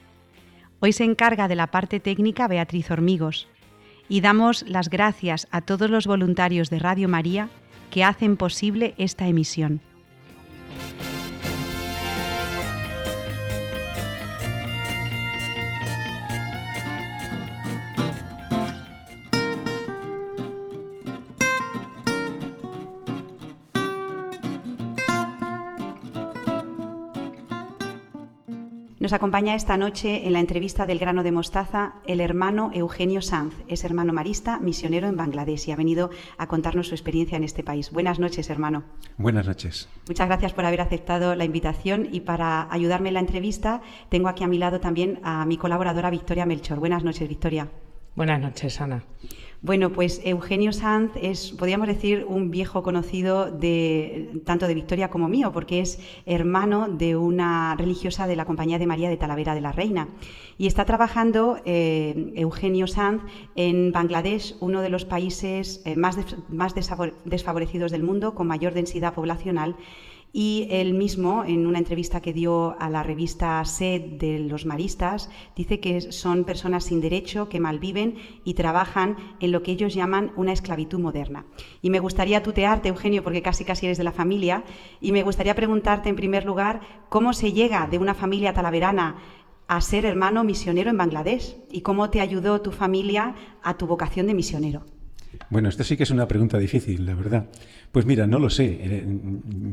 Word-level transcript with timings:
Hoy 0.82 0.92
se 0.92 1.06
encarga 1.06 1.48
de 1.48 1.56
la 1.56 1.68
parte 1.68 2.02
técnica 2.02 2.50
Beatriz 2.50 2.92
Hormigos 2.92 3.48
y 4.10 4.22
damos 4.22 4.64
las 4.68 4.90
gracias 4.90 5.48
a 5.52 5.62
todos 5.62 5.90
los 5.90 6.08
voluntarios 6.08 6.70
de 6.70 6.80
Radio 6.80 7.10
María 7.10 7.50
que 7.90 8.04
hacen 8.04 8.38
posible 8.38 8.96
esta 8.98 9.28
emisión. 9.28 9.82
Nos 29.04 29.12
acompaña 29.12 29.54
esta 29.54 29.76
noche 29.76 30.26
en 30.26 30.32
la 30.32 30.40
entrevista 30.40 30.86
del 30.86 30.98
grano 30.98 31.24
de 31.24 31.34
mostaza 31.34 31.96
el 32.08 32.22
hermano 32.22 32.72
Eugenio 32.74 33.22
Sanz. 33.22 33.54
Es 33.68 33.84
hermano 33.84 34.14
marista, 34.14 34.62
misionero 34.62 35.10
en 35.10 35.18
Bangladesh 35.18 35.68
y 35.68 35.74
ha 35.74 35.76
venido 35.76 36.10
a 36.38 36.48
contarnos 36.48 36.88
su 36.88 36.96
experiencia 36.96 37.36
en 37.36 37.44
este 37.44 37.66
país. 37.66 37.92
Buenas 37.92 38.18
noches, 38.20 38.50
hermano. 38.50 38.86
Buenas 39.18 39.46
noches. 39.46 39.90
Muchas 40.08 40.28
gracias 40.28 40.54
por 40.54 40.64
haber 40.64 40.80
aceptado 40.80 41.36
la 41.36 41.44
invitación 41.44 42.08
y 42.14 42.22
para 42.22 42.74
ayudarme 42.74 43.10
en 43.10 43.16
la 43.16 43.20
entrevista 43.20 43.82
tengo 44.08 44.30
aquí 44.30 44.46
a 44.46 44.48
mi 44.48 44.58
lado 44.58 44.80
también 44.80 45.20
a 45.24 45.46
mi 45.46 45.58
colaboradora 45.58 46.10
Victoria 46.10 46.46
Melchor. 46.46 46.80
Buenas 46.80 47.04
noches, 47.04 47.28
Victoria. 47.28 47.68
Buenas 48.16 48.40
noches, 48.40 48.80
Ana. 48.80 49.04
Bueno, 49.64 49.92
pues 49.92 50.22
Eugenio 50.24 50.72
Sanz 50.72 51.14
es, 51.16 51.52
podríamos 51.52 51.88
decir, 51.88 52.26
un 52.28 52.52
viejo 52.52 52.84
conocido 52.84 53.50
de 53.50 54.42
tanto 54.46 54.68
de 54.68 54.76
Victoria 54.76 55.10
como 55.10 55.30
mío, 55.30 55.52
porque 55.52 55.80
es 55.80 56.00
hermano 56.28 56.90
de 56.90 57.16
una 57.16 57.74
religiosa 57.76 58.28
de 58.28 58.36
la 58.36 58.46
Compañía 58.46 58.78
de 58.78 58.86
María 58.86 59.10
de 59.10 59.18
Talavera 59.18 59.56
de 59.56 59.62
la 59.62 59.72
Reina. 59.72 60.10
Y 60.60 60.68
está 60.68 60.86
trabajando 60.86 61.58
eh, 61.66 62.34
Eugenio 62.36 62.86
Sanz 62.86 63.24
en 63.56 63.92
Bangladesh, 63.92 64.58
uno 64.60 64.82
de 64.82 64.90
los 64.90 65.06
países 65.06 65.82
eh, 65.86 65.96
más, 65.96 66.18
más 66.50 66.76
desfavorecidos 66.76 67.92
del 67.92 68.04
mundo, 68.04 68.36
con 68.36 68.46
mayor 68.46 68.74
densidad 68.74 69.16
poblacional 69.16 69.76
y 70.36 70.68
él 70.72 70.96
mismo, 70.96 71.46
en 71.46 71.68
una 71.68 71.78
entrevista 71.78 72.20
que 72.20 72.34
dio 72.34 72.76
a 72.80 72.90
la 72.90 73.04
revista 73.04 73.64
SED 73.64 74.18
de 74.18 74.40
los 74.40 74.66
maristas, 74.66 75.30
dice 75.56 75.80
que 75.80 76.12
son 76.12 76.44
personas 76.44 76.86
sin 76.86 77.02
derecho, 77.02 77.50
que 77.50 77.60
malviven 77.60 78.16
y 78.44 78.56
trabajan 78.56 79.16
en 79.40 79.52
lo 79.52 79.62
que 79.62 79.72
ellos 79.72 79.94
llaman 79.94 80.32
una 80.36 80.52
esclavitud 80.52 81.00
moderna. 81.00 81.46
Y 81.84 81.92
me 81.92 82.00
gustaría 82.00 82.42
tutearte, 82.42 82.90
Eugenio, 82.90 83.24
porque 83.24 83.44
casi 83.44 83.64
casi 83.64 83.86
eres 83.86 84.00
de 84.00 84.04
la 84.04 84.12
familia, 84.12 84.64
y 85.00 85.12
me 85.12 85.22
gustaría 85.22 85.54
preguntarte 85.54 86.10
en 86.10 86.16
primer 86.16 86.46
lugar 86.46 86.82
cómo 87.10 87.34
se 87.34 87.54
llega 87.54 87.86
de 87.86 88.00
una 88.00 88.16
familia 88.16 88.54
talaverana 88.54 89.18
a 89.68 89.82
ser 89.82 90.04
hermano 90.04 90.44
misionero 90.44 90.90
en 90.90 90.98
Bangladesh 90.98 91.58
y 91.72 91.82
cómo 91.82 92.10
te 92.10 92.22
ayudó 92.22 92.60
tu 92.62 92.72
familia 92.72 93.36
a 93.62 93.78
tu 93.78 93.86
vocación 93.86 94.26
de 94.26 94.34
misionero. 94.34 94.93
Bueno, 95.50 95.70
esto 95.70 95.84
sí 95.84 95.98
que 95.98 96.04
es 96.04 96.12
una 96.12 96.28
pregunta 96.28 96.58
difícil, 96.58 97.06
la 97.06 97.16
verdad. 97.16 97.50
Pues 97.92 98.06
mira, 98.06 98.28
no 98.28 98.40
lo 98.40 98.50
sé. 98.50 98.78
Eh, 98.82 99.06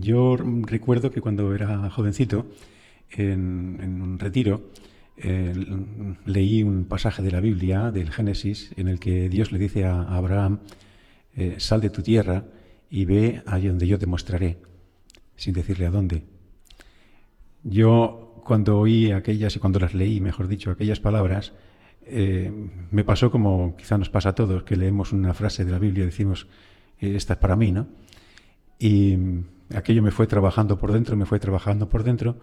yo 0.01 0.37
recuerdo 0.37 1.11
que 1.11 1.21
cuando 1.21 1.55
era 1.55 1.91
jovencito, 1.91 2.47
en, 3.11 4.01
un 4.03 4.19
retiro, 4.19 4.71
eh, 5.17 5.53
leí 6.25 6.63
un 6.63 6.85
pasaje 6.85 7.23
de 7.23 7.31
la 7.31 7.41
Biblia, 7.41 7.91
del 7.91 8.11
Génesis, 8.11 8.73
en 8.77 8.89
el 8.89 8.99
que 8.99 9.29
Dios 9.29 9.53
le 9.53 9.59
dice 9.59 9.85
a 9.85 10.03
Abraham, 10.03 10.61
eh, 11.37 11.57
sal 11.59 11.81
de 11.81 11.91
tu 11.91 12.03
tierra 12.03 12.45
y 12.91 13.05
ve 13.05 13.43
allí 13.47 13.69
donde 13.69 13.87
yo 13.87 13.99
te 13.99 14.07
mostraré, 14.07 14.59
sin 15.37 15.55
decirle 15.55 15.87
a 15.87 15.91
dónde. 15.91 16.25
Yo 17.63 18.43
cuando 18.45 18.79
oí 18.79 19.13
aquellas, 19.13 19.55
y 19.57 19.59
cuando 19.59 19.79
las 19.79 19.95
leí, 19.95 20.21
mejor 20.21 20.49
dicho, 20.49 20.71
aquellas 20.71 21.01
palabras, 21.01 21.53
me 22.91 23.05
pasó 23.05 23.31
como 23.31 23.77
quizá 23.77 23.99
nos 23.99 24.11
pasa 24.11 24.31
a 24.31 24.35
todos, 24.35 24.63
que 24.65 24.77
leemos 24.77 25.13
una 25.13 25.35
frase 25.35 25.65
de 25.65 25.71
la 25.71 25.79
Biblia 25.79 26.03
y 26.03 26.07
decimos, 26.07 26.47
esta 26.99 27.35
es 27.35 27.39
para 27.39 27.57
mí, 27.57 27.73
¿no? 27.73 27.87
Y 28.79 29.17
aquello 29.75 30.03
me 30.03 30.11
fue 30.11 30.27
trabajando 30.27 30.79
por 30.79 30.93
dentro, 30.93 31.17
me 31.17 31.27
fue 31.27 31.39
trabajando 31.39 31.89
por 31.89 32.03
dentro 32.03 32.39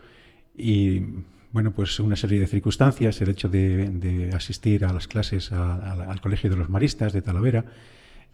y 0.55 1.01
bueno, 1.51 1.71
pues 1.71 1.99
una 1.99 2.15
serie 2.15 2.39
de 2.39 2.47
circunstancias, 2.47 3.21
el 3.21 3.29
hecho 3.29 3.49
de, 3.49 4.29
asistir 4.35 4.85
a 4.85 4.93
las 4.93 5.07
clases 5.07 5.51
al 5.51 6.21
Colegio 6.21 6.49
de 6.49 6.57
los 6.57 6.69
Maristas 6.69 7.13
de 7.13 7.21
Talavera, 7.21 7.65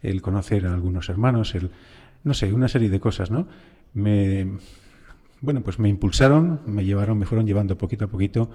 el 0.02 0.20
conocer 0.20 0.66
a 0.66 0.74
algunos 0.74 1.08
hermanos, 1.08 1.54
el, 1.54 1.70
no 2.24 2.34
sé, 2.34 2.52
una 2.52 2.68
serie 2.68 2.90
de 2.90 3.00
cosas, 3.00 3.30
¿no? 3.30 3.46
Me, 3.94 4.58
bueno, 5.40 5.62
pues 5.62 5.78
me 5.78 5.88
impulsaron, 5.88 6.60
me 6.66 6.84
llevaron, 6.84 7.18
me 7.18 7.26
fueron 7.26 7.46
llevando 7.46 7.78
poquito 7.78 8.06
a 8.06 8.08
poquito 8.08 8.50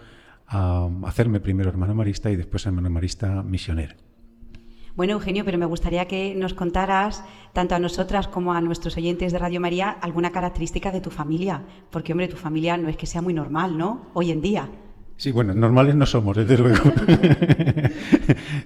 a 0.50 0.90
hacerme 1.06 1.40
primero 1.40 1.70
hermano 1.70 1.94
marista 1.94 2.32
y 2.32 2.36
después 2.36 2.66
hermano 2.66 2.90
marista 2.90 3.44
misionero. 3.44 3.96
Bueno, 4.96 5.14
Eugenio, 5.14 5.46
pero 5.46 5.58
me 5.58 5.66
gustaría 5.66 6.08
que 6.08 6.36
nos 6.36 6.54
contaras, 6.54 7.24
tanto 7.54 7.76
a 7.76 7.80
nosotras 7.80 8.28
como 8.28 8.54
a 8.54 8.60
nuestros 8.60 8.98
oyentes 8.98 9.32
de 9.32 9.40
Radio 9.40 9.62
María, 9.62 9.92
alguna 9.92 10.32
característica 10.32 10.92
de 10.92 11.00
tu 11.00 11.10
familia. 11.10 11.64
Porque, 11.90 12.12
hombre, 12.12 12.28
tu 12.28 12.36
familia 12.36 12.76
no 12.76 12.90
es 12.90 12.98
que 12.98 13.06
sea 13.06 13.22
muy 13.22 13.34
normal, 13.34 13.78
¿no? 13.78 14.08
Hoy 14.14 14.32
en 14.32 14.42
día. 14.42 14.68
Sí, 15.16 15.32
bueno, 15.32 15.54
normales 15.54 15.96
no 15.96 16.06
somos, 16.06 16.36
desde 16.36 16.58
luego. 16.58 16.84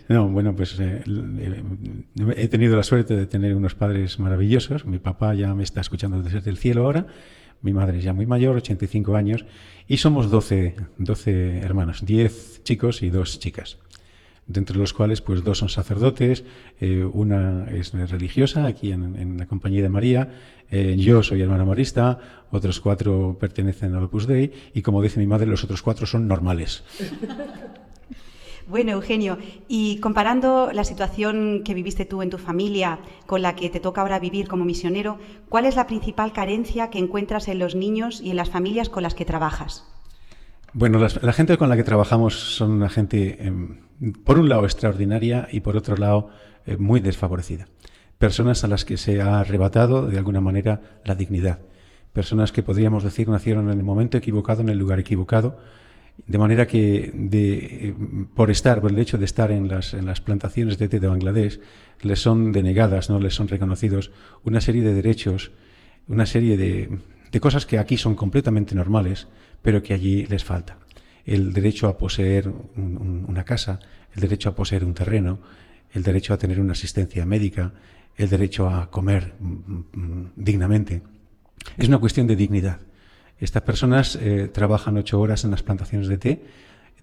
no, 0.07 0.29
bueno, 0.29 0.55
pues 0.55 0.79
eh, 0.79 1.03
eh, 1.05 1.63
he 2.37 2.47
tenido 2.47 2.75
la 2.77 2.83
suerte 2.83 3.15
de 3.15 3.27
tener 3.27 3.55
unos 3.55 3.75
padres 3.75 4.19
maravillosos. 4.19 4.85
Mi 4.85 4.99
papá 4.99 5.35
ya 5.35 5.53
me 5.53 5.63
está 5.63 5.81
escuchando 5.81 6.21
desde 6.21 6.49
el 6.49 6.57
cielo 6.57 6.85
ahora. 6.85 7.07
Mi 7.63 7.73
madre 7.73 7.97
es 7.97 8.03
ya 8.03 8.13
muy 8.13 8.27
mayor, 8.27 8.57
85 8.57 9.15
años. 9.15 9.45
Y 9.87 9.97
somos 9.97 10.29
12, 10.29 10.75
12 10.99 11.59
hermanos, 11.59 12.05
10 12.05 12.63
chicos 12.63 13.01
y 13.01 13.09
2 13.09 13.39
chicas 13.39 13.79
de 14.47 14.59
entre 14.59 14.77
los 14.77 14.93
cuales 14.93 15.21
pues 15.21 15.43
dos 15.43 15.59
son 15.59 15.69
sacerdotes, 15.69 16.43
eh, 16.79 17.03
una 17.03 17.65
es 17.71 17.93
religiosa 17.93 18.65
aquí 18.65 18.91
en, 18.91 19.37
la 19.37 19.45
Compañía 19.45 19.81
de 19.81 19.89
María, 19.89 20.29
eh, 20.69 20.95
yo 20.97 21.23
soy 21.23 21.41
hermana 21.41 21.65
marista, 21.65 22.19
otros 22.51 22.79
cuatro 22.79 23.37
pertenecen 23.39 23.95
al 23.95 24.03
Opus 24.03 24.27
Dei 24.27 24.51
y 24.73 24.81
como 24.81 25.01
dice 25.01 25.19
mi 25.19 25.27
madre, 25.27 25.47
los 25.47 25.63
otros 25.63 25.81
cuatro 25.81 26.05
son 26.05 26.27
normales. 26.27 26.83
Bueno, 28.73 28.93
Eugenio, 28.93 29.37
y 29.67 29.99
comparando 29.99 30.71
la 30.73 30.83
situación 30.83 31.61
que 31.63 31.75
viviste 31.75 32.05
tú 32.05 32.23
en 32.23 32.31
tu 32.31 32.39
familia 32.39 32.97
con 33.27 33.43
la 33.43 33.55
que 33.55 33.69
te 33.69 33.79
toca 33.79 34.01
ahora 34.01 34.17
vivir 34.17 34.47
como 34.47 34.65
misionero, 34.65 35.19
¿cuál 35.47 35.67
es 35.67 35.75
la 35.75 35.85
principal 35.85 36.33
carencia 36.33 36.89
que 36.89 36.97
encuentras 36.97 37.47
en 37.49 37.59
los 37.59 37.75
niños 37.75 38.19
y 38.19 38.31
en 38.31 38.35
las 38.35 38.49
familias 38.49 38.89
con 38.89 39.03
las 39.03 39.13
que 39.13 39.25
trabajas? 39.25 39.85
Bueno, 40.73 40.97
la 40.97 41.33
gente 41.33 41.55
con 41.59 41.69
la 41.69 41.75
que 41.75 41.83
trabajamos 41.83 42.33
son 42.33 42.71
una 42.71 42.89
gente, 42.89 43.45
em, 43.45 43.77
por 44.23 44.39
un 44.39 44.49
lado, 44.49 44.63
extraordinaria 44.63 45.47
y 45.51 45.59
por 45.59 45.77
otro 45.77 45.95
lado, 45.95 46.29
eh, 46.65 46.75
muy 46.77 46.99
desfavorecida. 46.99 47.67
Personas 48.17 48.63
a 48.63 48.67
las 48.67 48.85
que 48.85 48.97
se 48.97 49.21
ha 49.21 49.41
arrebatado, 49.41 50.07
de 50.07 50.17
alguna 50.17 50.41
manera, 50.41 50.81
la 51.05 51.13
dignidad. 51.13 51.59
Personas 52.11 52.51
que 52.51 52.63
podríamos 52.63 53.03
decir 53.03 53.29
nacieron 53.29 53.69
en 53.69 53.77
el 53.77 53.83
momento 53.83 54.17
equivocado, 54.17 54.61
en 54.61 54.69
el 54.69 54.79
lugar 54.79 54.99
equivocado, 54.99 55.59
de 56.27 56.37
manera 56.37 56.67
que 56.67 57.11
em, 57.13 58.25
por 58.33 58.51
estar, 58.51 58.81
por 58.81 58.91
el 58.91 58.99
hecho 58.99 59.17
de 59.17 59.25
estar 59.25 59.51
en 59.51 59.67
las, 59.67 60.21
plantaciones 60.21 60.77
de 60.77 60.87
té 60.87 60.99
de 60.99 61.07
Bangladesh, 61.07 61.59
les 62.01 62.19
son 62.19 62.51
denegadas, 62.51 63.09
no 63.09 63.19
les 63.19 63.33
son 63.33 63.47
reconocidos 63.47 64.11
una 64.43 64.61
serie 64.61 64.83
de 64.83 64.93
derechos, 64.93 65.51
una 66.07 66.25
serie 66.25 66.57
de, 66.57 66.99
de 67.31 67.39
cosas 67.39 67.65
que 67.65 67.79
aquí 67.79 67.97
son 67.97 68.15
completamente 68.15 68.75
normales, 68.75 69.27
pero 69.61 69.81
que 69.81 69.93
allí 69.93 70.25
les 70.27 70.43
falta. 70.43 70.77
El 71.25 71.53
derecho 71.53 71.87
a 71.87 71.97
poseer 71.97 72.51
una 72.75 73.43
casa, 73.43 73.79
el 74.13 74.21
derecho 74.21 74.49
a 74.49 74.55
poseer 74.55 74.83
un 74.83 74.93
terreno, 74.93 75.39
el 75.93 76.03
derecho 76.03 76.33
a 76.33 76.37
tener 76.37 76.59
una 76.59 76.73
asistencia 76.73 77.25
médica, 77.25 77.73
el 78.15 78.29
derecho 78.29 78.69
a 78.69 78.89
comer 78.91 79.33
mm, 79.39 79.53
mm, 79.93 80.31
dignamente. 80.35 81.01
Es 81.77 81.87
una 81.87 81.97
cuestión 81.97 82.27
de 82.27 82.35
dignidad. 82.35 82.79
Estas 83.39 83.63
personas 83.63 84.15
eh, 84.15 84.49
trabajan 84.51 84.97
ocho 84.97 85.19
horas 85.19 85.43
en 85.43 85.51
las 85.51 85.63
plantaciones 85.63 86.07
de 86.07 86.17
té, 86.17 86.43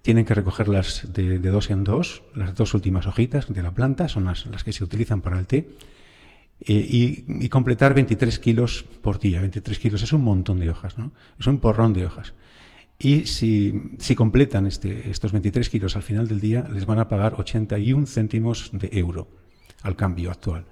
tienen 0.01 0.25
que 0.25 0.33
recogerlas 0.33 1.13
de, 1.13 1.37
dos 1.39 1.69
en 1.69 1.83
dos, 1.83 2.23
las 2.33 2.55
dos 2.55 2.73
últimas 2.73 3.05
hojitas 3.05 3.53
de 3.53 3.61
la 3.61 3.71
planta, 3.71 4.07
son 4.07 4.25
las, 4.25 4.63
que 4.63 4.73
se 4.73 4.83
utilizan 4.83 5.21
para 5.21 5.37
el 5.37 5.45
té, 5.45 5.69
eh, 6.61 7.23
y, 7.27 7.49
completar 7.49 7.93
23 7.93 8.39
kilos 8.39 8.85
por 9.01 9.19
día. 9.19 9.41
23 9.41 9.77
kilos 9.79 10.01
es 10.01 10.13
un 10.13 10.23
montón 10.23 10.59
de 10.59 10.69
hojas, 10.69 10.97
¿no? 10.97 11.11
es 11.39 11.47
un 11.47 11.59
porrón 11.59 11.93
de 11.93 12.05
hojas. 12.05 12.33
Y 12.97 13.25
si, 13.25 13.93
si 13.97 14.15
completan 14.15 14.67
este, 14.67 15.09
estos 15.09 15.31
23 15.31 15.69
kilos 15.69 15.95
al 15.95 16.03
final 16.03 16.27
del 16.27 16.39
día, 16.39 16.67
les 16.71 16.85
van 16.85 16.99
a 16.99 17.07
pagar 17.07 17.35
81 17.39 18.05
céntimos 18.05 18.69
de 18.73 18.89
euro 18.93 19.27
al 19.81 19.95
cambio 19.95 20.29
actual. 20.29 20.65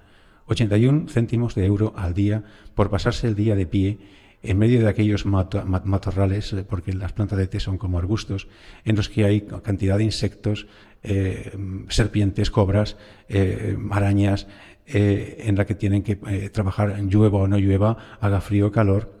81 0.46 1.08
céntimos 1.08 1.54
de 1.54 1.66
euro 1.66 1.92
al 1.96 2.14
día 2.14 2.44
por 2.74 2.90
pasarse 2.90 3.26
el 3.26 3.34
día 3.34 3.54
de 3.54 3.66
pie 3.66 3.98
en 4.42 4.58
medio 4.58 4.80
de 4.80 4.88
aquellos 4.88 5.26
matorrales, 5.26 6.52
eh, 6.52 6.64
porque 6.68 6.92
las 6.92 7.12
plantas 7.12 7.38
de 7.38 7.46
té 7.46 7.60
son 7.60 7.76
como 7.76 7.98
arbustos, 7.98 8.48
en 8.84 8.96
los 8.96 9.08
que 9.08 9.24
hay 9.24 9.42
cantidad 9.62 9.98
de 9.98 10.04
insectos, 10.04 10.66
eh, 11.02 11.52
serpientes, 11.88 12.50
cobras, 12.50 12.96
eh, 13.28 13.76
arañas, 13.90 14.46
en 14.92 15.54
la 15.54 15.66
que 15.66 15.76
tienen 15.76 16.02
que 16.02 16.16
trabajar 16.52 16.98
llueva 17.04 17.38
o 17.38 17.46
no 17.46 17.58
llueva, 17.58 18.18
haga 18.20 18.40
frío 18.40 18.66
o 18.66 18.72
calor, 18.72 19.14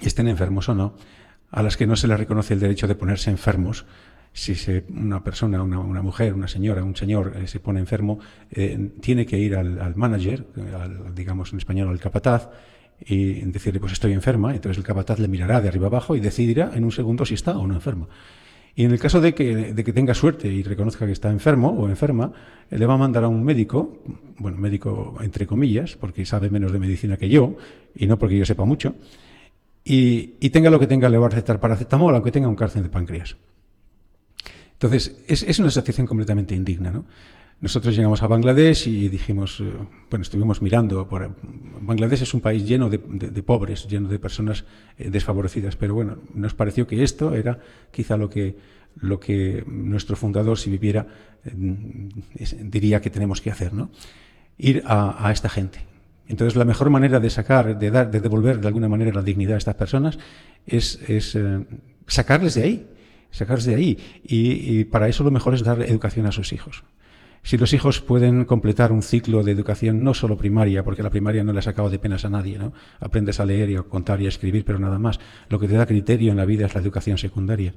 estén 0.00 0.28
enfermos 0.28 0.68
o 0.68 0.76
no 0.76 0.94
a 1.50 1.60
las 1.64 1.76
que 1.76 1.88
no 1.88 1.96
se 1.96 2.06
les 2.06 2.20
reconoce 2.20 2.54
el 2.54 2.60
derecho 2.60 2.86
de 2.86 2.94
ponerse 2.94 3.28
enfermos. 3.28 3.84
Si 4.32 4.54
una 4.90 5.24
persona, 5.24 5.60
una, 5.60 6.02
mujer, 6.02 6.34
una 6.34 6.46
señora, 6.46 6.84
un 6.84 6.94
señor 6.94 7.34
se 7.46 7.58
pone 7.58 7.80
enfermo, 7.80 8.20
tiene 9.00 9.26
que 9.26 9.38
ir 9.38 9.56
al, 9.56 9.96
manager, 9.96 10.46
digamos 11.16 11.52
en 11.52 11.58
español 11.58 11.88
al 11.88 11.98
capataz, 11.98 12.50
y 13.04 13.40
decirle, 13.42 13.80
pues 13.80 13.92
estoy 13.92 14.12
enferma, 14.12 14.54
entonces 14.54 14.78
el 14.78 14.84
capataz 14.84 15.18
le 15.18 15.28
mirará 15.28 15.60
de 15.60 15.68
arriba 15.68 15.86
abajo 15.86 16.16
y 16.16 16.20
decidirá 16.20 16.72
en 16.74 16.84
un 16.84 16.92
segundo 16.92 17.24
si 17.24 17.34
está 17.34 17.56
o 17.56 17.66
no 17.66 17.74
enferma. 17.74 18.08
Y 18.74 18.84
en 18.84 18.92
el 18.92 19.00
caso 19.00 19.20
de 19.20 19.34
que, 19.34 19.72
de 19.72 19.84
que, 19.84 19.92
tenga 19.92 20.14
suerte 20.14 20.46
y 20.46 20.62
reconozca 20.62 21.04
que 21.04 21.12
está 21.12 21.30
enfermo 21.30 21.70
o 21.70 21.88
enferma, 21.88 22.32
le 22.70 22.86
va 22.86 22.94
a 22.94 22.96
mandar 22.96 23.24
a 23.24 23.28
un 23.28 23.42
médico, 23.42 24.02
bueno, 24.38 24.56
médico 24.56 25.16
entre 25.20 25.46
comillas, 25.46 25.96
porque 25.96 26.24
sabe 26.24 26.48
menos 26.48 26.70
de 26.70 26.78
medicina 26.78 27.16
que 27.16 27.28
yo, 27.28 27.56
y 27.96 28.06
no 28.06 28.18
porque 28.18 28.38
yo 28.38 28.44
sepa 28.44 28.64
mucho, 28.64 28.94
y, 29.90 30.50
tenga 30.50 30.68
lo 30.68 30.78
que 30.78 30.86
tenga, 30.86 31.08
le 31.08 31.16
va 31.16 31.26
a 31.26 31.30
recetar 31.30 31.60
paracetamol, 31.60 32.14
aunque 32.14 32.30
tenga 32.30 32.46
un 32.46 32.56
cáncer 32.56 32.82
de 32.82 32.90
páncreas. 32.90 33.36
Entonces, 34.72 35.24
es, 35.26 35.58
una 35.58 35.70
situación 35.70 36.06
completamente 36.06 36.54
indigna. 36.54 36.90
¿no? 36.90 37.06
Nosotros 37.60 37.96
llegamos 37.96 38.22
a 38.22 38.28
Bangladesh 38.28 38.86
y 38.86 39.08
dijimos, 39.08 39.60
eh, 39.60 39.72
bueno, 40.10 40.22
estuvimos 40.22 40.62
mirando, 40.62 41.08
por, 41.08 41.34
Bangladesh 41.80 42.22
es 42.22 42.34
un 42.34 42.40
país 42.40 42.66
lleno 42.66 42.88
de, 42.88 42.98
pobres, 43.42 43.88
lleno 43.88 44.08
de 44.08 44.18
personas 44.18 44.64
eh, 44.96 45.10
desfavorecidas, 45.10 45.74
pero 45.74 45.94
bueno, 45.94 46.18
nos 46.34 46.54
pareció 46.54 46.86
que 46.86 47.02
esto 47.02 47.34
era 47.34 47.58
quizá 47.90 48.16
lo 48.16 48.30
que, 48.30 49.64
nuestro 49.66 50.14
fundador, 50.14 50.56
si 50.56 50.70
viviera, 50.70 51.06
eh, 51.44 51.52
diría 52.62 53.00
que 53.00 53.10
tenemos 53.10 53.40
que 53.40 53.50
hacer, 53.50 53.72
¿no? 53.72 53.90
Ir 54.56 54.82
a 54.86 55.30
esta 55.30 55.48
gente, 55.48 55.86
entonces, 56.28 56.56
la 56.56 56.66
mejor 56.66 56.90
manera 56.90 57.20
de 57.20 57.30
sacar, 57.30 57.78
de 57.78 57.90
dar, 57.90 58.10
de 58.10 58.20
devolver 58.20 58.60
de 58.60 58.68
alguna 58.68 58.88
manera 58.88 59.12
la 59.12 59.22
dignidad 59.22 59.54
a 59.54 59.58
estas 59.58 59.74
personas 59.74 60.18
es, 60.66 61.00
sacarles 62.06 62.54
de 62.54 62.62
ahí, 62.62 62.86
sacarles 63.30 63.64
de 63.64 63.74
ahí. 63.74 63.98
Y, 64.22 64.84
para 64.84 65.08
eso 65.08 65.24
lo 65.24 65.30
mejor 65.30 65.54
es 65.54 65.62
dar 65.62 65.82
educación 65.82 66.26
a 66.26 66.32
sus 66.32 66.52
hijos. 66.52 66.84
Si 67.48 67.56
los 67.56 67.72
hijos 67.72 68.02
pueden 68.02 68.44
completar 68.44 68.92
un 68.92 69.00
ciclo 69.00 69.42
de 69.42 69.52
educación, 69.52 70.04
no 70.04 70.12
solo 70.12 70.36
primaria, 70.36 70.84
porque 70.84 71.02
la 71.02 71.08
primaria 71.08 71.42
no 71.42 71.54
le 71.54 71.60
ha 71.60 71.62
sacado 71.62 71.88
de 71.88 71.98
penas 71.98 72.26
a 72.26 72.28
nadie, 72.28 72.58
¿no? 72.58 72.74
Aprendes 73.00 73.40
a 73.40 73.46
leer 73.46 73.70
y 73.70 73.76
a 73.76 73.84
contar 73.84 74.20
y 74.20 74.26
a 74.26 74.28
escribir, 74.28 74.66
pero 74.66 74.78
nada 74.78 74.98
más. 74.98 75.18
Lo 75.48 75.58
que 75.58 75.66
te 75.66 75.72
da 75.72 75.86
criterio 75.86 76.30
en 76.30 76.36
la 76.36 76.44
vida 76.44 76.66
es 76.66 76.74
la 76.74 76.82
educación 76.82 77.16
secundaria. 77.16 77.72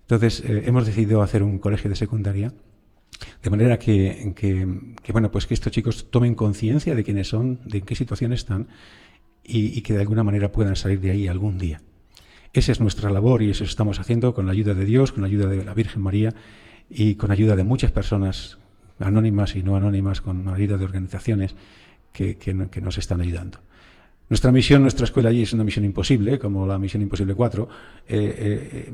Entonces, 0.00 0.40
eh, 0.40 0.62
hemos 0.64 0.86
decidido 0.86 1.20
hacer 1.20 1.42
un 1.42 1.58
colegio 1.58 1.90
de 1.90 1.96
secundaria 1.96 2.54
de 3.42 3.50
manera 3.50 3.78
que, 3.78 4.32
bueno, 5.12 5.30
pues 5.30 5.46
que 5.46 5.52
estos 5.52 5.70
chicos 5.70 6.10
tomen 6.10 6.34
conciencia 6.34 6.94
de 6.94 7.04
quiénes 7.04 7.28
son, 7.28 7.60
de 7.66 7.80
en 7.80 7.84
qué 7.84 7.96
situación 7.96 8.32
están 8.32 8.68
y, 9.44 9.82
que 9.82 9.92
de 9.92 10.00
alguna 10.00 10.24
manera 10.24 10.50
puedan 10.50 10.76
salir 10.76 11.00
de 11.00 11.10
ahí 11.10 11.28
algún 11.28 11.58
día. 11.58 11.82
Esa 12.54 12.72
es 12.72 12.80
nuestra 12.80 13.10
labor 13.10 13.42
y 13.42 13.50
eso 13.50 13.64
estamos 13.64 14.00
haciendo 14.00 14.32
con 14.32 14.46
la 14.46 14.52
ayuda 14.52 14.72
de 14.72 14.86
Dios, 14.86 15.12
con 15.12 15.20
la 15.20 15.26
ayuda 15.26 15.46
de 15.48 15.62
la 15.62 15.74
Virgen 15.74 16.00
María 16.00 16.34
y 16.88 17.16
con 17.16 17.30
ayuda 17.30 17.54
de 17.54 17.64
muchas 17.64 17.92
personas 17.92 18.63
anónimas 18.98 19.56
y 19.56 19.62
no 19.62 19.76
anónimas, 19.76 20.20
con 20.20 20.48
ayuda 20.48 20.76
de 20.76 20.84
organizaciones 20.84 21.54
que 22.12 22.80
nos 22.82 22.98
están 22.98 23.20
ayudando. 23.20 23.58
Nuestra 24.30 24.50
misión, 24.50 24.80
nuestra 24.80 25.04
escuela 25.04 25.28
allí 25.28 25.42
es 25.42 25.52
una 25.52 25.64
misión 25.64 25.84
imposible, 25.84 26.38
como 26.38 26.66
la 26.66 26.78
misión 26.78 27.02
imposible 27.02 27.34
4, 27.34 27.68
eh, 28.08 28.34
eh, 28.38 28.92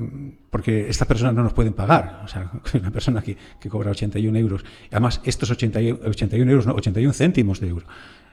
porque 0.51 0.89
estas 0.91 1.07
personas 1.07 1.35
no 1.35 1.45
nos 1.45 1.53
pueden 1.53 1.73
pagar. 1.73 2.23
O 2.25 2.29
sea, 2.29 2.51
una 2.75 2.91
persona 2.91 3.23
que, 3.23 3.37
cobra 3.69 3.93
81 3.93 4.37
euros, 4.39 4.65
además 4.91 5.21
estos 5.25 5.51
81 5.51 6.51
euros, 6.51 6.67
no, 6.67 6.75
81 6.75 7.13
céntimos 7.13 7.61
de 7.61 7.69
euro. 7.69 7.87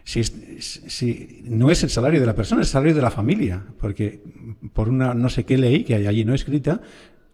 Si, 0.03 1.43
no 1.45 1.69
es 1.69 1.83
el 1.83 1.89
salario 1.89 2.19
de 2.19 2.25
la 2.25 2.33
persona, 2.33 2.61
es 2.61 2.69
el 2.69 2.71
salario 2.71 2.95
de 2.95 3.01
la 3.01 3.11
familia, 3.11 3.61
porque 3.79 4.23
por 4.73 4.89
una 4.89 5.13
no 5.13 5.29
sé 5.29 5.43
qué 5.43 5.57
ley 5.57 5.83
que 5.83 5.95
hay 5.95 6.07
allí 6.07 6.25
no 6.25 6.33
escrita, 6.33 6.81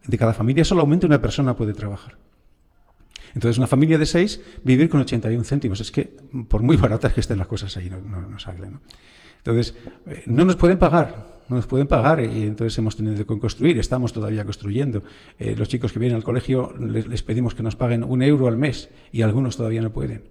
de 0.05 0.17
cada 0.17 0.33
familia 0.33 0.65
solamente 0.65 1.05
una 1.05 1.21
persona 1.21 1.55
puede 1.55 1.73
trabajar. 1.73 2.17
Entonces, 3.33 3.57
una 3.57 3.67
familia 3.67 3.97
de 3.97 4.05
seis, 4.05 4.41
vivir 4.63 4.89
con 4.89 5.01
81 5.01 5.43
céntimos. 5.43 5.81
Es 5.81 5.91
que, 5.91 6.13
por 6.47 6.61
muy 6.61 6.77
baratas 6.77 7.13
que 7.13 7.21
estén 7.21 7.37
las 7.37 7.47
cosas 7.47 7.75
ahí, 7.77 7.89
no, 7.89 7.99
no, 7.99 8.21
no 8.21 8.39
sale. 8.39 8.69
¿no? 8.69 8.81
Entonces, 9.37 9.75
eh, 10.07 10.23
no 10.25 10.45
nos 10.45 10.55
pueden 10.55 10.77
pagar, 10.79 11.41
no 11.49 11.57
nos 11.57 11.67
pueden 11.67 11.87
pagar 11.87 12.23
y 12.23 12.43
entonces 12.43 12.77
hemos 12.77 12.95
tenido 12.95 13.17
que 13.17 13.39
construir, 13.39 13.77
estamos 13.77 14.13
todavía 14.13 14.45
construyendo. 14.45 15.03
Eh, 15.37 15.55
los 15.57 15.67
chicos 15.67 15.91
que 15.91 15.99
vienen 15.99 16.15
al 16.15 16.23
colegio 16.23 16.73
les, 16.79 17.23
pedimos 17.23 17.53
que 17.53 17.61
nos 17.61 17.75
paguen 17.75 18.03
un 18.03 18.21
euro 18.21 18.47
al 18.47 18.57
mes 18.57 18.89
y 19.11 19.21
algunos 19.21 19.57
todavía 19.57 19.81
no 19.81 19.91
pueden. 19.91 20.23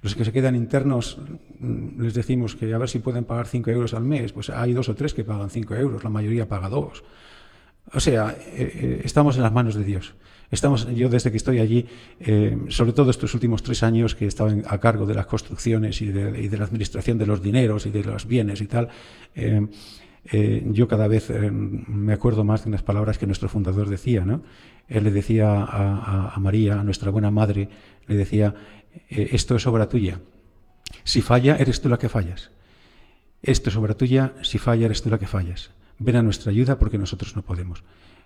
Los 0.00 0.14
que 0.14 0.24
se 0.24 0.32
quedan 0.32 0.56
internos 0.56 1.18
mm, 1.58 2.00
les 2.00 2.14
decimos 2.14 2.56
que 2.56 2.72
a 2.72 2.78
ver 2.78 2.88
si 2.88 3.00
pueden 3.00 3.24
pagar 3.24 3.46
cinco 3.46 3.70
euros 3.70 3.92
al 3.92 4.04
mes. 4.04 4.32
Pues 4.32 4.48
hay 4.48 4.72
dos 4.72 4.88
o 4.88 4.94
tres 4.94 5.12
que 5.12 5.24
pagan 5.24 5.50
cinco 5.50 5.74
euros, 5.74 6.02
la 6.02 6.10
mayoría 6.10 6.48
paga 6.48 6.70
dos. 6.70 7.04
O 7.92 8.00
sea, 8.00 8.36
eh, 8.54 9.00
estamos 9.04 9.36
en 9.36 9.42
las 9.42 9.52
manos 9.52 9.74
de 9.74 9.84
Dios. 9.84 10.14
Estamos, 10.50 10.86
yo 10.94 11.08
desde 11.08 11.30
que 11.30 11.36
estoy 11.36 11.58
allí, 11.58 11.86
eh, 12.20 12.56
sobre 12.68 12.92
todo 12.92 13.10
estos 13.10 13.34
últimos 13.34 13.62
tres 13.62 13.82
años 13.82 14.14
que 14.14 14.26
he 14.26 14.28
estado 14.28 14.56
a 14.66 14.78
cargo 14.78 15.04
de 15.06 15.14
las 15.14 15.26
construcciones 15.26 16.00
y 16.02 16.06
de, 16.06 16.56
la 16.56 16.64
administración 16.64 17.18
de 17.18 17.26
los 17.26 17.42
dineros 17.42 17.86
y 17.86 17.90
de 17.90 18.04
los 18.04 18.26
bienes 18.26 18.60
y 18.60 18.66
tal, 18.66 18.88
eh, 19.34 19.66
eh, 20.32 20.62
yo 20.66 20.86
cada 20.86 21.08
vez 21.08 21.30
me 21.30 22.12
acuerdo 22.12 22.44
más 22.44 22.64
de 22.64 22.68
unas 22.68 22.82
palabras 22.82 23.18
que 23.18 23.26
nuestro 23.26 23.48
fundador 23.48 23.88
decía, 23.88 24.24
¿no? 24.24 24.42
Él 24.88 25.04
le 25.04 25.10
decía 25.10 25.64
a, 25.64 26.38
María, 26.38 26.80
a 26.80 26.84
nuestra 26.84 27.10
buena 27.10 27.32
madre, 27.32 27.68
le 28.06 28.14
decía, 28.14 28.54
esto 29.08 29.56
es 29.56 29.66
obra 29.66 29.88
tuya. 29.88 30.20
Si 31.02 31.22
falla, 31.22 31.56
eres 31.56 31.80
tú 31.80 31.88
la 31.88 31.98
que 31.98 32.08
fallas. 32.08 32.50
Esto 33.42 33.70
es 33.70 33.76
obra 33.76 33.94
tuya, 33.94 34.34
si 34.42 34.58
falla, 34.58 34.86
eres 34.86 35.02
tú 35.02 35.10
la 35.10 35.18
que 35.18 35.26
fallas. 35.26 35.70
Ven 35.98 36.16
a 36.16 36.22
nuestra 36.22 36.50
ayuda 36.50 36.78
porque 36.78 36.98
nosotros 36.98 37.36
no 37.36 37.42
podemos. 37.42 37.82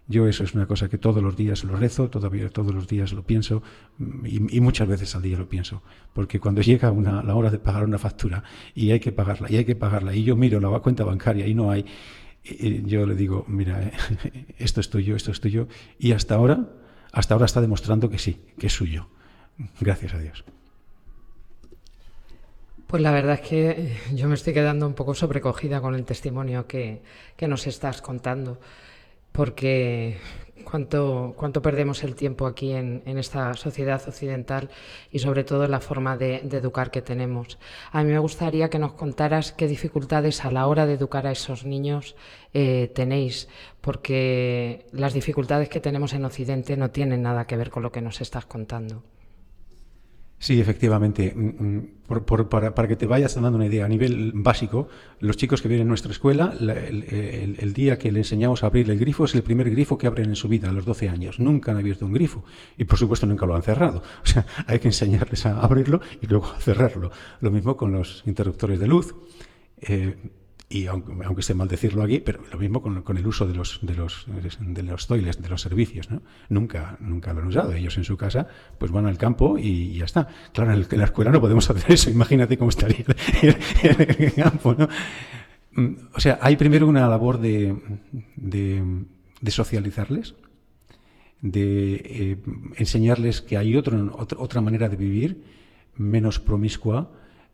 Yo 0.08 0.26
eso 0.26 0.42
es 0.42 0.54
una 0.54 0.66
cosa 0.66 0.88
que 0.88 0.98
todos 0.98 1.22
los 1.22 1.36
días 1.36 1.62
lo 1.62 1.76
rezo, 1.76 2.10
todavía 2.10 2.48
todos 2.48 2.74
los 2.74 2.88
días 2.88 3.12
lo 3.12 3.22
pienso 3.22 3.62
y, 4.24 4.60
muchas 4.60 4.88
veces 4.88 5.14
al 5.14 5.22
día 5.22 5.38
lo 5.38 5.48
pienso, 5.48 5.82
porque 6.12 6.40
cuando 6.40 6.62
llega 6.62 6.90
una, 6.90 7.22
la 7.22 7.36
hora 7.36 7.50
de 7.50 7.60
pagar 7.60 7.84
una 7.84 7.98
factura 7.98 8.42
y 8.74 8.90
hay 8.90 8.98
que 8.98 9.12
pagarla 9.12 9.46
y 9.50 9.56
hay 9.58 9.64
que 9.64 9.76
pagarla 9.76 10.12
y 10.12 10.24
yo 10.24 10.34
miro 10.34 10.58
la 10.58 10.80
cuenta 10.80 11.04
bancaria 11.04 11.46
y 11.46 11.54
no 11.54 11.70
hay, 11.70 11.84
yo 12.86 13.06
le 13.06 13.14
digo, 13.14 13.44
mira, 13.46 13.92
esto 14.58 14.80
es 14.80 14.90
tuyo, 14.90 15.14
esto 15.14 15.30
es 15.30 15.40
tuyo 15.40 15.68
y 15.98 16.10
hasta 16.10 16.34
ahora, 16.34 16.70
hasta 17.12 17.34
ahora 17.34 17.46
está 17.46 17.60
demostrando 17.60 18.10
que 18.10 18.18
sí, 18.18 18.40
que 18.58 18.66
es 18.66 18.72
suyo. 18.72 19.08
Gracias 19.80 20.14
a 20.14 20.18
Dios. 20.18 20.44
Pues 22.90 23.04
la 23.04 23.12
verdad 23.12 23.34
es 23.34 23.48
que 23.48 23.96
yo 24.12 24.26
me 24.26 24.34
estoy 24.34 24.52
quedando 24.52 24.84
un 24.84 24.94
poco 24.94 25.14
sobrecogida 25.14 25.80
con 25.80 25.94
el 25.94 26.04
testimonio 26.04 26.66
que, 26.66 27.02
nos 27.46 27.68
estás 27.68 28.02
contando 28.02 28.58
porque 29.30 30.18
cuánto, 30.64 31.34
cuánto 31.36 31.62
perdemos 31.62 32.02
el 32.02 32.16
tiempo 32.16 32.48
aquí 32.48 32.72
en, 32.72 33.04
esta 33.06 33.54
sociedad 33.54 34.02
occidental 34.08 34.70
y 35.12 35.20
sobre 35.20 35.44
todo 35.44 35.68
la 35.68 35.78
forma 35.78 36.16
de, 36.16 36.38
educar 36.38 36.90
que 36.90 37.00
tenemos. 37.00 37.60
A 37.92 38.02
mí 38.02 38.10
me 38.10 38.18
gustaría 38.18 38.70
que 38.70 38.80
nos 38.80 38.94
contaras 38.94 39.52
qué 39.52 39.68
dificultades 39.68 40.44
a 40.44 40.50
la 40.50 40.66
hora 40.66 40.84
de 40.84 40.94
educar 40.94 41.28
a 41.28 41.30
esos 41.30 41.64
niños 41.64 42.16
eh, 42.54 42.90
tenéis, 42.92 43.48
porque 43.80 44.86
las 44.90 45.14
dificultades 45.14 45.68
que 45.68 45.78
tenemos 45.78 46.12
en 46.12 46.24
Occidente 46.24 46.76
no 46.76 46.90
tienen 46.90 47.22
nada 47.22 47.46
que 47.46 47.56
ver 47.56 47.70
con 47.70 47.84
lo 47.84 47.92
que 47.92 48.02
nos 48.02 48.20
estás 48.20 48.46
contando. 48.46 49.04
Sí, 50.42 50.58
efectivamente. 50.58 51.34
Mm, 51.36 51.48
mm, 51.48 51.88
para, 52.48 52.88
que 52.88 52.96
te 52.96 53.06
vayas 53.06 53.34
dando 53.34 53.56
una 53.56 53.66
idea, 53.66 53.84
a 53.84 53.88
nivel 53.88 54.32
básico, 54.34 54.88
los 55.20 55.36
chicos 55.36 55.60
que 55.60 55.68
vienen 55.68 55.86
a 55.86 55.90
nuestra 55.90 56.10
escuela, 56.10 56.54
el, 56.58 57.72
día 57.74 57.98
que 57.98 58.10
le 58.10 58.20
enseñamos 58.20 58.64
a 58.64 58.68
abrir 58.68 58.90
el 58.90 58.98
grifo 58.98 59.26
es 59.26 59.34
el 59.34 59.42
primer 59.42 59.70
grifo 59.70 59.98
que 59.98 60.06
abren 60.06 60.30
en 60.30 60.36
su 60.36 60.48
vida, 60.48 60.70
a 60.70 60.72
los 60.72 60.86
12 60.86 61.10
años. 61.10 61.38
Nunca 61.38 61.72
han 61.72 61.76
abierto 61.76 62.06
un 62.06 62.14
grifo 62.14 62.42
y, 62.78 62.84
por 62.84 62.98
supuesto, 62.98 63.26
nunca 63.26 63.44
lo 63.44 63.54
han 63.54 63.62
cerrado. 63.62 64.02
O 64.24 64.26
sea, 64.26 64.46
hay 64.66 64.78
que 64.78 64.88
enseñarles 64.88 65.44
a 65.44 65.60
abrirlo 65.60 66.00
y 66.22 66.26
luego 66.26 66.46
a 66.46 66.58
cerrarlo. 66.60 67.10
Lo 67.40 67.50
mismo 67.50 67.76
con 67.76 67.92
los 67.92 68.22
interruptores 68.26 68.80
de 68.80 68.86
luz. 68.86 69.14
Eh, 69.82 70.16
y 70.72 70.86
aunque, 70.86 71.12
aunque 71.24 71.40
esté 71.40 71.52
mal 71.52 71.66
decirlo 71.66 72.04
aquí, 72.04 72.20
pero 72.20 72.44
lo 72.52 72.56
mismo 72.56 72.80
con, 72.80 73.16
el 73.18 73.26
uso 73.26 73.44
de 73.44 73.54
los, 73.54 73.80
de 73.82 73.92
los, 73.92 74.24
de 74.60 74.82
los 74.84 75.06
toiles, 75.08 75.42
de 75.42 75.48
los 75.48 75.60
servicios, 75.60 76.08
¿no? 76.12 76.22
Nunca, 76.48 76.96
nunca 77.00 77.32
lo 77.32 77.40
han 77.40 77.48
usado. 77.48 77.72
Ellos 77.72 77.96
en 77.96 78.04
su 78.04 78.16
casa, 78.16 78.46
pues 78.78 78.92
van 78.92 79.06
al 79.06 79.18
campo 79.18 79.58
y, 79.58 79.94
ya 79.94 80.04
está. 80.04 80.28
Claro, 80.52 80.72
en, 80.72 80.86
la 80.88 81.04
escuela 81.06 81.32
no 81.32 81.40
podemos 81.40 81.68
hacer 81.68 81.90
eso. 81.92 82.08
Imagínate 82.08 82.56
cómo 82.56 82.70
estaría 82.70 83.04
en 83.82 84.22
el 84.22 84.32
campo, 84.32 84.76
¿no? 84.78 84.88
Mm, 85.72 85.94
o 86.14 86.20
sea, 86.20 86.38
hay 86.40 86.54
primero 86.54 86.86
una 86.86 87.08
labor 87.08 87.40
de, 87.40 87.76
de, 88.36 89.04
de 89.40 89.50
socializarles, 89.50 90.36
de 91.42 91.94
eh, 92.04 92.36
enseñarles 92.76 93.42
que 93.42 93.56
hay 93.56 93.74
otro, 93.74 94.16
otra 94.16 94.60
manera 94.60 94.88
de 94.88 94.96
vivir, 94.96 95.42
menos 95.96 96.38
promiscua, 96.38 97.10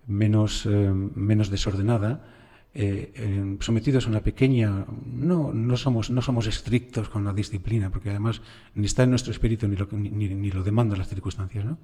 menos, 0.06 0.66
eh, 0.66 0.92
menos 0.92 1.48
desordenada, 1.48 2.35
eh, 2.78 3.56
sometidos 3.60 4.06
a 4.06 4.10
una 4.10 4.20
pequeña... 4.20 4.84
No, 5.06 5.52
no, 5.52 5.76
somos, 5.78 6.10
no 6.10 6.20
somos 6.20 6.46
estrictos 6.46 7.08
con 7.08 7.24
la 7.24 7.32
disciplina, 7.32 7.90
porque 7.90 8.10
además 8.10 8.42
ni 8.74 8.84
está 8.84 9.04
en 9.04 9.10
nuestro 9.10 9.32
espíritu 9.32 9.66
ni 9.66 9.76
lo, 9.76 9.88
ni, 9.92 10.50
lo 10.50 10.62
demandan 10.62 10.98
las 10.98 11.08
circunstancias. 11.08 11.64
¿no? 11.64 11.78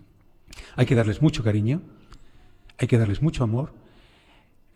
Hay 0.77 0.85
que 0.85 0.95
darles 0.95 1.23
mucho 1.23 1.43
cariño, 1.43 1.81
hay 2.79 2.89
que 2.89 2.99
darles 2.99 3.23
mucho 3.23 3.43
amor, 3.43 3.73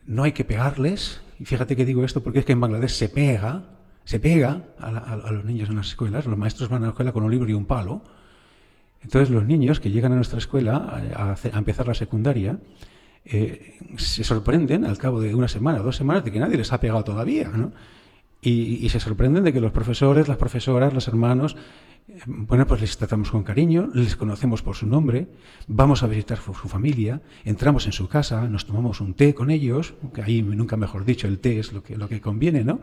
no 0.06 0.22
hay 0.22 0.32
que 0.32 0.44
pegarles. 0.44 1.20
Y 1.38 1.44
fíjate 1.44 1.76
que 1.76 1.84
digo 1.84 2.02
esto 2.02 2.22
porque 2.22 2.38
es 2.38 2.44
que 2.46 2.52
en 2.52 2.60
Bangladesh 2.60 2.92
se 2.92 3.10
pega, 3.10 3.64
se 4.04 4.18
pega 4.18 4.64
a, 4.78 5.30
los 5.30 5.44
niños 5.44 5.68
en 5.68 5.76
las 5.76 5.88
escuelas, 5.88 6.24
los 6.24 6.38
maestros 6.38 6.70
van 6.70 6.82
a 6.82 6.86
la 6.86 6.90
escuela 6.92 7.12
con 7.12 7.24
un 7.24 7.30
libro 7.30 7.50
y 7.50 7.52
un 7.52 7.66
palo. 7.66 8.02
Entonces 9.02 9.28
los 9.28 9.44
niños 9.44 9.80
que 9.80 9.90
llegan 9.90 10.12
a 10.12 10.16
nuestra 10.16 10.38
escuela 10.38 11.02
a 11.14 11.58
empezar 11.58 11.86
la 11.86 11.94
secundaria, 11.94 12.58
eh, 13.28 13.78
se 13.96 14.22
sorprenden 14.22 14.84
al 14.84 14.98
cabo 14.98 15.20
de 15.20 15.34
una 15.34 15.48
semana, 15.48 15.80
dos 15.80 15.96
semanas, 15.96 16.24
de 16.24 16.30
que 16.30 16.38
nadie 16.38 16.56
les 16.56 16.72
ha 16.72 16.80
pegado 16.80 17.02
todavía, 17.02 17.48
¿no? 17.48 17.72
Y, 18.40 18.88
se 18.90 19.00
sorprenden 19.00 19.42
de 19.42 19.52
que 19.52 19.60
los 19.60 19.72
profesores, 19.72 20.28
las 20.28 20.36
profesoras, 20.36 20.94
los 20.94 21.08
hermanos, 21.08 21.56
eh, 22.08 22.20
bueno, 22.26 22.64
pues 22.64 22.80
les 22.80 22.96
tratamos 22.96 23.32
con 23.32 23.42
cariño, 23.42 23.88
les 23.92 24.14
conocemos 24.14 24.62
por 24.62 24.76
su 24.76 24.86
nombre, 24.86 25.26
vamos 25.66 26.04
a 26.04 26.06
visitar 26.06 26.38
su, 26.38 26.52
familia, 26.52 27.20
entramos 27.44 27.86
en 27.86 27.92
su 27.92 28.06
casa, 28.06 28.46
nos 28.48 28.64
tomamos 28.64 29.00
un 29.00 29.14
té 29.14 29.34
con 29.34 29.50
ellos, 29.50 29.94
que 30.14 30.22
ahí 30.22 30.42
nunca 30.42 30.76
mejor 30.76 31.04
dicho, 31.04 31.26
el 31.26 31.40
té 31.40 31.58
es 31.58 31.72
lo 31.72 31.82
que, 31.82 31.96
lo 31.96 32.08
que 32.08 32.20
conviene, 32.20 32.62
¿no? 32.62 32.78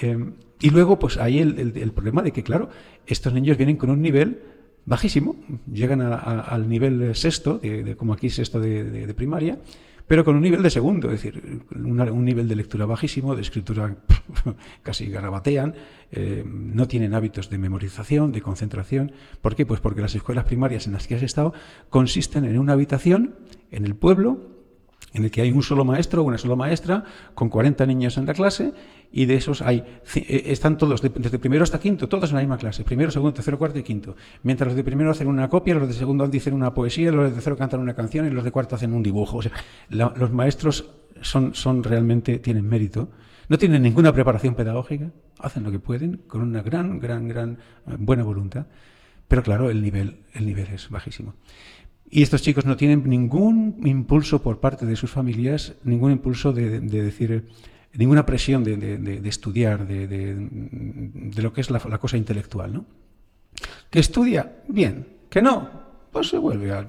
Eh, 0.00 0.32
y 0.60 0.70
luego, 0.70 0.98
pues 0.98 1.18
hay 1.18 1.40
el 1.40 1.92
problema 1.92 2.22
de 2.22 2.32
que, 2.32 2.42
claro, 2.42 2.70
estos 3.06 3.34
niños 3.34 3.58
vienen 3.58 3.76
con 3.76 3.90
un 3.90 4.00
nivel 4.00 4.40
bajísimo, 4.86 5.36
llegan 5.70 6.00
al 6.00 6.68
nivel 6.68 7.14
sexto, 7.14 7.58
de, 7.58 7.96
como 7.96 8.12
aquí 8.12 8.30
sexto 8.30 8.60
de, 8.60 9.12
primaria, 9.14 9.58
pero 10.06 10.24
con 10.24 10.36
un 10.36 10.42
nivel 10.42 10.62
de 10.62 10.70
segundo, 10.70 11.10
es 11.10 11.20
decir, 11.20 11.60
un 11.74 12.24
nivel 12.24 12.48
de 12.48 12.54
lectura 12.54 12.86
bajísimo, 12.86 13.34
de 13.34 13.42
escritura 13.42 13.96
casi 14.82 15.10
garabatean, 15.10 15.74
eh, 16.12 16.44
no 16.46 16.86
tienen 16.86 17.14
hábitos 17.14 17.50
de 17.50 17.58
memorización, 17.58 18.30
de 18.30 18.40
concentración. 18.40 19.10
¿Por 19.42 19.56
qué? 19.56 19.66
Pues 19.66 19.80
porque 19.80 20.00
las 20.00 20.14
escuelas 20.14 20.44
primarias 20.44 20.86
en 20.86 20.92
las 20.92 21.08
que 21.08 21.16
has 21.16 21.22
estado 21.22 21.52
consisten 21.90 22.44
en 22.44 22.56
una 22.56 22.74
habitación 22.74 23.34
en 23.72 23.84
el 23.84 23.96
pueblo 23.96 24.55
en 25.16 25.24
el 25.24 25.30
que 25.30 25.40
hay 25.40 25.50
un 25.50 25.62
solo 25.62 25.84
maestro 25.84 26.22
o 26.22 26.24
una 26.24 26.38
sola 26.38 26.56
maestra 26.56 27.04
con 27.34 27.48
40 27.48 27.86
niños 27.86 28.18
en 28.18 28.26
la 28.26 28.34
clase 28.34 28.72
y 29.10 29.24
de 29.24 29.34
esos 29.34 29.62
hay 29.62 29.78
eh, 30.14 30.42
están 30.46 30.76
todos 30.76 31.00
desde 31.00 31.38
primero 31.38 31.64
hasta 31.64 31.78
quinto, 31.78 32.08
todos 32.08 32.30
en 32.30 32.36
la 32.36 32.42
misma 32.42 32.58
clase, 32.58 32.84
primero, 32.84 33.10
segundo, 33.10 33.34
tercero, 33.34 33.58
cuarto 33.58 33.78
y 33.78 33.82
quinto. 33.82 34.16
Mientras 34.42 34.68
los 34.68 34.76
de 34.76 34.84
primero 34.84 35.10
hacen 35.10 35.28
una 35.28 35.48
copia, 35.48 35.74
los 35.74 35.88
de 35.88 35.94
segundo 35.94 36.28
dicen 36.28 36.54
una 36.54 36.74
poesía, 36.74 37.10
los 37.12 37.30
de 37.30 37.34
tercero 37.34 37.56
cantan 37.56 37.80
una 37.80 37.94
canción 37.94 38.26
y 38.26 38.30
los 38.30 38.44
de 38.44 38.50
cuarto 38.50 38.74
hacen 38.76 38.92
un 38.92 39.02
dibujo. 39.02 39.38
O 39.38 39.42
sea, 39.42 39.52
los 39.88 40.30
maestros 40.32 40.90
son, 41.22 41.54
son 41.54 41.82
realmente 41.82 42.38
tienen 42.38 42.68
mérito. 42.68 43.08
No 43.48 43.58
tienen 43.58 43.82
ninguna 43.82 44.12
preparación 44.12 44.54
pedagógica, 44.54 45.12
hacen 45.38 45.62
lo 45.62 45.70
que 45.70 45.78
pueden 45.78 46.22
con 46.26 46.42
una 46.42 46.62
gran, 46.62 46.98
gran, 46.98 47.28
gran 47.28 47.58
eh, 47.86 47.94
buena 47.96 48.24
voluntad, 48.24 48.66
pero 49.28 49.42
claro, 49.42 49.70
el 49.70 49.82
nivel, 49.82 50.24
el 50.34 50.46
nivel 50.46 50.66
es 50.72 50.90
bajísimo. 50.90 51.34
Y 52.08 52.22
estos 52.22 52.42
chicos 52.42 52.64
no 52.64 52.76
tienen 52.76 53.08
ningún 53.08 53.80
impulso 53.84 54.42
por 54.42 54.60
parte 54.60 54.86
de 54.86 54.96
sus 54.96 55.10
familias, 55.10 55.74
ningún 55.82 56.12
impulso 56.12 56.52
de, 56.52 56.80
decir, 56.80 57.48
ninguna 57.94 58.24
presión 58.24 58.62
de, 58.62 59.20
estudiar, 59.24 59.86
de, 59.86 60.48
lo 61.36 61.52
que 61.52 61.60
es 61.60 61.70
la, 61.70 61.80
cosa 61.98 62.16
intelectual. 62.16 62.72
¿no? 62.72 62.84
Que 63.90 63.98
estudia, 63.98 64.62
bien. 64.68 65.06
Que 65.28 65.42
no, 65.42 65.68
pues 66.12 66.28
se 66.28 66.38
vuelve 66.38 66.72
a, 66.72 66.86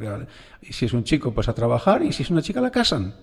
Y 0.61 0.73
si 0.73 0.85
es 0.85 0.93
un 0.93 1.03
chico, 1.03 1.33
pues 1.33 1.49
a 1.49 1.53
trabajar, 1.53 2.03
y 2.03 2.13
si 2.13 2.23
es 2.23 2.29
una 2.29 2.41
chica, 2.41 2.61
la 2.61 2.71
casan. 2.71 3.15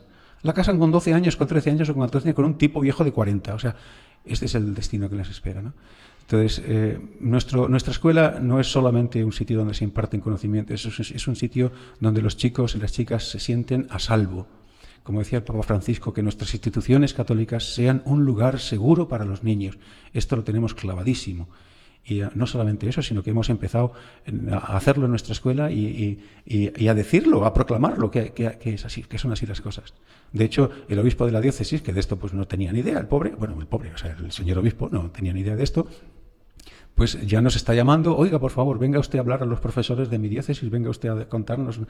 La 0.43 0.53
casan 0.53 0.79
con 0.79 0.91
12 0.91 1.15
años, 1.15 1.37
con 1.37 1.47
13 1.47 1.71
años 1.71 1.89
o 1.89 1.95
con 1.95 2.03
14 2.03 2.29
años, 2.29 2.37
con 2.37 2.45
un 2.45 2.59
tipo 2.59 2.81
viejo 2.81 3.05
de 3.05 3.13
40. 3.13 3.55
O 3.55 3.59
sea, 3.59 3.77
este 4.25 4.47
es 4.47 4.55
el 4.55 4.75
destino 4.75 5.09
que 5.09 5.17
les 5.17 5.31
espera. 5.31 5.63
¿no? 5.63 5.75
Entonces, 6.25 6.63
eh, 6.67 6.99
nuestro, 7.21 7.69
nuestra 7.69 7.93
escuela 7.93 8.39
no 8.41 8.59
es 8.59 8.67
solamente 8.67 9.23
un 9.23 9.33
sitio 9.33 9.59
donde 9.59 9.75
se 9.75 9.85
imparten 9.85 10.21
conocimientos, 10.21 10.87
es, 10.99 11.29
un 11.29 11.37
sitio 11.37 11.71
donde 12.01 12.23
los 12.23 12.39
chicos 12.39 12.75
y 12.75 12.79
las 12.79 12.93
chicas 12.93 13.29
se 13.29 13.39
sienten 13.39 13.87
a 13.91 13.99
salvo. 13.99 14.47
Como 15.03 15.19
decía 15.19 15.39
el 15.39 15.45
Papa 15.45 15.63
Francisco, 15.63 16.15
que 16.15 16.23
nuestras 16.23 16.55
instituciones 16.55 17.13
católicas 17.13 17.75
sean 17.75 18.01
un 18.07 18.25
lugar 18.25 18.59
seguro 18.59 19.07
para 19.07 19.27
los 19.27 19.45
niños. 19.45 19.77
Esto 20.15 20.35
lo 20.35 20.45
tenemos 20.45 20.73
clavadísimo. 20.73 21.47
Y 22.07 22.23
eh, 22.23 22.31
no 22.35 22.47
solamente 22.47 22.89
eso, 22.89 23.03
sino 23.03 23.23
que 23.23 23.29
hemos 23.29 23.51
empezado 23.51 23.93
a 24.51 24.77
hacerlo 24.79 25.05
en 25.05 25.11
nuestra 25.11 25.33
escuela 25.33 25.71
y, 25.71 26.19
a 26.89 26.95
decirlo, 26.95 27.45
a 27.45 27.53
proclamarlo, 27.53 28.11
que, 28.11 28.33
es 28.65 28.85
así, 28.87 29.03
que 29.03 29.19
son 29.19 29.31
así 29.33 29.45
las 29.45 29.61
cosas. 29.61 29.93
De 30.33 30.45
hecho, 30.47 30.71
el 30.89 30.99
obispo 30.99 31.27
de 31.27 31.33
la 31.33 31.43
diócesis, 31.43 31.83
que 31.83 31.93
de 31.93 32.01
esto 32.01 32.19
pues 32.19 32.33
no 32.33 32.47
tenía 32.47 32.73
ni 32.73 32.81
idea, 32.81 32.99
el 32.99 33.07
pobre, 33.07 33.35
bueno, 33.35 33.61
el 33.61 33.67
pobre, 33.67 33.93
o 33.93 33.99
sea, 33.99 34.17
el 34.19 34.33
señor 34.33 34.57
obispo 34.59 34.89
no 34.91 35.11
tenía 35.11 35.35
ni 35.35 35.41
idea 35.41 35.55
de 35.55 35.65
esto, 35.65 35.87
pues 36.95 37.21
ya 37.27 37.41
nos 37.41 37.57
está 37.57 37.75
llamando, 37.75 38.17
oiga, 38.17 38.39
por 38.39 38.53
favor, 38.53 38.79
venga 38.79 39.01
usted 39.01 39.19
a 39.19 39.23
hablar 39.23 39.43
a 39.43 39.47
los 39.47 39.61
profesores 39.61 40.11
de 40.11 40.19
mi 40.19 40.29
diócesis, 40.29 40.71
venga 40.71 40.91
usted 40.91 41.09
a 41.09 41.29
contarnos 41.29 41.81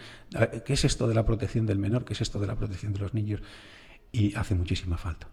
qué 0.65 0.73
es 0.73 0.85
esto 0.85 1.07
de 1.07 1.15
la 1.15 1.25
protección 1.25 1.67
del 1.67 1.79
menor, 1.79 2.05
qué 2.05 2.15
es 2.15 2.21
esto 2.23 2.39
de 2.39 2.47
la 2.47 2.57
protección 2.57 2.93
de 2.95 3.01
los 3.01 3.13
niños. 3.13 3.43
Y 4.13 4.35
hace 4.35 4.55
muchísima 4.55 4.97
falta. 4.97 5.29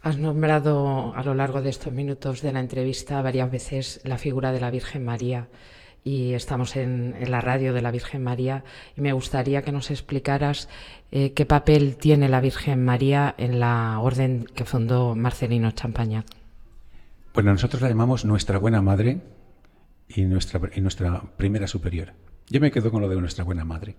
Has 0.00 0.16
nombrado 0.16 1.12
a 1.14 1.22
lo 1.24 1.34
largo 1.34 1.60
de 1.60 1.70
estos 1.70 1.92
minutos 1.92 2.40
de 2.40 2.52
la 2.52 2.60
entrevista 2.60 3.20
varias 3.20 3.50
veces 3.50 4.00
la 4.04 4.16
figura 4.16 4.52
de 4.52 4.60
la 4.60 4.70
Virgen 4.70 5.04
María 5.04 5.48
y 6.04 6.34
estamos 6.34 6.76
en, 6.76 7.16
la 7.28 7.40
radio 7.40 7.74
de 7.74 7.82
la 7.82 7.90
Virgen 7.90 8.22
María 8.22 8.64
y 8.96 9.00
me 9.00 9.12
gustaría 9.12 9.62
que 9.62 9.72
nos 9.72 9.90
explicaras 9.90 10.68
eh, 11.10 11.32
qué 11.32 11.44
papel 11.44 11.96
tiene 11.96 12.28
la 12.28 12.40
Virgen 12.40 12.84
María 12.84 13.34
en 13.36 13.58
la 13.60 13.98
orden 14.00 14.46
que 14.54 14.64
fundó 14.64 15.16
Marcelino 15.16 15.72
Champaña. 15.72 16.24
Bueno, 17.38 17.52
nosotros 17.52 17.80
la 17.80 17.88
llamamos 17.88 18.24
nuestra 18.24 18.58
buena 18.58 18.82
madre 18.82 19.20
y 20.08 20.22
nuestra, 20.22 20.60
nuestra 20.80 21.22
primera 21.36 21.68
superiora. 21.68 22.16
Yo 22.48 22.60
me 22.60 22.72
quedo 22.72 22.90
con 22.90 23.00
lo 23.00 23.08
de 23.08 23.14
nuestra 23.14 23.44
buena 23.44 23.64
madre. 23.64 23.94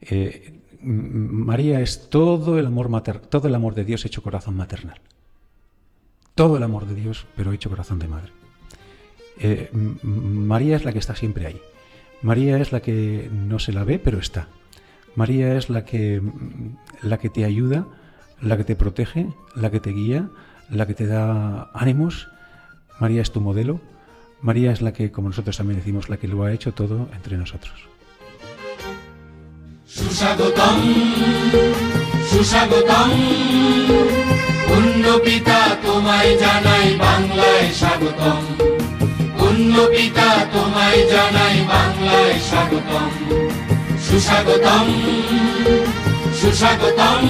Eh, 0.00 0.60
María 0.80 1.80
es 1.80 2.08
todo 2.08 2.60
el 2.60 2.66
amor 2.66 2.88
mater, 2.88 3.18
todo 3.18 3.48
el 3.48 3.56
amor 3.56 3.74
de 3.74 3.84
Dios 3.84 4.04
hecho 4.04 4.22
corazón 4.22 4.54
maternal. 4.54 5.00
Todo 6.36 6.56
el 6.56 6.62
amor 6.62 6.86
de 6.86 6.94
Dios, 6.94 7.26
pero 7.34 7.50
hecho 7.50 7.68
corazón 7.68 7.98
de 7.98 8.06
madre. 8.06 8.30
Eh, 9.40 9.68
María 9.72 10.76
es 10.76 10.84
la 10.84 10.92
que 10.92 11.00
está 11.00 11.16
siempre 11.16 11.48
ahí. 11.48 11.60
María 12.22 12.58
es 12.58 12.70
la 12.70 12.78
que 12.78 13.28
no 13.32 13.58
se 13.58 13.72
la 13.72 13.82
ve, 13.82 13.98
pero 13.98 14.18
está. 14.18 14.46
María 15.16 15.56
es 15.56 15.68
la 15.68 15.84
que, 15.84 16.22
la 17.02 17.18
que 17.18 17.28
te 17.28 17.44
ayuda, 17.44 17.88
la 18.40 18.56
que 18.56 18.62
te 18.62 18.76
protege, 18.76 19.26
la 19.56 19.72
que 19.72 19.80
te 19.80 19.90
guía, 19.90 20.30
la 20.70 20.86
que 20.86 20.94
te 20.94 21.08
da 21.08 21.68
ánimos, 21.74 22.28
María 23.01 23.21
es 23.21 23.31
tu 23.31 23.41
modelo. 23.41 23.79
María 24.41 24.71
es 24.71 24.81
la 24.81 24.93
que, 24.93 25.11
como 25.11 25.29
nosotros 25.29 25.57
también 25.57 25.79
decimos, 25.79 26.09
la 26.09 26.17
que 26.17 26.27
lo 26.27 26.43
ha 26.43 26.53
hecho 26.53 26.73
todo 26.73 27.09
entre 27.13 27.37
nosotros. 27.37 27.87
সুস্বাগতম 44.07 44.87
সুস্বাগতম 46.39 47.21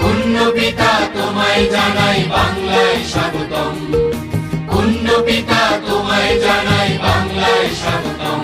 পুণ্য 0.00 0.36
পিতা 0.56 0.90
তোমায় 1.14 1.62
জানাই 1.74 2.18
বাংলায় 2.34 2.98
স্বাগতম। 3.12 3.74
পুণ্য 4.68 5.06
পিতা 5.26 5.62
তোমায় 5.86 6.32
জানাই 6.44 6.90
বাংলায় 7.04 7.68
স্বাগতম। 7.80 8.40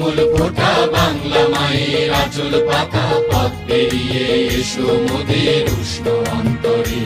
তোমায় 0.00 0.50
জানাই 0.58 0.86
বাংলায় 0.94 1.82
স্বাগতম 2.08 2.14
আচল 2.20 2.52
পাতা 2.68 3.04
পথ 3.30 3.52
পেরিয়ে 3.66 4.24
এসো 4.58 4.86
মোদের 5.06 5.66
উষ্ণ 5.80 6.06
অন্তরে। 6.36 7.02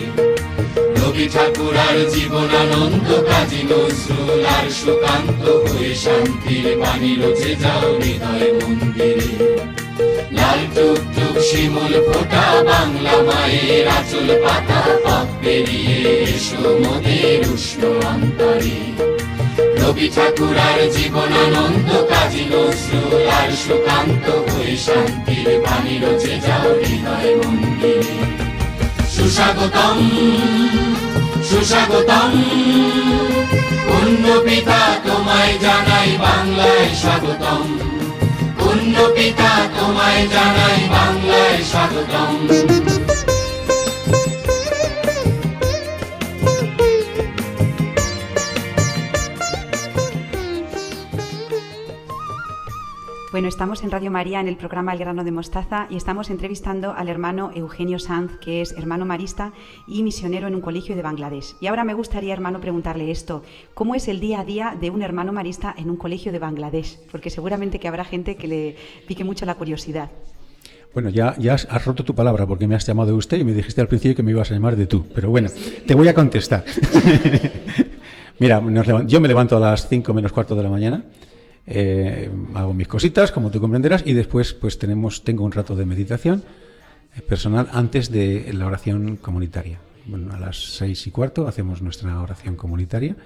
রবি 0.96 1.26
ঠাকুর 1.34 1.76
আর 1.86 1.96
জীবনানন্দ 2.14 3.08
কাজী 3.28 3.62
নজরুল 3.70 4.44
আর 4.56 4.66
সুকান্ত 4.80 5.44
হয়ে 5.64 5.94
শান্তির 5.94 6.66
বাণী 6.80 7.12
রচে, 7.22 7.52
যাও 7.62 7.88
হৃদয় 8.02 8.48
মন্দিরে। 8.58 9.32
লাল 10.36 10.60
টুক 10.74 11.00
টুক 11.14 11.36
শিমুল 11.48 11.94
ফোটা 12.06 12.44
বাংলা 12.68 13.16
মায়ের 13.28 13.86
আচল 13.98 14.28
পাতা 14.44 14.80
পথ 15.04 15.28
পেরিয়ে 15.42 16.12
এসো 16.34 16.70
মোদের 16.82 17.42
উষ্ণ 17.54 17.82
অন্তরে। 18.12 18.78
রবি 19.84 20.08
ঠাকুর 20.14 20.56
আর 20.68 20.78
জীবনানন্দ 20.96 21.90
কাজী 22.10 22.44
নজরুল 22.52 23.26
আর 23.38 23.50
সুকান্ত 23.62 24.26
হয়ে 24.48 24.74
শান্তির 24.84 25.48
বাণী 25.64 25.94
রচে 26.04 26.34
যাও 26.46 26.68
হৃদয় 26.84 27.30
মন্দিরে। 27.40 28.14
সুস্বাগতম 29.14 29.98
সুস্বাগতম। 31.48 32.32
পুণ্য 33.86 34.24
পিতা 34.44 34.80
তোমায় 35.04 35.54
জানাই 35.64 36.10
বাংলায় 36.24 36.88
স্বাগতম। 37.02 37.64
পুণ্য 38.58 38.96
পিতা 39.14 39.52
তোমায় 39.76 40.22
জানাই 40.34 40.78
বাংলায় 40.94 41.58
স্বাগতম। 41.72 42.32
Bueno, 53.34 53.48
estamos 53.48 53.82
en 53.82 53.90
Radio 53.90 54.12
María 54.12 54.38
en 54.38 54.46
el 54.46 54.56
programa 54.56 54.92
El 54.92 55.00
grano 55.00 55.24
de 55.24 55.32
mostaza 55.32 55.88
y 55.90 55.96
estamos 55.96 56.30
entrevistando 56.30 56.92
al 56.92 57.08
hermano 57.08 57.50
Eugenio 57.52 57.98
Sanz, 57.98 58.38
que 58.38 58.60
es 58.60 58.70
hermano 58.78 59.06
marista 59.06 59.52
y 59.88 60.04
misionero 60.04 60.46
en 60.46 60.54
un 60.54 60.60
colegio 60.60 60.94
de 60.94 61.02
Bangladesh. 61.02 61.56
Y 61.60 61.66
ahora 61.66 61.82
me 61.82 61.94
gustaría, 61.94 62.32
hermano, 62.32 62.60
preguntarle 62.60 63.10
esto, 63.10 63.42
¿cómo 63.74 63.96
es 63.96 64.06
el 64.06 64.20
día 64.20 64.38
a 64.38 64.44
día 64.44 64.76
de 64.80 64.88
un 64.90 65.02
hermano 65.02 65.32
marista 65.32 65.74
en 65.76 65.90
un 65.90 65.96
colegio 65.96 66.30
de 66.30 66.38
Bangladesh? 66.38 66.96
Porque 67.10 67.28
seguramente 67.28 67.80
que 67.80 67.88
habrá 67.88 68.04
gente 68.04 68.36
que 68.36 68.46
le 68.46 68.76
pique 69.08 69.24
mucho 69.24 69.44
la 69.46 69.56
curiosidad. 69.56 70.10
Bueno, 70.92 71.08
ya, 71.08 71.34
ya 71.36 71.54
has, 71.54 71.84
roto 71.84 72.04
tu 72.04 72.14
palabra 72.14 72.46
porque 72.46 72.68
me 72.68 72.76
has 72.76 72.86
llamado 72.86 73.08
de 73.08 73.16
usted 73.16 73.38
y 73.38 73.42
me 73.42 73.52
dijiste 73.52 73.80
al 73.80 73.88
principio 73.88 74.14
que 74.14 74.22
me 74.22 74.30
ibas 74.30 74.52
a 74.52 74.54
llamar 74.54 74.76
de 74.76 74.86
tú. 74.86 75.06
Pero 75.12 75.30
bueno, 75.30 75.50
te 75.84 75.96
voy 75.96 76.06
a 76.06 76.14
contestar. 76.14 76.64
Mira, 78.38 78.62
yo 79.06 79.20
me 79.20 79.26
levanto 79.26 79.56
a 79.56 79.60
las 79.60 79.88
5 79.88 80.14
menos 80.14 80.30
cuarto 80.30 80.54
de 80.54 80.62
la 80.62 80.68
mañana, 80.68 81.02
eh, 81.66 82.30
hago 82.54 82.74
mis 82.74 82.88
cositas, 82.88 83.32
como 83.32 83.50
tú 83.50 83.60
comprenderás, 83.60 84.02
y 84.06 84.12
después 84.12 84.52
pues 84.52 84.78
tenemos, 84.78 85.24
tengo 85.24 85.44
un 85.44 85.52
rato 85.52 85.74
de 85.76 85.86
meditación 85.86 86.44
eh, 87.16 87.22
personal 87.22 87.68
antes 87.72 88.10
de 88.10 88.52
la 88.52 88.66
oración 88.66 89.16
comunitaria. 89.16 89.78
Bueno, 90.06 90.34
a 90.34 90.38
las 90.38 90.76
seis 90.76 91.06
y 91.06 91.10
cuarto 91.10 91.48
hacemos 91.48 91.80
nuestra 91.80 92.20
oración 92.20 92.56
comunitaria. 92.56 93.16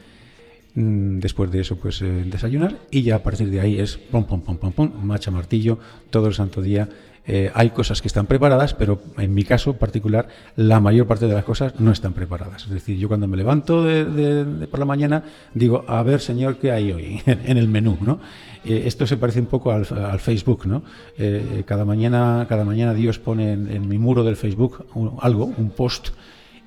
Mm, 0.74 1.18
Después 1.20 1.50
de 1.50 1.60
eso, 1.60 1.76
pues 1.76 2.00
eh, 2.02 2.24
desayunar 2.26 2.76
y 2.90 3.02
ya 3.02 3.16
a 3.16 3.22
partir 3.22 3.50
de 3.50 3.60
ahí 3.60 3.78
es 3.80 3.96
pom, 3.96 4.24
pom, 4.24 4.40
pom, 4.42 4.56
pom, 4.58 4.72
pom, 4.72 4.92
macha 5.02 5.30
martillo, 5.30 5.78
todo 6.10 6.26
el 6.28 6.34
santo 6.34 6.60
día. 6.62 6.88
Eh, 7.30 7.50
hay 7.54 7.70
cosas 7.70 8.00
que 8.00 8.08
están 8.08 8.24
preparadas, 8.26 8.72
pero 8.72 9.02
en 9.18 9.34
mi 9.34 9.44
caso 9.44 9.74
particular, 9.74 10.28
la 10.56 10.80
mayor 10.80 11.06
parte 11.06 11.26
de 11.26 11.34
las 11.34 11.44
cosas 11.44 11.78
no 11.78 11.90
están 11.92 12.14
preparadas. 12.14 12.64
Es 12.64 12.70
decir, 12.70 12.96
yo 12.96 13.06
cuando 13.08 13.26
me 13.28 13.36
levanto 13.36 13.84
de, 13.84 14.06
de- 14.06 14.44
de 14.46 14.66
por 14.66 14.78
la 14.80 14.86
mañana 14.86 15.24
digo, 15.52 15.84
a 15.88 16.02
ver, 16.02 16.20
señor, 16.20 16.56
¿qué 16.56 16.72
hay 16.72 16.90
hoy 16.92 17.20
en 17.26 17.58
el 17.58 17.68
menú? 17.68 17.98
¿no? 18.00 18.18
Eh, 18.64 18.84
esto 18.86 19.06
se 19.06 19.18
parece 19.18 19.40
un 19.40 19.46
poco 19.46 19.72
al, 19.72 19.86
al 20.10 20.20
Facebook, 20.20 20.66
¿no? 20.66 20.82
Eh, 21.18 21.64
cada, 21.66 21.84
mañana, 21.84 22.46
cada 22.48 22.64
mañana 22.64 22.94
Dios 22.94 23.18
pone 23.18 23.52
en, 23.52 23.70
en 23.70 23.86
mi 23.88 23.98
muro 23.98 24.24
del 24.24 24.36
Facebook 24.36 24.86
un- 24.94 25.16
algo, 25.20 25.44
un 25.44 25.68
post, 25.70 26.08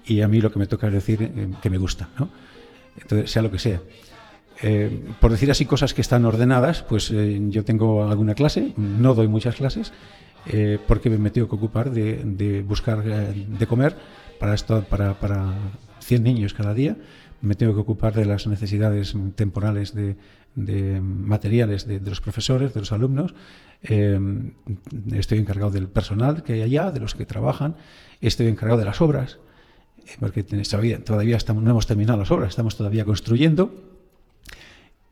y 0.05 0.21
a 0.21 0.27
mí 0.27 0.41
lo 0.41 0.51
que 0.51 0.59
me 0.59 0.67
toca 0.67 0.87
es 0.87 0.93
decir 0.93 1.23
eh, 1.23 1.47
que 1.61 1.69
me 1.71 1.77
gusta, 1.79 2.09
¿no? 2.19 2.29
Entonces, 2.99 3.31
sea 3.31 3.41
lo 3.41 3.51
que 3.51 3.59
sea. 3.59 3.81
Eh, 4.63 5.05
por 5.19 5.31
decir 5.31 5.49
así 5.49 5.65
cosas 5.65 5.93
que 5.93 6.01
están 6.01 6.25
ordenadas, 6.25 6.83
pues 6.83 7.09
eh, 7.11 7.39
yo 7.49 7.63
tengo 7.63 8.03
alguna 8.03 8.35
clase, 8.35 8.73
no 8.77 9.15
doy 9.15 9.27
muchas 9.27 9.55
clases, 9.55 9.91
eh, 10.47 10.79
porque 10.87 11.09
me 11.09 11.29
tengo 11.29 11.47
que 11.47 11.55
ocupar 11.55 11.91
de, 11.91 12.21
de 12.23 12.61
buscar 12.61 13.03
eh, 13.05 13.45
de 13.47 13.67
comer 13.67 13.95
para, 14.39 14.55
esto, 14.55 14.83
para, 14.83 15.19
para 15.19 15.53
100 15.99 16.23
niños 16.23 16.53
cada 16.53 16.73
día, 16.73 16.97
me 17.41 17.55
tengo 17.55 17.73
que 17.73 17.81
ocupar 17.81 18.13
de 18.13 18.25
las 18.25 18.47
necesidades 18.47 19.15
temporales 19.35 19.93
de, 19.93 20.15
de 20.55 20.99
materiales 20.99 21.87
de, 21.87 21.99
de 21.99 22.09
los 22.09 22.21
profesores, 22.21 22.73
de 22.73 22.79
los 22.79 22.91
alumnos, 22.91 23.35
eh, 23.83 24.19
estoy 25.13 25.37
encargado 25.39 25.71
del 25.71 25.87
personal 25.87 26.43
que 26.43 26.53
hay 26.53 26.61
allá, 26.61 26.91
de 26.91 26.99
los 26.99 27.13
que 27.13 27.25
trabajan, 27.25 27.75
estoy 28.19 28.47
encargado 28.47 28.79
de 28.79 28.85
las 28.85 28.99
obras, 28.99 29.39
porque 30.19 30.43
todavía, 30.43 31.03
todavía 31.03 31.37
estamos, 31.37 31.63
no 31.63 31.71
hemos 31.71 31.87
terminado 31.87 32.19
las 32.19 32.31
obras, 32.31 32.49
estamos 32.49 32.75
todavía 32.75 33.05
construyendo. 33.05 33.73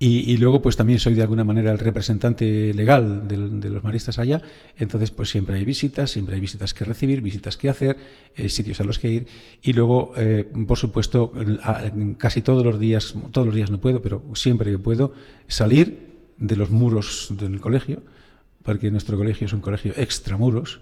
Y, 0.02 0.32
y, 0.32 0.38
luego, 0.38 0.62
pues 0.62 0.78
también 0.78 0.98
soy 0.98 1.14
de 1.14 1.24
alguna 1.24 1.44
manera 1.44 1.74
el 1.74 1.78
representante 1.78 2.74
legal 2.74 3.28
de, 3.28 3.50
de, 3.50 3.70
los 3.70 3.84
maristas 3.84 4.18
allá. 4.18 4.42
Entonces, 4.78 5.12
pues 5.12 5.30
siempre 5.30 5.58
hay 5.58 5.66
visitas, 5.66 6.10
siempre 6.10 6.36
hay 6.36 6.42
visitas 6.42 6.74
que 6.74 6.86
recibir, 6.86 7.20
visitas 7.20 7.58
que 7.58 7.68
hacer, 7.68 7.98
eh, 8.34 8.48
sitios 8.48 8.80
a 8.80 8.86
los 8.86 8.98
que 8.98 9.10
ir. 9.10 9.28
Y 9.62 9.74
luego, 9.74 10.14
eh, 10.16 10.50
por 10.66 10.78
supuesto, 10.78 11.34
casi 12.18 12.42
todos 12.42 12.66
los 12.66 12.80
días, 12.80 13.14
todos 13.32 13.46
los 13.46 13.54
días 13.54 13.72
no 13.72 13.82
puedo, 13.82 14.02
pero 14.02 14.24
siempre 14.36 14.72
que 14.72 14.80
puedo, 14.80 15.14
salir 15.50 16.08
de 16.38 16.56
los 16.56 16.70
muros 16.70 17.28
del 17.32 17.60
colegio, 17.60 18.02
porque 18.64 18.92
nuestro 18.92 19.18
colegio 19.18 19.48
es 19.48 19.54
un 19.54 19.60
colegio 19.60 19.92
extramuros, 19.98 20.80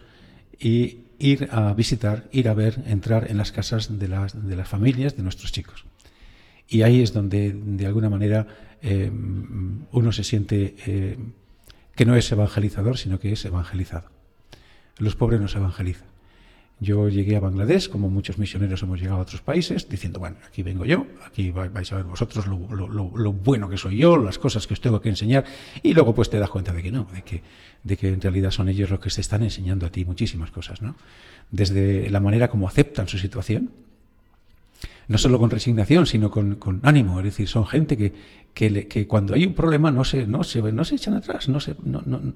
y 0.59 1.06
ir 1.19 1.49
a 1.51 1.73
visitar, 1.73 2.27
ir 2.31 2.49
a 2.49 2.53
ver, 2.53 2.83
entrar 2.87 3.29
en 3.29 3.37
las 3.37 3.51
casas 3.51 3.99
de 3.99 4.07
las, 4.07 4.47
de 4.47 4.55
las 4.55 4.67
familias 4.67 5.15
de 5.15 5.23
nuestros 5.23 5.51
chicos. 5.51 5.85
Y 6.67 6.81
ahí 6.81 7.01
es 7.01 7.13
donde, 7.13 7.53
de 7.53 7.85
alguna 7.85 8.09
manera, 8.09 8.47
eh, 8.81 9.09
uno 9.91 10.11
se 10.11 10.23
siente 10.23 10.75
eh, 10.85 11.17
que 11.95 12.05
no 12.05 12.15
es 12.15 12.31
evangelizador, 12.31 12.97
sino 12.97 13.19
que 13.19 13.31
es 13.31 13.45
evangelizado. 13.45 14.09
Los 14.97 15.15
pobres 15.15 15.39
no 15.39 15.47
se 15.47 15.57
evangelizan. 15.57 16.07
Yo 16.79 17.09
llegué 17.09 17.35
a 17.35 17.39
Bangladesh, 17.39 17.89
como 17.89 18.07
muchos 18.07 18.37
misioneros 18.37 18.83
hemos 18.83 18.99
llegado 18.99 19.17
a 19.17 19.21
otros 19.23 19.41
países, 19.41 19.89
diciendo, 19.89 20.19
bueno, 20.19 20.37
aquí 20.45 20.61
vengo 20.61 20.85
yo, 20.85 21.07
aquí 21.25 21.49
vais 21.49 21.91
a 21.91 21.95
ver 21.95 22.05
vosotros 22.05 22.45
lo, 22.45 22.59
lo, 22.69 22.87
lo, 22.87 23.11
lo, 23.15 23.33
bueno 23.33 23.67
que 23.67 23.77
soy 23.77 23.97
yo, 23.97 24.15
las 24.15 24.37
cosas 24.37 24.67
que 24.67 24.75
os 24.75 24.81
tengo 24.81 25.01
que 25.01 25.09
enseñar, 25.09 25.43
y 25.81 25.95
luego 25.95 26.13
pues 26.13 26.29
te 26.29 26.37
das 26.37 26.51
cuenta 26.51 26.73
de 26.73 26.83
que 26.83 26.91
no, 26.91 27.07
de 27.11 27.23
que, 27.23 27.41
de 27.83 27.97
que 27.97 28.09
en 28.09 28.21
realidad 28.21 28.51
son 28.51 28.69
ellos 28.69 28.91
los 28.91 28.99
que 28.99 29.09
te 29.09 29.21
están 29.21 29.41
enseñando 29.41 29.87
a 29.87 29.89
ti 29.89 30.05
muchísimas 30.05 30.51
cosas, 30.51 30.83
¿no? 30.83 30.95
Desde 31.49 32.11
la 32.11 32.19
manera 32.19 32.47
como 32.47 32.67
aceptan 32.67 33.07
su 33.07 33.17
situación, 33.17 33.71
no 35.07 35.17
solo 35.17 35.39
con 35.39 35.49
resignación, 35.49 36.05
sino 36.05 36.29
con, 36.29 36.57
ánimo. 36.83 37.19
Es 37.19 37.25
decir, 37.25 37.47
son 37.47 37.65
gente 37.65 37.97
que, 37.97 38.13
que, 38.53 38.87
que, 38.87 39.07
cuando 39.07 39.33
hay 39.33 39.45
un 39.45 39.53
problema 39.53 39.91
no 39.91 40.03
se, 40.03 40.27
no 40.27 40.43
se, 40.43 40.61
no 40.61 40.83
se 40.83 40.95
echan 40.95 41.13
atrás, 41.13 41.47
no 41.47 41.59
se, 41.59 41.75
no, 41.83 42.01
no, 42.05 42.33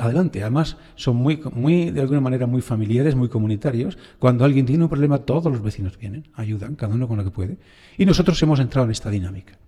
adelante. 0.00 0.42
Además, 0.42 0.76
son 0.96 1.16
muy, 1.16 1.40
muy, 1.52 1.90
de 1.90 2.00
alguna 2.00 2.20
manera, 2.20 2.46
muy 2.46 2.62
familiares, 2.62 3.14
muy 3.14 3.28
comunitarios. 3.28 3.96
Cuando 4.18 4.44
alguien 4.44 4.66
tiene 4.66 4.82
un 4.82 4.90
problema, 4.90 5.18
todos 5.18 5.52
los 5.52 5.62
vecinos 5.62 5.98
vienen, 5.98 6.28
ayudan, 6.34 6.74
cada 6.74 6.94
uno 6.94 7.06
con 7.06 7.18
lo 7.18 7.24
que 7.24 7.30
puede. 7.30 7.58
Y 7.96 8.06
nosotros 8.06 8.42
hemos 8.42 8.60
entrado 8.60 8.86
en 8.86 8.92
esta 8.92 9.10
dinámica. 9.10 9.58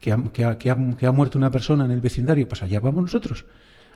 Que 0.00 0.12
ha, 0.12 0.22
que 0.32 0.44
ha, 0.44 0.58
que 0.58 1.06
ha 1.06 1.12
muerto 1.12 1.38
una 1.38 1.50
persona 1.50 1.84
en 1.84 1.90
el 1.90 2.00
vecindario, 2.00 2.46
pues 2.46 2.62
allá 2.62 2.80
vamos 2.80 3.02
nosotros. 3.02 3.46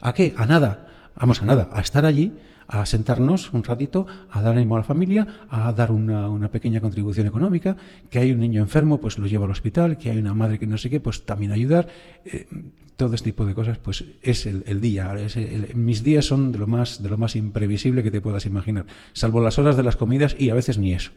¿A 0.00 0.12
qué? 0.12 0.34
A 0.36 0.46
nada. 0.46 0.86
Vamos 1.16 1.42
a 1.42 1.44
nada, 1.44 1.68
a 1.72 1.80
estar 1.80 2.06
allí, 2.06 2.32
a 2.70 2.86
sentarnos 2.86 3.52
un 3.52 3.64
ratito, 3.64 4.06
a 4.30 4.40
dar 4.40 4.56
ánimo 4.56 4.76
a 4.76 4.78
la 4.78 4.84
familia, 4.84 5.26
a 5.48 5.72
dar 5.72 5.90
una, 5.90 6.48
pequeña 6.50 6.80
contribución 6.80 7.26
económica, 7.26 7.76
que 8.08 8.20
hay 8.20 8.30
un 8.30 8.38
niño 8.38 8.62
enfermo, 8.62 9.00
pues 9.00 9.18
lo 9.18 9.26
lleva 9.26 9.44
al 9.44 9.50
hospital, 9.50 9.98
que 9.98 10.10
hay 10.10 10.18
una 10.18 10.34
madre 10.34 10.58
que 10.58 10.68
no 10.68 10.78
sé 10.78 10.88
qué, 10.88 11.00
pues 11.00 11.26
también 11.26 11.50
ayudar. 11.50 11.88
Eh, 12.24 12.46
todo 12.96 13.14
este 13.14 13.30
tipo 13.30 13.44
de 13.44 13.54
cosas, 13.54 13.78
pues 13.78 14.04
es 14.22 14.46
el, 14.46 14.80
día. 14.80 15.12
Mis 15.74 16.04
días 16.04 16.26
son 16.26 16.52
de 16.52 16.58
lo, 16.58 16.66
más, 16.66 17.02
de 17.02 17.08
lo 17.08 17.16
más 17.18 17.34
imprevisible 17.34 18.02
que 18.02 18.10
te 18.10 18.20
puedas 18.20 18.46
imaginar, 18.46 18.84
salvo 19.14 19.40
las 19.40 19.58
horas 19.58 19.76
de 19.76 19.82
las 19.82 19.96
comidas 19.96 20.36
y 20.38 20.50
a 20.50 20.54
veces 20.54 20.78
ni 20.78 20.92
eso. 20.92 21.10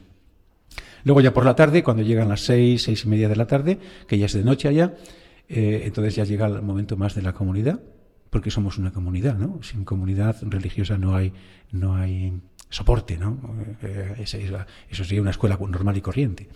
Luego 1.03 1.21
ya 1.21 1.33
por 1.33 1.45
la 1.45 1.55
tarde, 1.55 1.83
cuando 1.83 2.01
llegan 2.01 2.29
las 2.29 2.41
seis, 2.41 2.83
seis 2.83 3.03
y 3.03 3.09
media 3.09 3.29
de 3.29 3.35
la 3.35 3.45
tarde, 3.45 3.77
que 4.07 4.17
ya 4.17 4.25
es 4.25 4.33
de 4.33 4.43
noche 4.43 4.69
allá, 4.69 4.95
eh, 5.49 5.83
entonces 5.85 6.15
ya 6.15 6.23
llega 6.23 6.47
el 6.47 6.61
momento 6.61 6.95
más 6.95 7.15
de 7.15 7.21
la 7.21 7.33
comunidad, 7.33 7.81
porque 8.33 8.49
somos 8.49 8.79
una 8.79 8.91
comunidad, 8.91 9.37
¿no? 9.37 9.59
Sin 9.61 9.85
comunidad 9.85 10.37
religiosa 10.41 10.97
no 10.97 11.15
hay, 11.15 11.31
no 11.71 11.95
hay 11.95 12.33
soporte, 12.67 13.15
¿no? 13.15 13.37
Eh, 13.83 14.15
esa, 14.17 14.39
eso 14.89 15.03
sería 15.03 15.21
una 15.21 15.29
escuela 15.29 15.55
normal 15.55 15.97
y 15.97 16.01
corriente. 16.01 16.49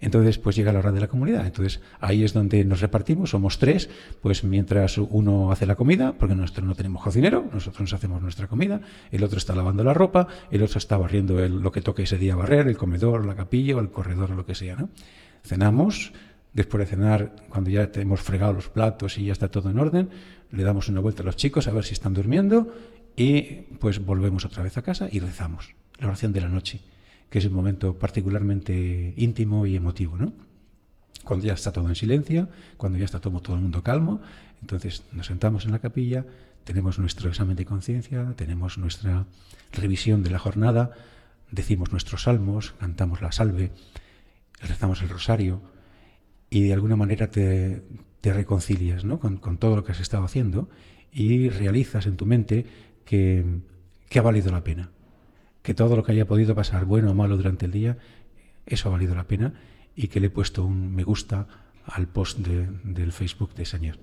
Entonces, 0.00 0.38
pues 0.38 0.56
llega 0.56 0.72
la 0.72 0.80
hora 0.80 0.90
de 0.90 0.98
la 0.98 1.06
comunidad. 1.06 1.46
Entonces, 1.46 1.80
ahí 2.00 2.24
es 2.24 2.32
donde 2.32 2.64
nos 2.64 2.80
repartimos, 2.80 3.30
somos 3.30 3.60
tres, 3.60 3.88
pues 4.20 4.42
mientras 4.42 4.98
uno 4.98 5.52
hace 5.52 5.66
la 5.66 5.76
comida, 5.76 6.14
porque 6.18 6.34
nosotros 6.34 6.66
no 6.66 6.74
tenemos 6.74 7.00
cocinero, 7.00 7.48
nosotros 7.52 7.80
nos 7.80 7.92
hacemos 7.92 8.20
nuestra 8.20 8.48
comida, 8.48 8.80
el 9.12 9.22
otro 9.22 9.38
está 9.38 9.54
lavando 9.54 9.84
la 9.84 9.94
ropa, 9.94 10.26
el 10.50 10.64
otro 10.64 10.78
está 10.78 10.96
barriendo 10.96 11.38
el, 11.38 11.60
lo 11.60 11.70
que 11.70 11.80
toque 11.80 12.02
ese 12.02 12.18
día 12.18 12.34
barrer, 12.34 12.66
el 12.66 12.76
comedor, 12.76 13.24
la 13.24 13.36
capilla 13.36 13.76
o 13.76 13.80
el 13.80 13.90
corredor 13.90 14.32
o 14.32 14.34
lo 14.34 14.44
que 14.44 14.56
sea, 14.56 14.74
¿no? 14.74 14.90
Cenamos, 15.44 16.12
después 16.52 16.80
de 16.80 16.96
cenar, 16.96 17.36
cuando 17.48 17.70
ya 17.70 17.88
hemos 17.94 18.20
fregado 18.20 18.52
los 18.52 18.68
platos 18.68 19.16
y 19.18 19.26
ya 19.26 19.32
está 19.32 19.48
todo 19.48 19.70
en 19.70 19.78
orden, 19.78 20.10
le 20.50 20.62
damos 20.62 20.88
una 20.88 21.00
vuelta 21.00 21.22
a 21.22 21.26
los 21.26 21.36
chicos 21.36 21.68
a 21.68 21.72
ver 21.72 21.84
si 21.84 21.92
están 21.92 22.14
durmiendo 22.14 22.72
y 23.16 23.42
pues 23.80 24.04
volvemos 24.04 24.44
otra 24.44 24.62
vez 24.62 24.76
a 24.78 24.82
casa 24.82 25.08
y 25.10 25.20
rezamos 25.20 25.74
la 25.98 26.06
oración 26.06 26.32
de 26.32 26.40
la 26.40 26.48
noche, 26.48 26.80
que 27.30 27.38
es 27.38 27.44
un 27.44 27.52
momento 27.52 27.98
particularmente 27.98 29.14
íntimo 29.16 29.66
y 29.66 29.76
emotivo, 29.76 30.16
¿no? 30.16 30.32
Cuando 31.24 31.46
ya 31.46 31.54
está 31.54 31.72
todo 31.72 31.88
en 31.88 31.96
silencio, 31.96 32.48
cuando 32.76 32.98
ya 32.98 33.04
está 33.04 33.20
todo, 33.20 33.40
todo 33.40 33.56
el 33.56 33.62
mundo 33.62 33.82
calmo, 33.82 34.20
entonces 34.60 35.02
nos 35.12 35.26
sentamos 35.26 35.64
en 35.66 35.72
la 35.72 35.80
capilla, 35.80 36.24
tenemos 36.64 36.98
nuestro 36.98 37.28
examen 37.28 37.56
de 37.56 37.64
conciencia, 37.64 38.34
tenemos 38.36 38.78
nuestra 38.78 39.26
revisión 39.72 40.22
de 40.22 40.30
la 40.30 40.38
jornada, 40.38 40.92
decimos 41.50 41.92
nuestros 41.92 42.22
salmos, 42.22 42.74
cantamos 42.78 43.20
la 43.20 43.32
salve, 43.32 43.72
rezamos 44.60 45.02
el 45.02 45.08
rosario 45.08 45.60
y 46.50 46.62
de 46.62 46.72
alguna 46.72 46.96
manera 46.96 47.30
te, 47.30 47.82
reconcilias 48.22 49.04
¿no? 49.04 49.18
con, 49.18 49.58
todo 49.58 49.76
lo 49.76 49.84
que 49.84 49.92
has 49.92 50.00
estado 50.00 50.24
haciendo 50.24 50.68
y 51.12 51.48
realizas 51.48 52.06
en 52.06 52.16
tu 52.16 52.26
mente 52.26 52.66
que, 53.04 53.44
ha 54.14 54.22
valido 54.22 54.52
la 54.52 54.64
pena, 54.64 54.90
que 55.62 55.74
todo 55.74 55.96
lo 55.96 56.04
que 56.04 56.12
haya 56.12 56.26
podido 56.26 56.54
pasar, 56.54 56.84
bueno 56.84 57.10
o 57.10 57.14
malo 57.14 57.36
durante 57.36 57.66
el 57.66 57.72
día, 57.72 57.98
eso 58.66 58.88
ha 58.88 58.92
valido 58.92 59.14
la 59.14 59.24
pena 59.24 59.54
y 59.96 60.08
que 60.08 60.20
le 60.20 60.26
he 60.26 60.30
puesto 60.30 60.64
un 60.64 60.94
me 60.94 61.04
gusta 61.04 61.46
al 61.86 62.06
post 62.06 62.38
del 62.38 63.12
Facebook 63.12 63.54
de 63.54 63.64
Señor. 63.64 63.96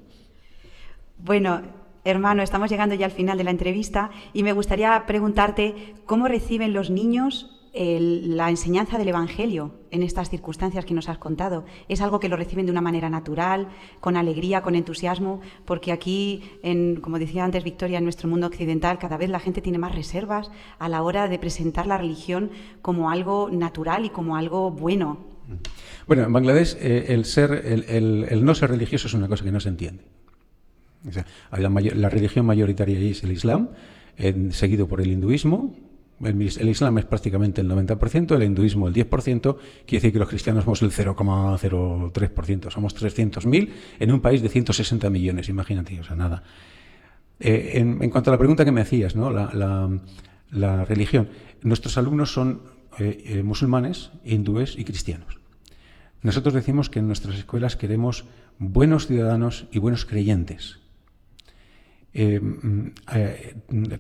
Bueno, 1.20 1.62
hermano, 2.04 2.42
estamos 2.42 2.70
llegando 2.70 2.96
ya 2.96 3.06
al 3.06 3.12
final 3.12 3.38
de 3.38 3.44
la 3.44 3.52
entrevista 3.52 4.10
y 4.34 4.44
me 4.44 4.54
gustaría 4.54 5.06
preguntarte 5.06 5.94
cómo 6.06 6.28
reciben 6.28 6.74
los 6.74 6.90
niños 6.90 7.65
la 7.76 8.50
enseñanza 8.50 8.98
del 8.98 9.10
Evangelio 9.10 9.74
en 9.92 10.02
estas 10.02 10.30
circunstancias 10.30 10.86
que 10.86 10.94
nos 10.94 11.10
has 11.10 11.18
contado. 11.18 11.66
Es 11.90 12.02
algo 12.02 12.20
que 12.22 12.30
lo 12.30 12.38
reciben 12.38 12.66
de 12.66 12.72
una 12.72 12.82
manera 12.82 13.10
natural, 13.10 13.68
con 14.00 14.16
alegría, 14.16 14.62
con 14.62 14.76
entusiasmo, 14.76 15.42
porque 15.66 15.92
aquí, 15.92 16.44
como 17.02 17.20
decía 17.20 17.44
antes 17.44 17.64
Victoria, 17.64 17.98
en 17.98 18.06
nuestro 18.06 18.30
mundo 18.30 18.48
occidental, 18.48 18.98
cada 18.98 19.18
vez 19.18 19.30
la 19.30 19.40
gente 19.40 19.62
tiene 19.62 19.78
más 19.78 19.94
reservas 19.94 20.52
a 20.80 20.88
la 20.88 21.04
hora 21.04 21.28
de 21.28 21.38
presentar 21.38 21.86
la 21.86 21.98
religión 21.98 22.52
como 22.82 23.10
algo 23.10 23.50
natural 23.52 24.06
y 24.06 24.10
como 24.10 24.38
algo 24.38 24.72
bueno. 24.72 25.26
Bueno, 26.08 26.24
en 26.24 26.34
Bangladesh 26.34 26.78
eh, 26.80 27.06
el, 27.10 27.26
ser, 27.26 27.52
el, 27.52 28.46
no 28.46 28.56
ser 28.56 28.70
religioso 28.70 29.08
es 29.08 29.14
una 29.14 29.28
cosa 29.28 29.44
que 29.44 29.52
no 29.52 29.60
se 29.60 29.70
entiende. 29.70 30.04
la, 31.52 32.10
religión 32.10 32.46
mayoritaria 32.46 32.98
es 33.00 33.24
el 33.24 33.34
Islam, 33.34 33.70
seguido 34.52 34.88
por 34.88 35.02
el 35.02 35.12
hinduismo, 35.12 35.76
el, 36.24 36.70
Islam 36.70 36.98
es 36.98 37.06
prácticamente 37.06 37.62
el 37.62 37.70
90%, 37.70 38.36
el 38.36 38.44
hinduismo 38.44 38.88
el 38.88 38.94
10%, 38.94 39.58
quiere 39.86 39.98
decir 40.02 40.14
que 40.14 40.20
los 40.20 40.30
cristianos 40.30 40.64
somos 40.64 40.82
el 40.82 40.92
0,03%, 40.92 42.72
somos 42.72 42.96
300.000 42.96 43.70
en 44.00 44.12
un 44.12 44.22
país 44.22 44.42
de 44.42 44.50
160 44.50 45.10
millones, 45.10 45.50
imagínate, 45.50 46.00
o 46.00 46.04
sea, 46.04 46.16
nada. 46.16 46.44
Eh, 47.40 47.72
en, 47.76 48.10
cuanto 48.10 48.30
a 48.30 48.34
la 48.34 48.38
pregunta 48.38 48.64
que 48.64 48.72
me 48.72 48.82
hacías, 48.82 49.16
¿no? 49.16 49.30
la, 49.30 50.86
religión, 50.86 51.30
nuestros 51.64 51.98
alumnos 51.98 52.32
son 52.32 52.62
eh, 52.98 53.24
eh, 53.26 53.44
musulmanes, 53.44 54.12
hindúes 54.24 54.78
y 54.78 54.86
cristianos. 54.86 55.40
Nosotros 56.22 56.54
decimos 56.54 56.90
que 56.90 57.00
en 57.00 57.08
nuestras 57.08 57.36
escuelas 57.36 57.76
queremos 57.76 58.26
buenos 58.58 59.08
ciudadanos 59.08 59.68
y 59.72 59.80
buenos 59.80 60.06
creyentes. 60.06 60.80
Mm, 62.14 62.88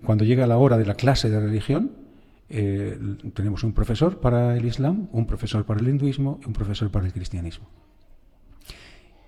cuando 0.01 0.23
llega 0.23 0.47
la 0.47 0.57
hora 0.57 0.77
de 0.77 0.85
la 0.85 0.95
clase 0.95 1.29
de 1.29 1.41
religión, 1.41 2.04
eh, 2.49 2.97
tenemos 3.33 3.63
un 3.63 3.73
profesor 3.73 4.19
para 4.19 4.55
el 4.55 4.65
Islam, 4.65 5.07
un 5.11 5.25
profesor 5.25 5.65
para 5.65 5.79
el 5.79 5.87
hinduismo 5.87 6.39
y 6.43 6.47
un 6.47 6.53
profesor 6.53 6.91
para 6.91 7.05
el 7.05 7.13
cristianismo. 7.13 7.67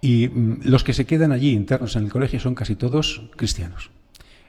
Y 0.01 0.27
mm, 0.27 0.61
los 0.65 0.83
que 0.83 0.93
se 0.93 1.05
quedan 1.05 1.31
allí 1.31 1.51
internos 1.51 1.95
en 1.95 2.03
el 2.03 2.11
colegio 2.11 2.39
son 2.39 2.55
casi 2.55 2.75
todos 2.75 3.23
cristianos. 3.35 3.89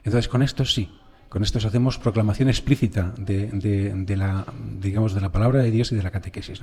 Entonces, 0.03 0.27
con 0.27 0.43
estos 0.43 0.73
sí, 0.73 0.89
con 1.29 1.43
estos 1.43 1.65
hacemos 1.65 1.97
proclamación 1.97 2.49
explícita 2.49 3.13
de, 3.17 4.15
la, 4.17 4.45
digamos, 4.79 5.13
de 5.13 5.21
la 5.21 5.31
palabra 5.31 5.61
de 5.61 5.71
Dios 5.71 5.91
y 5.91 5.95
de 5.95 6.03
la 6.03 6.11
catequesis. 6.11 6.59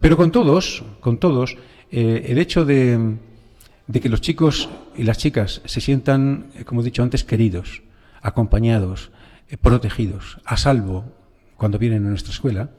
Pero 0.00 0.16
con 0.16 0.32
todos, 0.32 0.82
con 1.00 1.18
todos, 1.18 1.56
eh, 1.90 2.26
el 2.28 2.38
hecho 2.38 2.64
de, 2.64 3.16
de 3.86 4.00
que 4.00 4.08
los 4.08 4.20
chicos 4.20 4.68
y 4.96 5.04
las 5.04 5.18
chicas 5.18 5.62
se 5.64 5.80
sientan, 5.80 6.46
eh, 6.54 6.64
como 6.64 6.80
he 6.80 6.84
dicho 6.84 7.02
antes, 7.02 7.22
queridos, 7.22 7.82
acompañados, 8.22 9.10
protegidos, 9.56 10.40
a 10.44 10.56
salvo 10.56 11.12
cuando 11.56 11.78
vienen 11.78 12.06
a 12.06 12.10
nuestra 12.10 12.32
escuela, 12.32 12.70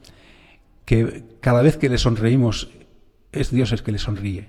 que 0.84 1.24
cada 1.40 1.62
vez 1.62 1.76
que 1.76 1.88
les 1.88 2.00
sonreímos 2.00 2.70
es 3.32 3.50
Dios 3.50 3.72
el 3.72 3.82
que 3.82 3.92
les 3.92 4.02
sonríe. 4.02 4.48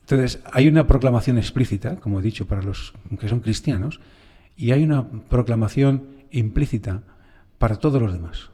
Entonces, 0.00 0.40
hay 0.52 0.68
una 0.68 0.86
proclamación 0.86 1.38
explícita, 1.38 1.96
como 1.96 2.20
he 2.20 2.22
dicho, 2.22 2.46
para 2.46 2.62
los 2.62 2.92
que 3.20 3.28
son 3.28 3.40
cristianos, 3.40 4.00
y 4.56 4.72
hay 4.72 4.82
una 4.82 5.08
proclamación 5.08 6.08
implícita 6.30 7.02
para 7.58 7.76
todos 7.76 8.02
los 8.02 8.12
demás. 8.12 8.50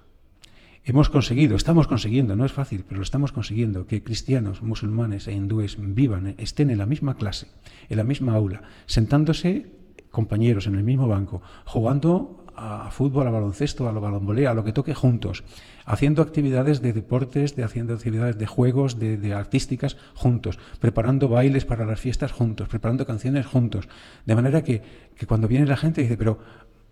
Hemos 0.85 1.11
conseguido, 1.11 1.57
estamos 1.57 1.87
consiguiendo, 1.87 2.35
no 2.35 2.45
es 2.45 2.53
fácil, 2.53 2.85
pero 2.87 2.99
lo 2.99 3.03
estamos 3.03 3.33
consiguiendo, 3.33 3.87
que 3.87 4.03
cristianos, 4.03 4.63
musulmanes 4.63 5.29
e 5.29 5.33
hindúes 5.33 5.77
vivan, 5.79 6.35
estén 6.39 6.71
en 6.71 6.79
la 6.79 6.87
misma 6.87 7.17
clase, 7.17 7.49
en 7.89 7.99
la 7.99 8.05
misma 8.05 8.35
aula, 8.35 8.63
sentándose 8.87 9.78
compañeros 10.19 10.67
en 10.67 10.75
el 10.75 10.83
mismo 10.83 11.07
banco, 11.07 11.43
jugando 11.65 12.45
a 12.57 12.91
fútbol, 12.91 13.29
a 13.29 13.31
baloncesto, 13.31 13.89
a 13.89 13.93
lo 13.93 14.01
balonbolea, 14.01 14.51
a 14.51 14.55
lo 14.59 14.65
que 14.65 14.73
toque 14.73 14.93
juntos, 14.93 15.45
haciendo 15.87 16.23
actividades 16.23 16.83
de 16.83 16.93
deportes, 16.93 17.55
de 17.55 17.63
haciendo 17.63 17.95
actividades 17.95 18.37
de 18.37 18.47
juegos, 18.47 18.99
de, 18.99 19.33
artísticas 19.33 19.97
juntos, 20.15 20.59
preparando 20.81 21.29
bailes 21.29 21.65
para 21.65 21.87
las 21.87 22.01
fiestas 22.01 22.33
juntos, 22.33 22.67
preparando 22.67 23.07
canciones 23.07 23.47
juntos, 23.47 23.89
de 24.27 24.35
manera 24.35 24.65
que, 24.65 24.83
cuando 25.29 25.47
viene 25.47 25.67
la 25.67 25.77
gente 25.77 26.03
dice, 26.03 26.17
pero 26.17 26.41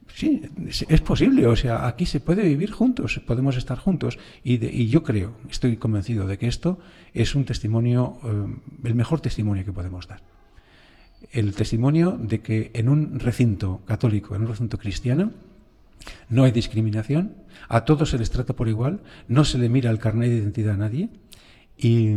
sí, 0.06 0.42
es 0.68 1.00
posible, 1.00 1.48
o 1.48 1.56
sea, 1.56 1.88
aquí 1.88 2.06
se 2.06 2.20
puede 2.20 2.44
vivir 2.44 2.70
juntos, 2.70 3.20
podemos 3.26 3.56
estar 3.56 3.76
juntos, 3.76 4.20
y, 4.44 4.86
yo 4.86 5.02
creo, 5.02 5.32
estoy 5.50 5.78
convencido 5.78 6.28
de 6.28 6.38
que 6.38 6.46
esto 6.46 6.78
es 7.12 7.34
un 7.34 7.44
testimonio, 7.44 8.20
eh, 8.22 8.88
el 8.88 8.94
mejor 8.94 9.20
testimonio 9.20 9.64
que 9.64 9.72
podemos 9.72 10.06
dar 10.06 10.35
el 11.32 11.54
testimonio 11.54 12.18
de 12.20 12.40
que 12.40 12.70
en 12.74 12.88
un 12.88 13.18
recinto 13.18 13.82
católico, 13.86 14.34
en 14.34 14.42
un 14.42 14.48
recinto 14.48 14.78
cristiano, 14.78 15.32
no 16.28 16.44
hay 16.44 16.52
discriminación, 16.52 17.34
a 17.68 17.84
todos 17.84 18.10
se 18.10 18.18
les 18.18 18.30
trata 18.30 18.54
por 18.54 18.68
igual, 18.68 19.00
no 19.28 19.44
se 19.44 19.58
le 19.58 19.68
mira 19.68 19.90
el 19.90 19.98
carnet 19.98 20.30
de 20.30 20.36
identidad 20.36 20.74
a 20.74 20.78
nadie 20.78 21.08
y, 21.76 22.14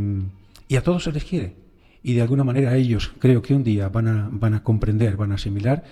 a 0.76 0.82
todos 0.82 1.04
se 1.04 1.12
les 1.12 1.24
quiere. 1.24 1.56
Y 2.02 2.14
de 2.14 2.22
alguna 2.22 2.44
manera 2.44 2.76
ellos 2.76 3.12
creo 3.20 3.42
que 3.42 3.54
un 3.54 3.64
día 3.64 3.90
van 3.90 4.08
a, 4.08 4.30
van 4.32 4.54
a 4.54 4.64
comprender, 4.64 5.18
van 5.18 5.32
a 5.32 5.36
asimilar 5.36 5.84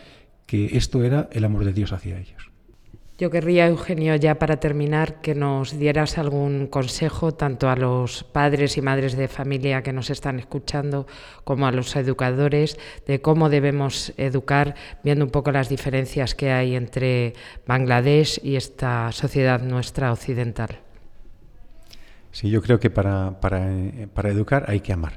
que 0.46 0.78
esto 0.78 1.04
era 1.04 1.28
el 1.32 1.44
amor 1.44 1.66
de 1.66 1.74
Dios 1.74 1.92
hacia 1.92 2.20
ellos. 2.20 2.52
Yo 3.20 3.32
querría, 3.32 3.66
Eugenio, 3.66 4.16
ya 4.16 4.38
para 4.38 4.60
terminar, 4.60 5.22
que 5.22 5.34
nos 5.34 5.80
dieras 5.80 6.20
algún 6.20 6.68
consejo 6.68 7.34
tanto 7.34 7.68
a 7.68 7.76
los 7.76 8.24
padres 8.24 8.78
y 8.78 8.82
madres 8.84 9.18
de 9.18 9.28
familia 9.28 9.82
que 9.82 9.92
nos 9.92 10.12
están 10.12 10.38
escuchando 10.38 11.08
como 11.44 11.66
a 11.66 11.72
los 11.72 11.96
educadores 11.96 12.78
de 13.08 13.20
cómo 13.20 13.50
debemos 13.50 14.14
educar, 14.18 14.76
viendo 15.04 15.26
un 15.26 15.32
poco 15.32 15.52
las 15.52 15.68
diferencias 15.68 16.36
que 16.36 16.52
hay 16.52 16.76
entre 16.76 17.34
Bangladesh 17.66 18.40
y 18.44 18.56
esta 18.56 19.12
sociedad 19.12 19.64
nuestra 19.64 20.12
occidental. 20.12 20.78
Sí, 22.32 22.52
yo 22.52 22.62
creo 22.62 22.80
que 22.80 22.92
para, 22.92 23.40
para, 23.42 23.68
para 24.14 24.30
educar 24.30 24.66
hay 24.68 24.82
que 24.82 24.94
amar. 24.94 25.14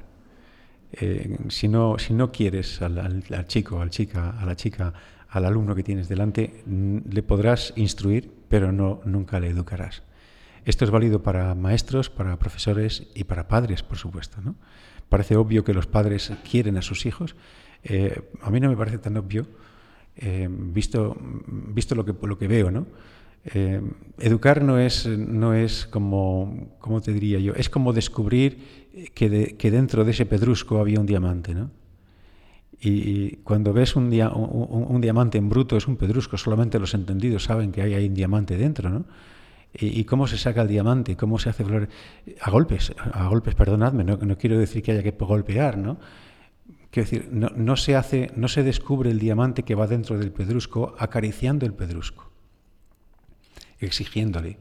Eh, 0.92 1.36
si, 1.50 1.68
no, 1.68 1.98
si 1.98 2.14
no 2.14 2.32
quieres 2.32 2.80
al, 2.80 2.98
al 2.98 3.46
chico, 3.46 3.82
al 3.82 3.90
chica, 3.90 4.30
a 4.40 4.46
la 4.46 4.56
chica 4.56 4.94
al 5.30 5.44
alumno 5.44 5.74
que 5.74 5.82
tienes 5.82 6.08
delante 6.08 6.62
le 6.66 7.22
podrás 7.22 7.72
instruir, 7.76 8.30
pero 8.48 8.72
no, 8.72 9.00
nunca 9.04 9.38
le 9.38 9.48
educarás. 9.48 10.02
Esto 10.64 10.84
es 10.84 10.90
válido 10.90 11.22
para 11.22 11.54
maestros, 11.54 12.10
para 12.10 12.38
profesores 12.38 13.08
y 13.14 13.24
para 13.24 13.48
padres, 13.48 13.82
por 13.82 13.96
supuesto. 13.96 14.40
¿no? 14.42 14.56
Parece 15.08 15.36
obvio 15.36 15.64
que 15.64 15.72
los 15.72 15.86
padres 15.86 16.32
quieren 16.48 16.76
a 16.76 16.82
sus 16.82 17.06
hijos. 17.06 17.36
Eh, 17.84 18.20
a 18.42 18.50
mí 18.50 18.60
no 18.60 18.68
me 18.68 18.76
parece 18.76 18.98
tan 18.98 19.16
obvio, 19.16 19.46
eh, 20.16 20.48
visto, 20.50 21.16
visto 21.46 21.94
lo, 21.94 22.04
que, 22.04 22.14
lo 22.26 22.36
que 22.36 22.48
veo. 22.48 22.70
¿no? 22.70 22.88
Eh, 23.44 23.80
educar 24.18 24.62
no 24.62 24.78
es, 24.78 25.06
no 25.06 25.54
es 25.54 25.86
como, 25.86 26.76
¿cómo 26.80 27.00
te 27.00 27.12
diría 27.12 27.38
yo? 27.38 27.54
Es 27.54 27.70
como 27.70 27.92
descubrir 27.92 28.90
que, 29.14 29.56
que 29.56 29.70
dentro 29.70 30.04
de 30.04 30.10
ese 30.10 30.26
pedrusco 30.26 30.80
había 30.80 31.00
un 31.00 31.06
diamante. 31.06 31.54
¿no? 31.54 31.70
Y 32.82 33.36
cuando 33.44 33.74
ves 33.74 33.94
un, 33.94 34.04
un, 34.06 35.00
diamante 35.02 35.36
en 35.36 35.50
bruto, 35.50 35.76
es 35.76 35.86
un 35.86 35.96
pedrusco, 35.96 36.38
solamente 36.38 36.78
los 36.78 36.94
entendidos 36.94 37.44
saben 37.44 37.72
que 37.72 37.82
hay, 37.82 38.06
un 38.06 38.14
diamante 38.14 38.56
dentro, 38.56 38.88
¿no? 38.88 39.04
Y, 39.72 40.02
cómo 40.04 40.26
se 40.26 40.36
saca 40.36 40.62
el 40.62 40.68
diamante, 40.68 41.16
cómo 41.16 41.38
se 41.38 41.50
hace 41.50 41.64
flor 41.64 41.88
a 42.40 42.50
golpes, 42.50 42.92
a 42.98 43.28
golpes, 43.28 43.54
perdonadme, 43.54 44.02
no, 44.02 44.16
no, 44.16 44.36
quiero 44.36 44.58
decir 44.58 44.82
que 44.82 44.92
haya 44.92 45.02
que 45.02 45.12
golpear, 45.12 45.78
¿no? 45.78 45.98
Quiero 46.90 47.08
decir, 47.08 47.28
no, 47.30 47.50
no, 47.54 47.76
se 47.76 47.94
hace, 47.94 48.32
no 48.34 48.48
se 48.48 48.64
descubre 48.64 49.10
el 49.10 49.20
diamante 49.20 49.62
que 49.62 49.76
va 49.76 49.86
dentro 49.86 50.18
del 50.18 50.32
pedrusco 50.32 50.96
acariciando 50.98 51.66
el 51.66 51.74
pedrusco, 51.74 52.32
exigiéndole, 53.78 54.58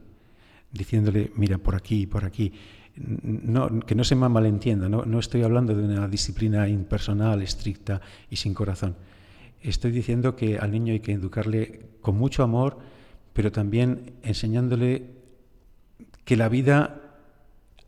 diciéndole, 0.72 1.32
mira, 1.36 1.58
por 1.58 1.76
aquí, 1.76 2.06
por 2.06 2.26
aquí 2.26 2.54
no, 3.00 3.80
que 3.80 3.96
no 3.96 4.04
se 4.04 4.16
me 4.16 4.28
malentienda, 4.28 4.90
no, 4.90 5.06
no, 5.06 5.20
estoy 5.20 5.44
hablando 5.44 5.74
de 5.74 5.84
una 5.84 6.08
disciplina 6.08 6.68
impersonal, 6.68 7.42
estricta 7.42 8.02
y 8.30 8.36
sin 8.36 8.54
corazón. 8.54 8.96
Estoy 9.62 9.92
diciendo 9.92 10.36
que 10.36 10.58
al 10.58 10.72
niño 10.72 10.94
hay 10.94 11.00
que 11.00 11.14
educarle 11.14 11.88
con 12.02 12.18
mucho 12.18 12.44
amor, 12.44 12.78
pero 13.34 13.52
también 13.52 14.14
enseñándole 14.24 15.12
que 16.26 16.36
la 16.36 16.50
vida, 16.50 17.02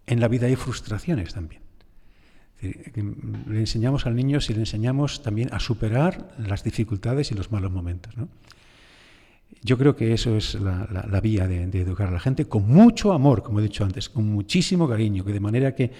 en 0.08 0.20
la 0.20 0.28
vida 0.28 0.48
hay 0.48 0.56
frustraciones 0.56 1.34
también. 1.34 1.62
Le 2.62 3.60
enseñamos 3.60 4.06
al 4.06 4.16
niño 4.16 4.40
si 4.40 4.54
le 4.54 4.60
enseñamos 4.60 5.24
también 5.24 5.50
a 5.52 5.60
superar 5.60 6.36
las 6.38 6.64
dificultades 6.64 7.32
y 7.32 7.36
los 7.36 7.52
malos 7.52 7.72
momentos. 7.72 8.14
Yo 9.64 9.78
creo 9.78 9.96
que 9.96 10.14
eso 10.14 10.36
es 10.36 10.56
la, 10.56 11.20
vía 11.22 11.48
de, 11.48 11.64
educar 11.82 12.08
a 12.08 12.12
la 12.12 12.20
gente 12.20 12.46
con 12.46 12.68
mucho 12.68 13.14
amor, 13.14 13.44
como 13.44 13.60
he 13.60 13.64
dicho 13.64 13.84
antes, 13.84 14.10
con 14.10 14.26
muchísimo 14.26 14.88
cariño, 14.90 15.24
que 15.24 15.34
de 15.34 15.40
manera 15.40 15.76
que, 15.76 15.92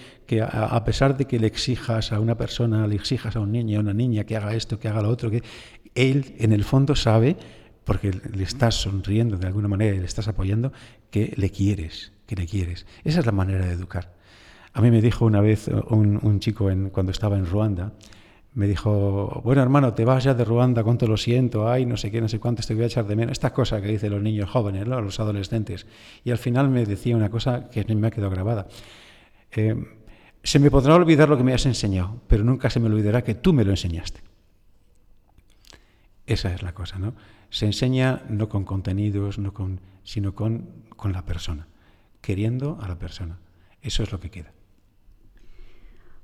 a, 0.42 0.84
pesar 0.84 1.16
de 1.16 1.26
que 1.26 1.38
le 1.38 1.46
exijas 1.46 2.12
a 2.12 2.18
una 2.18 2.36
persona, 2.36 2.86
le 2.86 2.96
exijas 2.96 3.36
a 3.36 3.40
un 3.40 3.52
niño, 3.52 3.78
a 3.78 3.82
una 3.82 3.94
niña 3.94 4.24
que 4.24 4.36
haga 4.36 4.54
esto, 4.54 4.80
que 4.80 4.88
haga 4.88 5.02
lo 5.02 5.10
otro, 5.10 5.30
que 5.30 5.42
él 5.94 6.34
en 6.38 6.52
el 6.52 6.64
fondo 6.64 6.96
sabe, 6.96 7.36
porque 7.84 8.10
le 8.34 8.42
estás 8.42 8.74
sonriendo 8.74 9.36
de 9.36 9.46
alguna 9.46 9.68
manera 9.68 9.94
y 9.94 10.00
le 10.00 10.06
estás 10.06 10.26
apoyando, 10.26 10.72
que 11.10 11.32
le 11.36 11.50
quieres, 11.50 12.12
que 12.26 12.34
le 12.34 12.46
quieres. 12.46 12.86
Esa 13.04 13.20
es 13.20 13.26
la 13.26 13.32
manera 13.32 13.66
de 13.66 13.72
educar. 13.72 14.12
A 14.72 14.80
mí 14.80 14.90
me 14.90 15.02
dijo 15.02 15.24
una 15.24 15.40
vez 15.40 15.68
un, 15.68 16.40
chico 16.40 16.70
en, 16.70 16.90
cuando 16.90 17.12
estaba 17.12 17.36
en 17.36 17.46
Ruanda, 17.46 17.92
me 18.54 18.66
dijo, 18.66 19.40
bueno 19.44 19.62
hermano, 19.62 19.94
te 19.94 20.04
vas 20.04 20.24
ya 20.24 20.34
de 20.34 20.44
Ruanda, 20.44 20.84
cuánto 20.84 21.06
lo 21.06 21.16
siento, 21.16 21.70
ay, 21.70 21.86
no 21.86 21.96
sé 21.96 22.10
qué, 22.10 22.20
no 22.20 22.28
sé 22.28 22.38
cuánto, 22.38 22.62
te 22.62 22.74
voy 22.74 22.84
a 22.84 22.86
echar 22.86 23.06
de 23.06 23.16
menos. 23.16 23.32
Estas 23.32 23.52
cosas 23.52 23.80
que 23.80 23.88
dicen 23.88 24.12
los 24.12 24.22
niños 24.22 24.50
jóvenes, 24.50 24.86
los 24.86 25.20
adolescentes. 25.20 25.86
Y 26.24 26.30
al 26.30 26.38
final 26.38 26.68
me 26.68 26.84
decía 26.84 27.16
una 27.16 27.30
cosa 27.30 27.70
que 27.70 27.84
me 27.94 28.08
ha 28.08 28.10
quedado 28.10 28.30
grabada. 28.30 28.68
Eh, 29.52 29.74
se 30.42 30.58
me 30.58 30.70
podrá 30.70 30.94
olvidar 30.94 31.28
lo 31.28 31.36
que 31.36 31.44
me 31.44 31.54
has 31.54 31.64
enseñado, 31.66 32.20
pero 32.26 32.44
nunca 32.44 32.68
se 32.68 32.80
me 32.80 32.86
olvidará 32.86 33.22
que 33.22 33.34
tú 33.34 33.52
me 33.52 33.64
lo 33.64 33.70
enseñaste. 33.70 34.20
Esa 36.26 36.52
es 36.52 36.62
la 36.62 36.74
cosa, 36.74 36.98
¿no? 36.98 37.14
Se 37.50 37.66
enseña 37.66 38.22
no 38.28 38.48
con 38.48 38.64
contenidos, 38.64 39.38
no 39.38 39.52
con, 39.52 39.80
sino 40.04 40.34
con, 40.34 40.68
con 40.96 41.12
la 41.12 41.24
persona, 41.24 41.68
queriendo 42.20 42.78
a 42.80 42.88
la 42.88 42.98
persona. 42.98 43.38
Eso 43.80 44.02
es 44.02 44.12
lo 44.12 44.20
que 44.20 44.30
queda. 44.30 44.52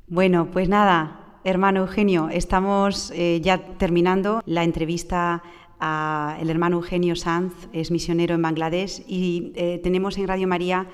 Bueno, 0.06 0.50
pues 0.50 0.68
nada, 0.68 1.27
Hermano 1.44 1.80
Eugenio, 1.80 2.28
estamos 2.30 3.12
eh, 3.14 3.40
ya 3.40 3.58
terminando 3.78 4.42
la 4.44 4.64
entrevista 4.64 5.42
al 5.78 6.50
hermano 6.50 6.78
Eugenio 6.78 7.14
Sanz, 7.14 7.54
es 7.72 7.92
misionero 7.92 8.34
en 8.34 8.42
Bangladesh, 8.42 9.04
y 9.06 9.52
eh, 9.54 9.80
tenemos 9.80 10.18
en 10.18 10.26
Radio 10.26 10.48
María 10.48 10.88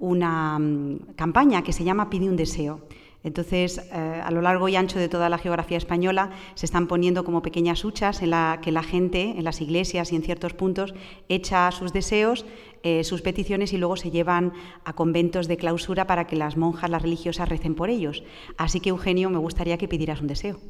una 0.00 0.58
mm, 0.58 1.14
campaña 1.14 1.62
que 1.62 1.72
se 1.72 1.84
llama 1.84 2.10
Pide 2.10 2.28
un 2.28 2.36
deseo. 2.36 2.80
Entonces, 3.22 3.78
eh, 3.92 4.20
a 4.22 4.30
lo 4.32 4.42
largo 4.42 4.68
y 4.68 4.74
ancho 4.74 4.98
de 4.98 5.08
toda 5.08 5.28
la 5.28 5.38
geografía 5.38 5.78
española 5.78 6.30
se 6.54 6.66
están 6.66 6.88
poniendo 6.88 7.24
como 7.24 7.40
pequeñas 7.40 7.84
huchas 7.84 8.20
en 8.20 8.30
la 8.30 8.58
que 8.60 8.72
la 8.72 8.82
gente, 8.82 9.34
en 9.36 9.44
las 9.44 9.60
iglesias 9.60 10.12
y 10.12 10.16
en 10.16 10.22
ciertos 10.22 10.54
puntos, 10.54 10.92
echa 11.28 11.70
sus 11.70 11.92
deseos, 11.92 12.44
eh, 12.84 13.02
sus 13.02 13.22
peticiones 13.22 13.72
y 13.72 13.78
luego 13.78 13.96
se 13.96 14.10
llevan 14.10 14.52
a 14.84 14.92
conventos 14.92 15.48
de 15.48 15.56
clausura 15.56 16.06
para 16.06 16.26
que 16.26 16.36
las 16.36 16.58
monjas, 16.58 16.90
las 16.90 17.00
religiosas, 17.00 17.48
recen 17.48 17.74
por 17.74 17.88
ellos. 17.88 18.22
Así 18.58 18.80
que, 18.80 18.90
Eugenio, 18.90 19.30
me 19.30 19.38
gustaría 19.38 19.78
que 19.78 19.88
pidieras 19.88 20.20
un 20.20 20.26
deseo. 20.26 20.60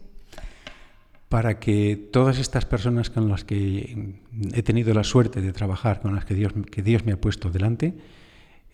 Para 1.29 1.59
que 1.59 1.97
todas 1.97 2.39
estas 2.39 2.67
personas 2.67 3.11
con 3.11 3.29
las 3.29 3.43
que 3.43 4.15
he 4.53 4.63
tenido 4.63 4.95
la 4.95 5.03
suerte 5.03 5.41
de 5.41 5.53
trabajar, 5.53 6.01
con 6.01 6.15
las 6.15 6.25
que 6.25 6.35
Dios, 6.35 6.53
que 6.71 6.83
Dios 6.83 7.05
me 7.05 7.11
ha 7.11 7.21
puesto 7.21 7.51
delante, 7.51 7.95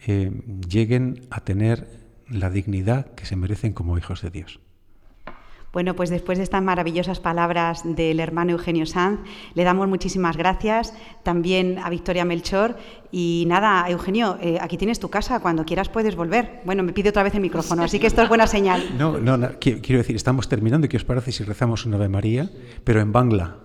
eh, 0.07 0.31
lleguen 0.69 1.27
a 1.31 1.41
tener 1.41 1.89
la 2.29 2.51
dignidad 2.51 3.15
que 3.15 3.25
se 3.25 3.37
merecen 3.37 3.73
como 3.73 3.97
hijos 3.97 4.21
de 4.21 4.31
Dios. 4.31 4.61
Bueno, 5.73 5.95
pues 5.95 6.11
después 6.11 6.39
de 6.39 6.45
estas 6.45 6.63
maravillosas 6.63 7.21
palabras 7.21 7.83
del 7.85 8.19
hermano 8.19 8.53
Eugenio 8.53 8.87
Sanz, 8.87 9.21
le 9.55 9.63
damos 9.63 9.89
muchísimas 9.89 10.37
gracias 10.37 10.95
también 11.23 11.79
a 11.79 11.89
Victoria 11.91 12.25
Melchor. 12.25 12.77
Y 13.13 13.45
nada, 13.47 13.89
Eugenio, 13.89 14.37
eh, 14.41 14.59
aquí 14.61 14.77
tienes 14.77 14.99
tu 14.99 15.11
casa, 15.11 15.41
cuando 15.41 15.65
quieras 15.65 15.89
puedes 15.89 16.17
volver. 16.17 16.61
Bueno, 16.65 16.83
me 16.83 16.93
pide 16.93 17.11
otra 17.11 17.23
vez 17.23 17.35
el 17.35 17.41
micrófono, 17.41 17.85
así 17.85 18.01
que 18.01 18.09
esto 18.09 18.23
es 18.23 18.29
buena 18.29 18.49
señal. 18.49 18.83
No, 18.99 19.19
no, 19.19 19.51
quiero 19.61 19.99
decir, 19.99 20.17
estamos 20.17 20.49
terminando, 20.49 20.89
¿qué 20.89 20.97
os 20.97 21.05
parece 21.05 21.31
si 21.31 21.45
rezamos 21.45 21.87
una 21.87 21.97
Ave 21.97 22.09
María, 22.09 22.51
pero 22.83 23.01
en 23.01 23.13
Bangla, 23.13 23.59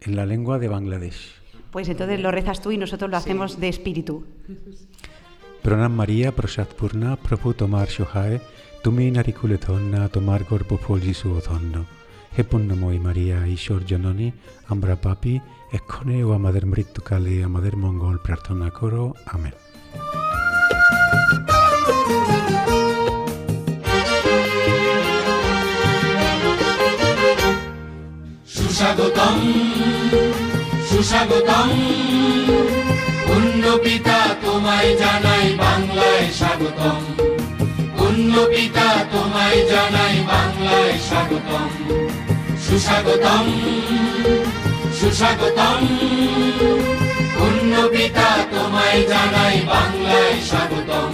en 0.00 0.14
la 0.14 0.26
lengua 0.26 0.58
de 0.58 0.68
Bangladesh? 0.68 1.38
Pues 1.72 1.88
entonces 1.88 2.20
lo 2.20 2.30
rezas 2.30 2.60
tú 2.60 2.70
y 2.70 2.78
nosotros 2.78 3.10
lo 3.10 3.16
hacemos 3.16 3.58
de 3.60 3.68
espíritu. 3.68 4.24
Pranam 5.62 5.92
María, 5.92 6.32
Prasad 6.32 6.68
Purna, 6.68 7.18
Tomar 7.56 7.88
Shohae. 7.88 8.40
তুমি 8.82 9.10
নারী 9.10 9.32
কুলে 9.32 9.56
ধন্যা, 9.62 10.08
তোমার 10.08 10.40
গর্ভফল 10.50 11.00
যিশু 11.00 11.40
ধন্য। 11.44 11.84
হে 12.38 12.42
পুণ্যময়ী 12.42 12.98
মারিয়া, 12.98 13.46
ঈশ্বর 13.46 13.80
জননী, 13.86 14.30
আমরা 14.68 14.96
পাপি, 15.02 15.38
এক্ষণেও 15.72 16.32
আমাদের 16.32 16.66
মৃত্যুকালে 16.66 17.44
আমাদের 17.44 17.76
মঙ্গল 17.76 18.16
প্রার্থনা 18.16 18.70
করো, 18.70 19.12
আমেন। 19.32 19.50
সুস্বাগতম 28.48 29.62
সুস্বাগতম। 30.90 31.68
পুণ্য 33.26 33.78
পিতা 33.84 34.34
তোমায় 34.44 34.96
জানাই 34.96 35.54
বাংলায় 35.54 36.30
স্বাগতম। 36.32 37.37
পুণ্য 38.18 38.38
পিতা 38.50 38.88
তোমায় 39.12 39.60
জানাই 39.70 40.16
বাংলায় 40.30 40.94
স্বাগতম। 41.08 41.70
সুস্বাগতম 42.64 43.46
সুস্বাগতম। 44.98 45.80
পুণ্য 47.36 47.74
পিতা 47.92 48.28
তোমায় 48.52 49.00
জানাই 49.10 49.56
বাংলায় 49.70 50.34
স্বাগতম। 50.50 51.10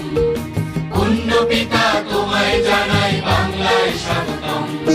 পুণ্য 0.94 1.30
পিতা 1.50 1.84
তোমায় 2.10 2.56
জানাই 2.66 3.12
বাংলায় 3.28 3.90
স্বাগতম। 4.04 4.93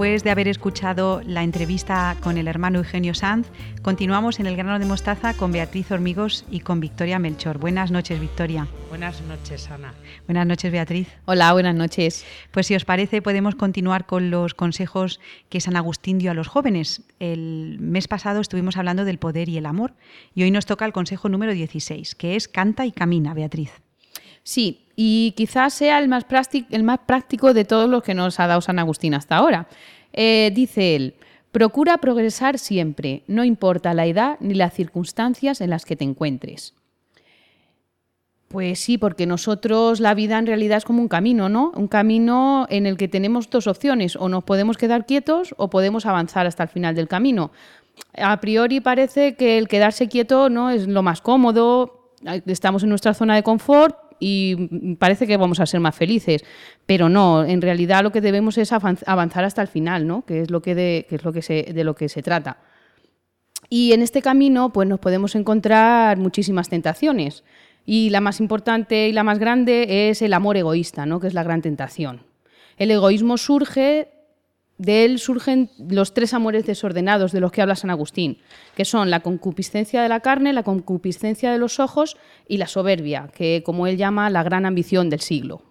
Después 0.00 0.24
de 0.24 0.30
haber 0.30 0.48
escuchado 0.48 1.20
la 1.26 1.42
entrevista 1.42 2.16
con 2.22 2.38
el 2.38 2.48
hermano 2.48 2.78
Eugenio 2.78 3.12
Sanz, 3.12 3.48
continuamos 3.82 4.40
en 4.40 4.46
el 4.46 4.56
grano 4.56 4.78
de 4.78 4.86
mostaza 4.86 5.34
con 5.34 5.52
Beatriz 5.52 5.90
Hormigos 5.90 6.46
y 6.50 6.60
con 6.60 6.80
Victoria 6.80 7.18
Melchor. 7.18 7.58
Buenas 7.58 7.90
noches, 7.90 8.18
Victoria. 8.18 8.66
Buenas 8.88 9.20
noches, 9.20 9.70
Ana. 9.70 9.92
Buenas 10.26 10.46
noches, 10.46 10.72
Beatriz. 10.72 11.06
Hola, 11.26 11.52
buenas 11.52 11.74
noches. 11.74 12.24
Pues 12.50 12.66
si 12.66 12.74
os 12.74 12.86
parece, 12.86 13.20
podemos 13.20 13.56
continuar 13.56 14.06
con 14.06 14.30
los 14.30 14.54
consejos 14.54 15.20
que 15.50 15.60
San 15.60 15.76
Agustín 15.76 16.18
dio 16.18 16.30
a 16.30 16.34
los 16.34 16.48
jóvenes. 16.48 17.02
El 17.18 17.76
mes 17.78 18.08
pasado 18.08 18.40
estuvimos 18.40 18.78
hablando 18.78 19.04
del 19.04 19.18
poder 19.18 19.50
y 19.50 19.58
el 19.58 19.66
amor 19.66 19.92
y 20.34 20.44
hoy 20.44 20.50
nos 20.50 20.64
toca 20.64 20.86
el 20.86 20.94
consejo 20.94 21.28
número 21.28 21.52
16, 21.52 22.14
que 22.14 22.36
es 22.36 22.48
canta 22.48 22.86
y 22.86 22.92
camina, 22.92 23.34
Beatriz. 23.34 23.82
Sí, 24.44 24.86
y 25.02 25.32
quizás 25.32 25.72
sea 25.72 25.98
el 25.98 26.08
más, 26.08 26.24
práctico, 26.24 27.54
de 27.54 27.64
todos 27.64 27.88
los 27.88 28.02
que 28.02 28.12
nos 28.12 28.38
ha 28.38 28.46
dado 28.46 28.60
San 28.60 28.78
Agustín 28.78 29.14
hasta 29.14 29.34
ahora. 29.34 29.66
Eh, 30.12 30.52
dice 30.54 30.94
él, 30.94 31.14
procura 31.52 31.96
progresar 31.96 32.58
siempre, 32.58 33.22
no 33.26 33.42
importa 33.42 33.94
la 33.94 34.04
edad 34.04 34.36
ni 34.40 34.52
las 34.52 34.74
circunstancias 34.74 35.62
en 35.62 35.70
las 35.70 35.86
que 35.86 35.96
te 35.96 36.04
encuentres. 36.04 36.74
Pues 38.48 38.78
sí, 38.78 38.98
porque 38.98 39.24
nosotros 39.24 40.00
la 40.00 40.12
vida 40.12 40.38
en 40.38 40.46
realidad 40.46 40.76
es 40.76 40.84
como 40.84 41.00
un 41.00 41.08
camino, 41.08 41.48
¿no? 41.48 41.72
Un 41.74 41.88
camino 41.88 42.66
en 42.68 42.84
el 42.84 42.98
que 42.98 43.08
tenemos 43.08 43.48
dos 43.48 43.68
opciones, 43.68 44.16
o 44.16 44.28
nos 44.28 44.44
podemos 44.44 44.76
quedar 44.76 45.06
quietos 45.06 45.54
o 45.56 45.70
podemos 45.70 46.04
avanzar 46.04 46.46
hasta 46.46 46.64
el 46.64 46.68
final 46.68 46.94
del 46.94 47.08
camino. 47.08 47.52
A 48.18 48.38
priori 48.38 48.80
parece 48.80 49.34
que 49.34 49.56
el 49.56 49.66
quedarse 49.66 50.08
quieto 50.08 50.50
no 50.50 50.68
es 50.68 50.86
lo 50.86 51.02
más 51.02 51.22
cómodo, 51.22 52.10
estamos 52.44 52.82
en 52.82 52.90
nuestra 52.90 53.14
zona 53.14 53.34
de 53.34 53.42
confort 53.42 53.96
y 54.20 54.94
parece 54.96 55.26
que 55.26 55.36
vamos 55.36 55.58
a 55.58 55.66
ser 55.66 55.80
más 55.80 55.96
felices, 55.96 56.44
pero 56.86 57.08
no, 57.08 57.44
en 57.44 57.62
realidad 57.62 58.02
lo 58.02 58.12
que 58.12 58.20
debemos 58.20 58.58
es 58.58 58.72
avanzar 58.72 59.44
hasta 59.44 59.62
el 59.62 59.68
final, 59.68 60.06
¿no? 60.06 60.24
que 60.24 60.42
es, 60.42 60.50
lo 60.50 60.60
que 60.62 60.74
de, 60.74 61.06
es 61.10 61.24
lo 61.24 61.32
que 61.32 61.42
se, 61.42 61.62
de 61.62 61.82
lo 61.84 61.94
que 61.94 62.08
se 62.08 62.22
trata. 62.22 62.58
Y 63.68 63.92
en 63.92 64.02
este 64.02 64.22
camino 64.22 64.72
pues 64.72 64.88
nos 64.88 65.00
podemos 65.00 65.34
encontrar 65.34 66.18
muchísimas 66.18 66.68
tentaciones 66.68 67.44
y 67.86 68.10
la 68.10 68.20
más 68.20 68.40
importante 68.40 69.08
y 69.08 69.12
la 69.12 69.24
más 69.24 69.38
grande 69.38 70.10
es 70.10 70.22
el 70.22 70.34
amor 70.34 70.56
egoísta, 70.56 71.06
¿no? 71.06 71.18
que 71.18 71.26
es 71.26 71.34
la 71.34 71.42
gran 71.42 71.62
tentación. 71.62 72.22
El 72.76 72.90
egoísmo 72.90 73.38
surge 73.38 74.08
de 74.80 75.04
él 75.04 75.18
surgen 75.18 75.70
los 75.90 76.14
tres 76.14 76.32
amores 76.32 76.64
desordenados 76.64 77.32
de 77.32 77.40
los 77.40 77.52
que 77.52 77.60
habla 77.60 77.76
San 77.76 77.90
Agustín, 77.90 78.38
que 78.74 78.86
son 78.86 79.10
la 79.10 79.20
concupiscencia 79.20 80.02
de 80.02 80.08
la 80.08 80.20
carne, 80.20 80.54
la 80.54 80.62
concupiscencia 80.62 81.52
de 81.52 81.58
los 81.58 81.78
ojos 81.80 82.16
y 82.48 82.56
la 82.56 82.66
soberbia, 82.66 83.28
que 83.34 83.62
como 83.62 83.86
él 83.86 83.98
llama 83.98 84.30
la 84.30 84.42
gran 84.42 84.64
ambición 84.64 85.10
del 85.10 85.20
siglo. 85.20 85.62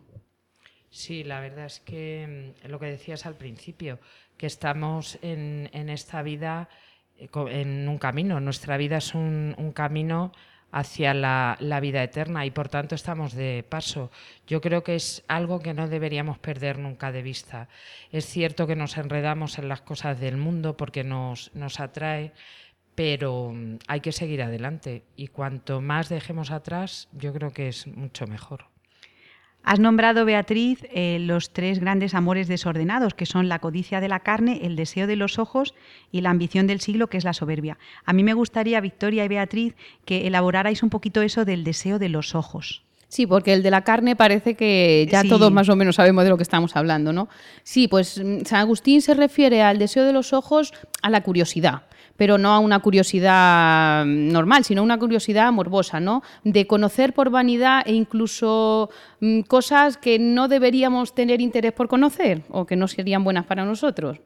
Sí, 0.92 1.24
la 1.24 1.40
verdad 1.40 1.66
es 1.66 1.80
que 1.80 2.54
mm, 2.64 2.68
lo 2.68 2.80
que 2.80 2.86
decías 2.86 3.26
al 3.26 3.34
principio, 3.34 3.98
que 4.38 4.46
estamos 4.46 5.18
en, 5.24 5.70
esta 5.90 6.22
vida 6.22 6.70
eh, 7.18 7.30
en 7.34 7.90
un 7.90 7.98
camino, 7.98 8.40
nuestra 8.40 8.78
vida 8.78 8.98
es 8.98 9.16
un, 9.16 9.72
camino 9.74 10.34
hacia 10.72 11.14
la, 11.14 11.80
vida 11.82 12.04
eterna 12.04 12.46
y 12.46 12.52
por 12.52 12.70
tanto 12.70 12.96
estamos 12.96 13.34
de 13.34 13.66
paso. 13.68 14.12
Yo 14.48 14.62
creo 14.62 14.84
que 14.84 14.96
es 14.96 15.24
algo 15.28 15.60
que 15.60 15.74
no 15.74 15.88
deberíamos 15.88 16.38
perder 16.40 16.80
nunca 16.80 17.12
de 17.12 17.22
vista. 17.22 17.70
Es 18.12 18.26
cierto 18.26 18.68
que 18.68 18.76
nos 18.76 18.98
enredamos 18.98 19.58
en 19.60 19.70
las 19.70 19.82
cosas 19.82 20.20
del 20.20 20.38
mundo 20.38 20.78
porque 20.78 21.04
nos, 21.04 21.52
nos 21.56 21.80
atrae, 21.80 22.34
pero 22.96 23.52
mm, 23.54 23.80
hay 23.88 24.02
que 24.02 24.12
seguir 24.12 24.42
adelante 24.42 25.04
y 25.16 25.28
cuanto 25.28 25.82
más 25.82 26.10
dejemos 26.10 26.52
atrás, 26.52 27.08
yo 27.14 27.34
creo 27.34 27.52
que 27.52 27.70
es 27.70 27.88
mucho 27.88 28.28
mejor. 28.28 28.66
Has 29.64 29.80
nombrado, 29.80 30.26
Beatriz, 30.26 30.80
eh, 30.92 31.18
los 31.20 31.52
tres 31.52 31.80
grandes 31.80 32.16
amores 32.16 32.48
desordenados, 32.48 33.14
que 33.14 33.26
son 33.26 33.50
la 33.50 33.60
codicia 33.60 34.00
de 34.00 34.08
la 34.08 34.22
carne, 34.22 34.62
el 34.64 34.76
deseo 34.76 35.06
de 35.06 35.16
los 35.16 35.38
ojos 35.38 35.76
y 36.12 36.22
la 36.22 36.30
ambición 36.30 36.66
del 36.66 36.80
siglo, 36.80 37.08
que 37.08 37.18
es 37.18 37.24
la 37.24 37.34
soberbia. 37.34 37.78
A 38.06 38.14
mí 38.14 38.24
me 38.24 38.34
gustaría, 38.34 38.82
Victoria 38.82 39.26
y 39.26 39.28
Beatriz, 39.28 39.76
que 40.06 40.28
elaborarais 40.28 40.82
un 40.82 40.90
poquito 40.90 41.22
eso 41.22 41.46
del 41.46 41.64
deseo 41.64 42.00
de 42.00 42.10
los 42.10 42.36
ojos. 42.36 42.84
Sí, 43.10 43.26
porque 43.26 43.54
el 43.54 43.64
de 43.64 43.72
la 43.72 43.84
carne 43.84 44.16
parece 44.16 44.56
que 44.56 45.08
ya 45.12 45.24
todos 45.24 45.52
más 45.52 45.68
o 45.68 45.76
menos 45.76 45.96
sabemos 45.96 46.24
de 46.24 46.30
lo 46.30 46.38
que 46.38 46.44
estamos 46.44 46.76
hablando, 46.76 47.12
¿no? 47.12 47.28
Sí, 47.64 47.88
pues 47.88 48.22
mm, 48.24 48.46
San 48.46 48.60
Agustín 48.60 49.02
se 49.02 49.16
refiere 49.16 49.64
al 49.64 49.80
deseo 49.80 50.06
de 50.06 50.14
los 50.14 50.32
ojos 50.32 50.74
a 51.02 51.10
la 51.10 51.22
curiosidad 51.22 51.89
pero 52.20 52.38
no 52.38 52.52
a 52.52 52.60
una 52.60 52.80
curiosidad 52.80 54.06
normal, 54.06 54.66
sino 54.66 54.84
una 54.84 55.00
curiosidad 55.00 55.54
morbosa, 55.54 56.02
¿no? 56.02 56.22
De 56.44 56.68
conocer 56.68 57.14
por 57.14 57.30
vanidad 57.30 57.82
e 57.86 57.94
incluso 57.94 58.90
mm, 59.22 59.44
cosas 59.44 59.96
que 59.96 60.20
no 60.20 60.50
deberíamos 60.50 61.16
tener 61.16 61.40
interés 61.40 61.72
por 61.72 61.88
conocer 61.88 62.42
o 62.50 62.66
que 62.66 62.76
no 62.76 62.90
serían 62.90 63.24
buenas 63.24 63.46
para 63.46 63.64
nosotros. 63.64 64.20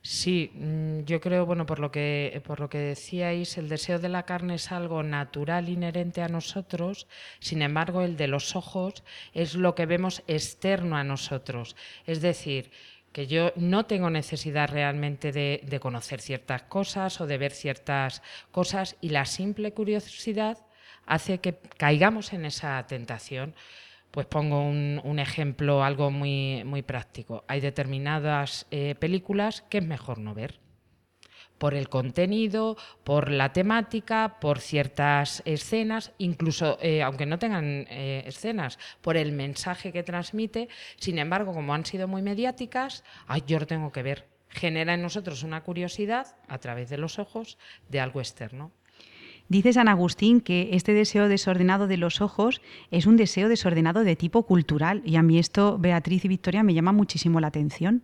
Sí, 0.00 0.52
mm, 0.54 1.00
yo 1.04 1.20
creo, 1.20 1.44
bueno, 1.44 1.66
por 1.66 1.80
lo 1.80 1.90
que 1.90 2.42
por 2.46 2.60
lo 2.60 2.70
que 2.70 2.78
decíais, 2.78 3.58
el 3.58 3.68
deseo 3.68 3.98
de 3.98 4.08
la 4.08 4.24
carne 4.24 4.54
es 4.54 4.72
algo 4.72 5.02
natural 5.02 5.68
inherente 5.68 6.22
a 6.22 6.28
nosotros. 6.28 7.06
Sin 7.40 7.60
embargo, 7.60 8.00
el 8.00 8.16
de 8.16 8.28
los 8.28 8.56
ojos 8.56 9.02
es 9.34 9.54
lo 9.54 9.74
que 9.74 9.84
vemos 9.84 10.22
externo 10.28 10.96
a 10.96 11.04
nosotros. 11.04 11.76
Es 12.06 12.22
decir, 12.22 12.70
que 13.14 13.28
yo 13.28 13.52
no 13.54 13.86
tengo 13.86 14.10
necesidad 14.10 14.68
realmente 14.68 15.30
de, 15.30 15.78
conocer 15.80 16.20
ciertas 16.20 16.64
cosas 16.64 17.20
o 17.20 17.28
de 17.28 17.38
ver 17.38 17.52
ciertas 17.52 18.22
cosas 18.50 18.96
y 19.00 19.10
la 19.10 19.24
simple 19.24 19.72
curiosidad 19.72 20.58
hace 21.06 21.38
que 21.38 21.54
caigamos 21.78 22.32
en 22.32 22.44
esa 22.44 22.84
tentación. 22.88 23.54
Pues 24.10 24.26
pongo 24.26 24.62
un, 24.62 25.18
ejemplo, 25.20 25.84
algo 25.84 26.10
muy, 26.10 26.64
muy 26.64 26.82
práctico. 26.82 27.44
Hay 27.46 27.60
determinadas 27.60 28.66
eh, 28.72 28.96
películas 28.96 29.62
que 29.62 29.78
es 29.78 29.86
mejor 29.86 30.18
no 30.18 30.34
ver 30.34 30.63
por 31.64 31.72
el 31.72 31.88
contenido, 31.88 32.76
por 33.04 33.30
la 33.30 33.54
temática, 33.54 34.36
por 34.38 34.58
ciertas 34.58 35.40
escenas, 35.46 36.12
incluso 36.18 36.76
eh, 36.82 37.02
aunque 37.02 37.24
no 37.24 37.38
tengan 37.38 37.86
eh, 37.88 38.22
escenas, 38.26 38.78
por 39.00 39.16
el 39.16 39.32
mensaje 39.32 39.90
que 39.90 40.02
transmite. 40.02 40.68
Sin 40.98 41.18
embargo, 41.18 41.54
como 41.54 41.72
han 41.72 41.86
sido 41.86 42.06
muy 42.06 42.20
mediáticas, 42.20 43.02
ay, 43.26 43.44
yo 43.46 43.58
lo 43.58 43.66
tengo 43.66 43.92
que 43.92 44.02
ver. 44.02 44.28
Genera 44.50 44.92
en 44.92 45.00
nosotros 45.00 45.42
una 45.42 45.62
curiosidad 45.62 46.36
a 46.48 46.58
través 46.58 46.90
de 46.90 46.98
los 46.98 47.18
ojos 47.18 47.56
de 47.88 48.00
algo 48.00 48.20
externo. 48.20 48.70
Dice 49.48 49.72
San 49.72 49.88
Agustín 49.88 50.42
que 50.42 50.68
este 50.72 50.92
deseo 50.92 51.28
desordenado 51.28 51.86
de 51.86 51.96
los 51.96 52.20
ojos 52.20 52.60
es 52.90 53.06
un 53.06 53.16
deseo 53.16 53.48
desordenado 53.48 54.04
de 54.04 54.16
tipo 54.16 54.42
cultural 54.42 55.00
y 55.06 55.16
a 55.16 55.22
mí 55.22 55.38
esto, 55.38 55.78
Beatriz 55.78 56.26
y 56.26 56.28
Victoria, 56.28 56.62
me 56.62 56.74
llama 56.74 56.92
muchísimo 56.92 57.40
la 57.40 57.46
atención 57.46 58.02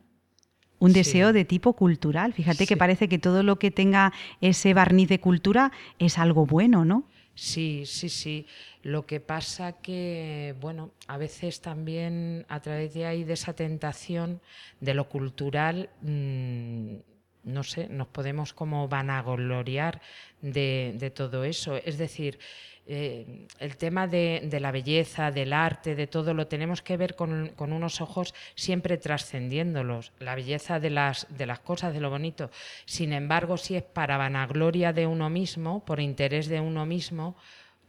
un 0.81 0.93
deseo 0.93 1.33
de 1.33 1.45
tipo 1.45 1.75
cultural. 1.75 2.33
Fíjate 2.33 2.67
que 2.67 2.77
parece 2.77 3.09
que 3.09 3.19
todo 3.19 3.45
lo 3.45 3.59
que 3.61 3.71
tenga 3.71 4.13
ese 4.41 4.75
barniz 4.75 5.09
de 5.09 5.21
cultura 5.21 5.71
es 5.99 6.19
algo 6.19 6.47
bueno, 6.47 6.85
¿no? 6.85 7.05
Sí, 7.35 7.85
sí, 7.87 8.09
sí. 8.09 8.47
Lo 8.83 9.07
que 9.07 9.21
pasa 9.21 9.81
que, 9.81 10.55
bueno, 10.61 10.93
a 11.07 11.17
veces 11.17 11.61
también 11.61 12.45
a 12.49 12.61
través 12.61 12.93
de 12.93 13.07
ahí 13.07 13.25
de 13.25 13.35
esa 13.35 13.55
tentación 13.55 14.41
de 14.81 14.95
lo 14.95 15.09
cultural, 15.09 15.91
mm, 16.03 16.97
no 17.45 17.63
sé, 17.63 17.89
nos 17.89 18.09
podemos 18.09 18.53
como 18.53 18.89
vanagloriar 18.89 20.03
de, 20.43 20.95
de 20.99 21.11
todo 21.11 21.45
eso. 21.45 21.77
Es 21.77 21.97
decir, 21.97 22.39
eh, 22.93 23.47
el 23.61 23.77
tema 23.77 24.09
de, 24.09 24.59
la 24.61 24.73
belleza, 24.73 25.31
del 25.31 25.53
arte, 25.53 25.95
de 25.95 26.09
todo, 26.09 26.35
lo 26.35 26.49
tenemos 26.49 26.83
que 26.83 26.97
ver 26.97 27.15
con, 27.15 27.53
unos 27.57 28.01
ojos 28.01 28.35
siempre 28.57 28.99
trascendiéndolos, 28.99 30.13
la 30.19 30.35
belleza 30.35 30.81
de 30.81 30.91
las, 30.91 31.27
cosas, 31.63 31.95
de 31.95 32.01
lo 32.01 32.11
bonito. 32.11 32.51
Sin 32.87 33.13
embargo, 33.13 33.57
si 33.59 33.77
es 33.77 33.85
para 33.85 34.17
vanagloria 34.17 34.93
de 34.93 35.07
uno 35.07 35.31
mismo, 35.31 35.85
por 35.85 36.01
interés 36.01 36.49
de 36.49 36.59
uno 36.59 36.85
mismo, 36.85 37.37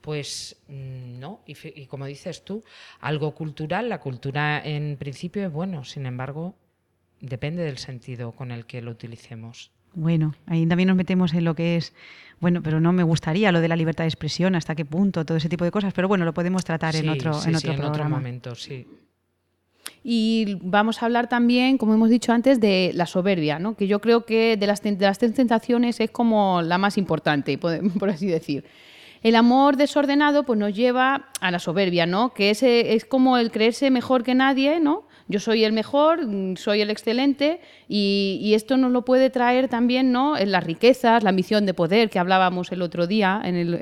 pues 0.02 0.62
mm, 0.68 1.20
no. 1.20 1.42
Y 1.48 1.88
como 1.88 2.06
dices 2.06 2.46
tú, 2.46 2.64
algo 3.00 3.34
cultural, 3.34 3.90
la 3.90 4.00
cultura 4.00 4.62
en 4.64 4.98
principio 4.98 5.44
es 5.44 5.52
bueno, 5.52 5.84
sin 5.84 6.06
embargo, 6.06 6.54
depende 7.20 7.64
del 7.64 7.80
sentido 7.80 8.34
con 8.34 8.52
el 8.52 8.68
que 8.68 8.84
lo 8.84 8.92
utilicemos. 8.92 9.72
Bueno, 9.94 10.36
ahí 10.48 10.66
también 10.66 10.88
nos 10.88 10.96
metemos 10.96 11.34
en 11.34 11.44
lo 11.44 11.56
que 11.56 11.76
es, 11.76 11.94
bueno, 12.40 12.62
pero 12.64 12.80
no 12.80 12.94
me 12.94 13.04
gustaría 13.04 13.52
lo 13.52 13.60
de 13.60 13.68
la 13.68 13.76
libertad 13.76 14.06
de 14.06 14.10
expresión, 14.10 14.56
hasta 14.56 14.76
qué 14.76 14.86
punto, 14.86 15.26
todo 15.26 15.38
ese 15.38 15.50
tipo 15.50 15.66
de 15.66 15.72
cosas, 15.72 15.94
pero 15.94 16.08
bueno, 16.08 16.26
lo 16.26 16.34
podemos 16.34 16.64
tratar 16.64 16.96
en 16.96 17.10
otro, 17.10 17.32
en 17.46 17.56
otro 17.56 17.74
En 17.74 17.84
otro 17.84 18.10
momento, 18.10 18.56
sí. 18.56 18.88
Y 20.04 20.58
vamos 20.62 21.02
a 21.02 21.06
hablar 21.06 21.28
también, 21.28 21.78
como 21.78 21.94
hemos 21.94 22.10
dicho 22.10 22.32
antes, 22.32 22.60
de 22.60 22.92
la 22.96 23.06
soberbia, 23.06 23.60
¿no? 23.60 23.76
que 23.76 23.88
yo 23.88 24.02
creo 24.02 24.26
que 24.26 24.58
de 24.58 24.68
las, 24.68 24.82
de 24.82 24.98
las 25.00 25.20
tentaciones 25.20 26.00
es 26.00 26.10
como 26.10 26.62
la 26.62 26.78
más 26.78 26.98
importante, 26.98 27.58
por 28.00 28.10
así 28.10 28.28
decir. 28.28 28.66
El 29.22 29.36
amor 29.36 29.78
desordenado 29.78 30.44
pues, 30.44 30.58
nos 30.58 30.74
lleva 30.74 31.30
a 31.40 31.52
la 31.52 31.60
soberbia, 31.60 32.08
¿no? 32.08 32.34
que 32.34 32.50
es, 32.50 32.64
es 32.64 33.06
como 33.06 33.38
el 33.38 33.52
creerse 33.52 33.92
mejor 33.92 34.24
que 34.24 34.34
nadie, 34.34 34.80
¿no? 34.80 35.04
Yo 35.32 35.40
soy 35.40 35.64
el 35.64 35.74
mejor, 35.74 36.28
mm, 36.28 36.58
soy 36.58 36.82
el 36.82 36.90
excelente 36.90 37.62
y, 37.88 38.52
esto 38.54 38.78
nos 38.78 38.92
lo 38.92 39.06
puede 39.06 39.30
traer 39.30 39.70
también 39.70 40.12
¿no? 40.12 40.38
en 40.38 40.52
las 40.52 40.64
riquezas, 40.64 41.24
la 41.24 41.30
ambición 41.30 41.66
de 41.66 41.74
poder 41.74 42.10
que 42.10 42.20
hablábamos 42.20 42.72
el 42.72 42.82
otro 42.82 43.08
día 43.08 43.42
en 43.44 43.56
el, 43.56 43.74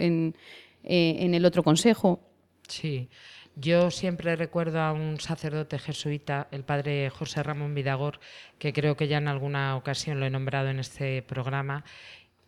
eh, 0.83 1.15
en 1.19 1.33
el 1.33 1.45
otro 1.45 1.63
consejo. 1.63 2.19
Sí, 2.67 3.09
yo 3.55 3.91
siempre 3.91 4.37
recuerdo 4.37 4.79
a 4.79 4.93
un 4.93 5.19
sacerdote 5.19 5.79
jesuita, 5.79 6.47
el 6.51 6.63
padre 6.63 7.09
José 7.09 7.43
Ramón 7.43 7.75
Vidagor, 7.75 8.19
que 8.57 8.71
creo 8.71 8.95
que 8.95 9.09
ya 9.09 9.17
en 9.17 9.27
alguna 9.27 9.75
ocasión 9.75 10.19
lo 10.19 10.25
he 10.25 10.29
nombrado 10.29 10.69
en 10.69 10.79
este 10.79 11.23
programa, 11.23 11.83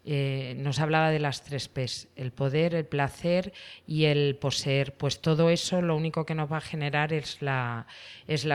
eh, 0.04 0.56
nos 0.58 0.80
hablaba 0.80 1.12
de 1.12 1.20
las 1.20 1.44
tres 1.44 1.68
P's, 1.68 2.08
el 2.16 2.32
poder, 2.32 2.74
el 2.74 2.86
placer 2.86 3.54
y 3.86 4.06
el 4.06 4.36
poseer. 4.36 4.96
Pues 4.96 5.22
todo 5.22 5.50
eso 5.50 5.82
lo 5.82 5.96
único 5.96 6.26
que 6.26 6.36
nos 6.36 6.52
va 6.52 6.58
a 6.58 6.62
generar 6.62 7.14
es 7.14 7.42
la, 7.42 7.86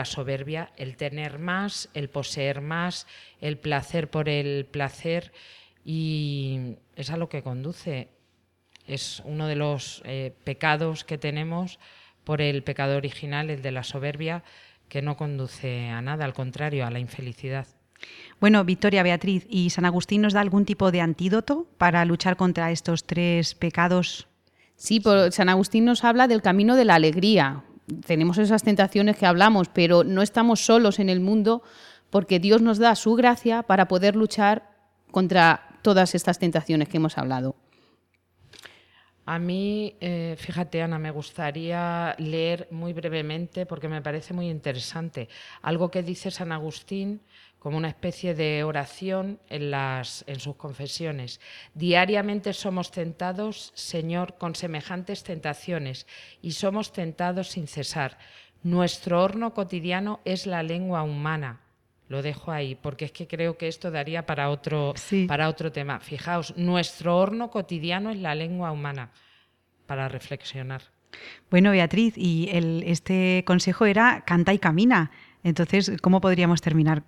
soberbia, 0.05 0.71
el 0.75 0.97
tener 0.97 1.39
más, 1.39 1.89
el 1.93 2.09
poseer 2.09 2.61
más, 2.61 3.07
el 3.39 3.57
placer 3.57 4.09
por 4.09 4.27
el 4.27 4.65
placer 4.65 5.31
y 5.85 6.75
es 6.95 7.09
a 7.11 7.17
lo 7.17 7.29
que 7.29 7.43
conduce. 7.43 8.09
Es 8.85 9.21
uno 9.25 9.47
de 9.47 9.55
los 9.55 10.01
eh, 10.05 10.33
pecados 10.43 11.03
que 11.03 11.17
tenemos 11.17 11.79
por 12.23 12.41
el 12.41 12.63
pecado 12.63 12.97
original, 12.97 13.49
el 13.49 13.61
de 13.61 13.71
la 13.71 13.83
soberbia, 13.83 14.43
que 14.89 15.01
no 15.01 15.15
conduce 15.15 15.87
a 15.87 16.01
nada, 16.01 16.25
al 16.25 16.33
contrario, 16.33 16.85
a 16.85 16.91
la 16.91 16.99
infelicidad. 16.99 17.67
Bueno, 18.39 18.63
Victoria 18.63 19.03
Beatriz, 19.03 19.45
¿y 19.49 19.71
San 19.71 19.85
Agustín 19.85 20.21
nos 20.21 20.33
da 20.33 20.41
algún 20.41 20.65
tipo 20.65 20.91
de 20.91 21.01
antídoto 21.01 21.67
para 21.77 22.05
luchar 22.05 22.37
contra 22.37 22.71
estos 22.71 23.03
tres 23.05 23.55
pecados? 23.55 24.27
Sí, 24.75 25.01
San 25.31 25.49
Agustín 25.49 25.85
nos 25.85 26.03
habla 26.03 26.27
del 26.27 26.43
camino 26.43 26.75
de 26.75 26.85
la 26.85 26.95
alegría. 26.95 27.63
Tenemos 28.05 28.37
esas 28.37 28.63
tentaciones 28.63 29.17
que 29.17 29.25
hablamos, 29.25 29.69
pero 29.69 30.03
no 30.03 30.21
estamos 30.21 30.63
solos 30.63 30.99
en 30.99 31.09
el 31.09 31.19
mundo 31.19 31.63
porque 32.11 32.39
Dios 32.39 32.61
nos 32.61 32.77
da 32.77 32.95
su 32.95 33.15
gracia 33.15 33.63
para 33.63 33.87
poder 33.87 34.15
luchar 34.15 34.69
contra 35.11 35.79
todas 35.81 36.13
estas 36.15 36.37
tentaciones 36.37 36.89
que 36.89 36.97
hemos 36.97 37.17
hablado. 37.17 37.55
A 39.25 39.39
mí, 39.39 39.97
eh, 39.99 40.35
fíjate 40.37 40.81
Ana, 40.81 40.99
me 40.99 41.11
gustaría 41.11 42.15
leer 42.17 42.69
muy 42.71 42.93
brevemente 42.93 43.65
porque 43.65 43.89
me 43.89 44.01
parece 44.01 44.33
muy 44.33 44.49
interesante 44.49 45.27
algo 45.61 45.91
que 45.91 46.01
dice 46.01 46.31
San 46.31 46.53
Agustín 46.53 47.19
como 47.67 47.79
una 47.79 47.89
especie 47.89 48.33
de 48.33 48.63
oración 48.63 49.41
en, 49.49 49.71
las, 49.71 50.23
en 50.25 50.39
sus 50.39 50.55
confesiones. 50.55 51.41
Diariamente 51.73 52.53
somos 52.53 52.91
tentados, 52.91 53.73
Señor, 53.75 54.37
con 54.37 54.55
semejantes 54.55 55.21
tentaciones 55.23 56.07
y 56.41 56.53
somos 56.53 56.93
tentados 56.93 57.49
sin 57.49 57.67
cesar. 57.67 58.19
Nuestro 58.63 59.21
horno 59.21 59.53
cotidiano 59.53 60.21
es 60.23 60.45
la 60.45 60.63
lengua 60.63 61.03
humana. 61.03 61.59
Lo 62.07 62.21
dejo 62.21 62.53
ahí, 62.53 62.75
porque 62.75 63.03
es 63.03 63.11
que 63.11 63.27
creo 63.27 63.57
que 63.57 63.67
esto 63.67 63.91
daría 63.91 64.25
para 64.25 64.49
otro, 64.49 64.93
Sí. 64.95 65.25
para 65.27 65.49
otro 65.49 65.69
tema. 65.73 65.99
Fijaos, 65.99 66.55
nuestro 66.55 67.17
horno 67.17 67.51
cotidiano 67.51 68.11
es 68.11 68.17
la 68.19 68.33
lengua 68.33 68.71
humana, 68.71 69.11
para 69.87 70.07
reflexionar. 70.07 70.83
Bueno, 71.51 71.71
Beatriz, 71.71 72.13
y 72.15 72.47
el- 72.53 72.83
este 72.87 73.43
consejo 73.45 73.85
era 73.85 74.23
canta 74.25 74.53
y 74.53 74.57
camina. 74.57 75.11
Entonces, 75.43 75.91
¿cómo 76.01 76.21
podríamos 76.21 76.61
terminar? 76.61 77.03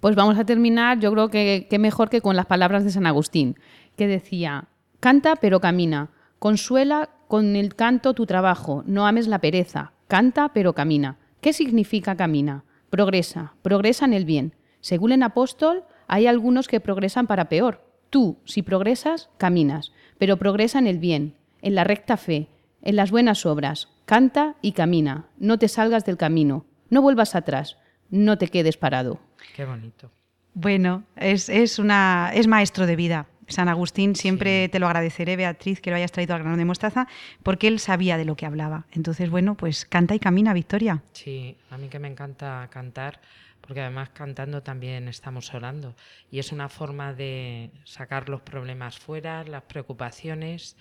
Pues 0.00 0.14
vamos 0.14 0.38
a 0.38 0.44
terminar, 0.44 1.00
yo 1.00 1.12
creo 1.12 1.28
que, 1.28 1.66
que 1.68 1.78
mejor 1.78 2.08
que 2.08 2.20
con 2.20 2.36
las 2.36 2.46
palabras 2.46 2.84
de 2.84 2.90
San 2.90 3.06
Agustín, 3.06 3.56
que 3.96 4.06
decía, 4.06 4.68
canta 5.00 5.36
pero 5.36 5.60
camina, 5.60 6.10
consuela 6.38 7.10
con 7.26 7.56
el 7.56 7.74
canto 7.74 8.14
tu 8.14 8.24
trabajo, 8.24 8.84
no 8.86 9.06
ames 9.06 9.26
la 9.26 9.40
pereza, 9.40 9.92
canta 10.06 10.52
pero 10.52 10.72
camina. 10.72 11.18
¿Qué 11.40 11.52
significa 11.52 12.16
camina? 12.16 12.64
Progresa, 12.90 13.54
progresa 13.62 14.04
en 14.04 14.14
el 14.14 14.24
bien. 14.24 14.54
Según 14.80 15.12
el 15.12 15.22
apóstol, 15.22 15.84
hay 16.06 16.26
algunos 16.26 16.68
que 16.68 16.80
progresan 16.80 17.26
para 17.26 17.48
peor. 17.48 17.84
Tú, 18.10 18.38
si 18.44 18.62
progresas, 18.62 19.28
caminas, 19.36 19.92
pero 20.16 20.38
progresa 20.38 20.78
en 20.78 20.86
el 20.86 20.98
bien, 20.98 21.34
en 21.60 21.74
la 21.74 21.84
recta 21.84 22.16
fe, 22.16 22.48
en 22.82 22.96
las 22.96 23.10
buenas 23.10 23.44
obras. 23.44 23.88
Canta 24.06 24.56
y 24.62 24.72
camina, 24.72 25.26
no 25.38 25.58
te 25.58 25.68
salgas 25.68 26.04
del 26.06 26.16
camino, 26.16 26.64
no 26.88 27.02
vuelvas 27.02 27.34
atrás, 27.34 27.76
no 28.08 28.38
te 28.38 28.48
quedes 28.48 28.78
parado. 28.78 29.20
Qué 29.54 29.64
bonito. 29.64 30.10
Bueno, 30.54 31.04
es, 31.16 31.48
es, 31.48 31.78
una, 31.78 32.30
es 32.34 32.46
maestro 32.46 32.86
de 32.86 32.96
vida. 32.96 33.26
San 33.48 33.68
Agustín, 33.68 34.14
siempre 34.14 34.68
te 34.68 34.78
lo 34.78 34.86
agradeceré, 34.86 35.36
Beatriz, 35.36 35.80
que 35.80 35.90
lo 35.90 35.96
hayas 35.96 36.12
traído 36.12 36.34
al 36.34 36.42
grano 36.42 36.56
de 36.56 36.64
mostaza, 36.64 37.08
porque 37.42 37.66
él 37.68 37.78
sabía 37.78 38.18
de 38.18 38.24
lo 38.24 38.36
que 38.36 38.44
hablaba. 38.44 38.86
Entonces, 38.92 39.30
bueno, 39.30 39.56
pues 39.56 39.84
canta 39.86 40.14
y 40.14 40.18
camina, 40.18 40.52
Victoria. 40.52 41.02
Sí, 41.12 41.56
a 41.70 41.78
mí 41.78 41.88
que 41.88 41.98
me 41.98 42.08
encanta 42.08 42.68
cantar, 42.70 43.20
porque 43.62 43.80
además 43.80 44.10
cantando 44.10 44.62
también 44.62 45.08
estamos 45.08 45.52
orando. 45.54 45.94
Y 46.30 46.40
es 46.40 46.52
una 46.52 46.68
forma 46.68 47.14
de 47.14 47.70
sacar 47.84 48.28
los 48.28 48.42
problemas 48.42 48.98
fuera, 48.98 49.44
las 49.44 49.62
preocupaciones 49.62 50.76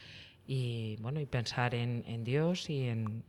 y 0.45 0.97
bueno, 0.99 1.19
y 1.19 1.25
pensar 1.25 1.73
en, 1.75 2.03
en 2.07 2.23
Dios 2.23 2.69
y 2.69 2.87
en, 2.87 3.23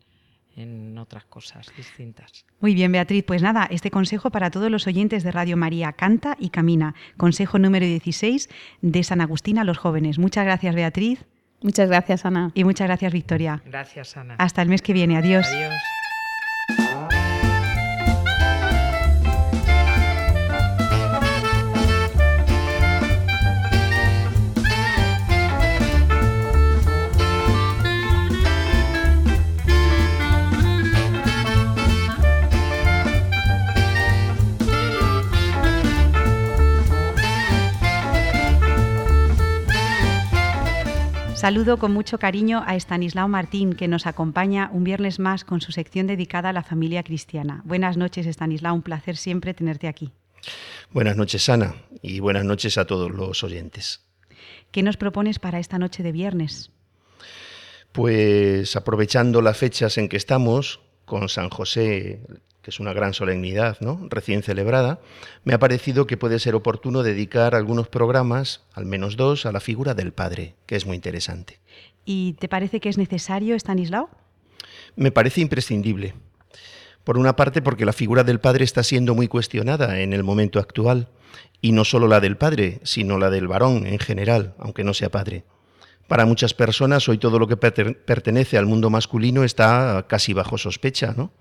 en 0.59 0.99
otras 0.99 1.25
cosas 1.25 1.71
distintas. 1.77 2.45
Muy 2.61 2.75
bien, 2.75 2.93
Beatriz. 2.93 3.25
Pues 3.25 3.43
nada, 3.43 3.67
este 3.71 3.91
consejo 3.91 4.31
para 4.31 4.51
todos 4.51 4.71
los 4.71 4.87
oyentes 4.87 5.23
de 5.23 5.31
Radio 5.31 5.57
María, 5.57 5.93
canta 5.93 6.37
y 6.39 6.51
camina. 6.51 6.95
Consejo 7.17 7.59
número 7.59 7.87
16 7.87 8.49
de 8.83 9.03
San 9.03 9.21
Agustín 9.21 9.59
a 9.59 9.65
los 9.65 9.79
jóvenes. 9.79 10.19
Muchas 10.19 10.45
gracias, 10.45 10.75
Beatriz, 10.75 11.25
Muchas 11.61 11.89
gracias, 11.89 12.25
Ana. 12.25 12.53
y 12.55 12.63
muchas 12.65 12.87
gracias, 12.87 13.13
Victoria. 13.13 13.63
Gracias, 13.65 14.17
Ana. 14.17 14.37
Hasta 14.39 14.63
el 14.63 14.69
mes 14.69 14.83
que 14.83 14.93
viene. 14.93 15.17
Adiós. 15.17 15.47
Adiós. 15.47 15.98
Saludo 41.39 41.77
con 41.77 41.93
mucho 41.93 42.19
cariño 42.19 42.65
a 42.67 42.75
Estanislao 42.75 43.29
Martín, 43.29 43.75
que 43.75 43.87
nos 43.87 44.09
acompaña 44.09 44.71
un 44.73 44.83
viernes 44.83 45.21
más 45.21 45.45
con 45.45 45.61
su 45.61 45.71
sección 45.71 46.09
dedicada 46.09 46.49
a 46.49 46.53
la 46.53 46.65
familia 46.65 47.05
cristiana. 47.05 47.63
Buenas 47.65 47.97
noches, 47.97 48.27
Estanislao. 48.27 48.75
Un 48.75 48.83
placer 48.83 49.17
siempre 49.17 49.55
tenerte 49.55 49.87
aquí. 49.87 50.11
Buenas 50.91 51.17
noches, 51.17 51.49
Ana, 51.49 51.77
y 52.03 52.19
buenas 52.19 52.45
noches 52.45 52.77
a 52.77 52.89
todos 52.89 53.13
los 53.13 53.45
oyentes. 53.45 54.01
¿Qué 54.73 54.83
nos 54.83 54.97
propones 54.97 55.39
para 55.39 55.61
esta 55.61 55.79
noche 55.79 56.03
de 56.03 56.11
viernes? 56.11 56.73
Pues 57.93 58.75
aprovechando 58.75 59.41
las 59.41 59.57
fechas 59.57 59.97
en 59.97 60.09
que 60.09 60.17
estamos, 60.17 60.81
con 61.05 61.29
San 61.29 61.51
José, 61.51 62.21
que 62.69 62.71
es 62.71 62.81
una 62.81 62.93
gran 62.93 63.15
solemnidad, 63.15 63.79
¿no? 63.81 63.99
recién 64.11 64.43
celebrada, 64.43 65.01
me 65.43 65.55
ha 65.55 65.59
parecido 65.59 66.07
que 66.07 66.19
puede 66.19 66.39
ser 66.39 66.55
oportuno 66.55 67.03
dedicar 67.03 67.55
algunos 67.55 67.89
programas, 67.89 68.61
al 68.75 68.85
menos 68.85 69.17
dos, 69.17 69.47
a 69.47 69.53
la 69.53 69.61
figura 69.61 69.95
del 69.95 70.13
Padre, 70.13 70.55
que 70.67 70.77
es 70.77 70.85
muy 70.85 70.95
interesante. 70.95 71.61
¿Y 72.05 72.35
te 72.35 72.47
parece 72.47 72.79
que 72.81 72.91
es 72.91 72.99
necesario, 72.99 73.55
Estanislao? 73.55 74.11
Me 74.97 75.11
parece 75.11 75.41
imprescindible. 75.41 76.13
Por 77.05 77.17
una 77.17 77.37
parte, 77.37 77.63
porque 77.63 77.87
la 77.87 77.95
figura 77.95 78.23
del 78.23 78.39
padre 78.39 78.65
está 78.65 78.83
siendo 78.83 79.15
muy 79.15 79.29
cuestionada 79.29 80.01
en 80.01 80.13
el 80.13 80.23
momento 80.23 80.59
actual, 80.59 81.09
y 81.63 81.73
no 81.73 81.87
solo 81.87 82.07
la 82.07 82.21
del 82.21 82.37
padre, 82.37 82.81
sino 82.83 83.17
la 83.17 83.31
del 83.31 83.49
varón 83.49 83.87
en 83.87 83.99
general, 83.99 84.53
aunque 84.59 84.85
no 84.85 84.93
sea 84.93 85.09
padre. 85.09 85.45
Para 86.07 86.27
muchas 86.27 86.53
personas 86.53 87.09
hoy 87.09 87.17
todo 87.17 87.39
lo 87.39 87.49
que 87.49 87.57
perten- 87.57 87.97
pertenece 87.97 88.59
al 88.59 88.67
mundo 88.67 88.91
masculino 88.91 89.43
está 89.43 90.05
casi 90.07 90.35
bajo 90.35 90.59
sospecha, 90.59 91.15
¿no? 91.17 91.33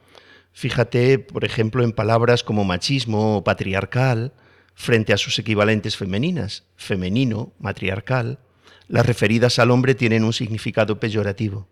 Fíjate, 0.54 1.20
por 1.20 1.45
ejemplo, 1.45 1.84
en 1.84 1.91
palabras 1.91 2.43
como 2.43 2.64
machismo 2.64 3.38
o 3.38 3.43
patriarcal 3.43 4.34
frente 4.74 5.14
a 5.14 5.18
sus 5.18 5.38
equivalentes 5.39 5.98
femeninas, 5.98 6.66
femenino, 6.76 7.54
matriarcal. 7.60 8.39
Las 8.88 9.06
referidas 9.06 9.60
al 9.60 9.72
hombre 9.72 9.95
tienen 9.95 10.24
un 10.24 10.34
significado 10.34 11.00
peyorativo 11.00 11.68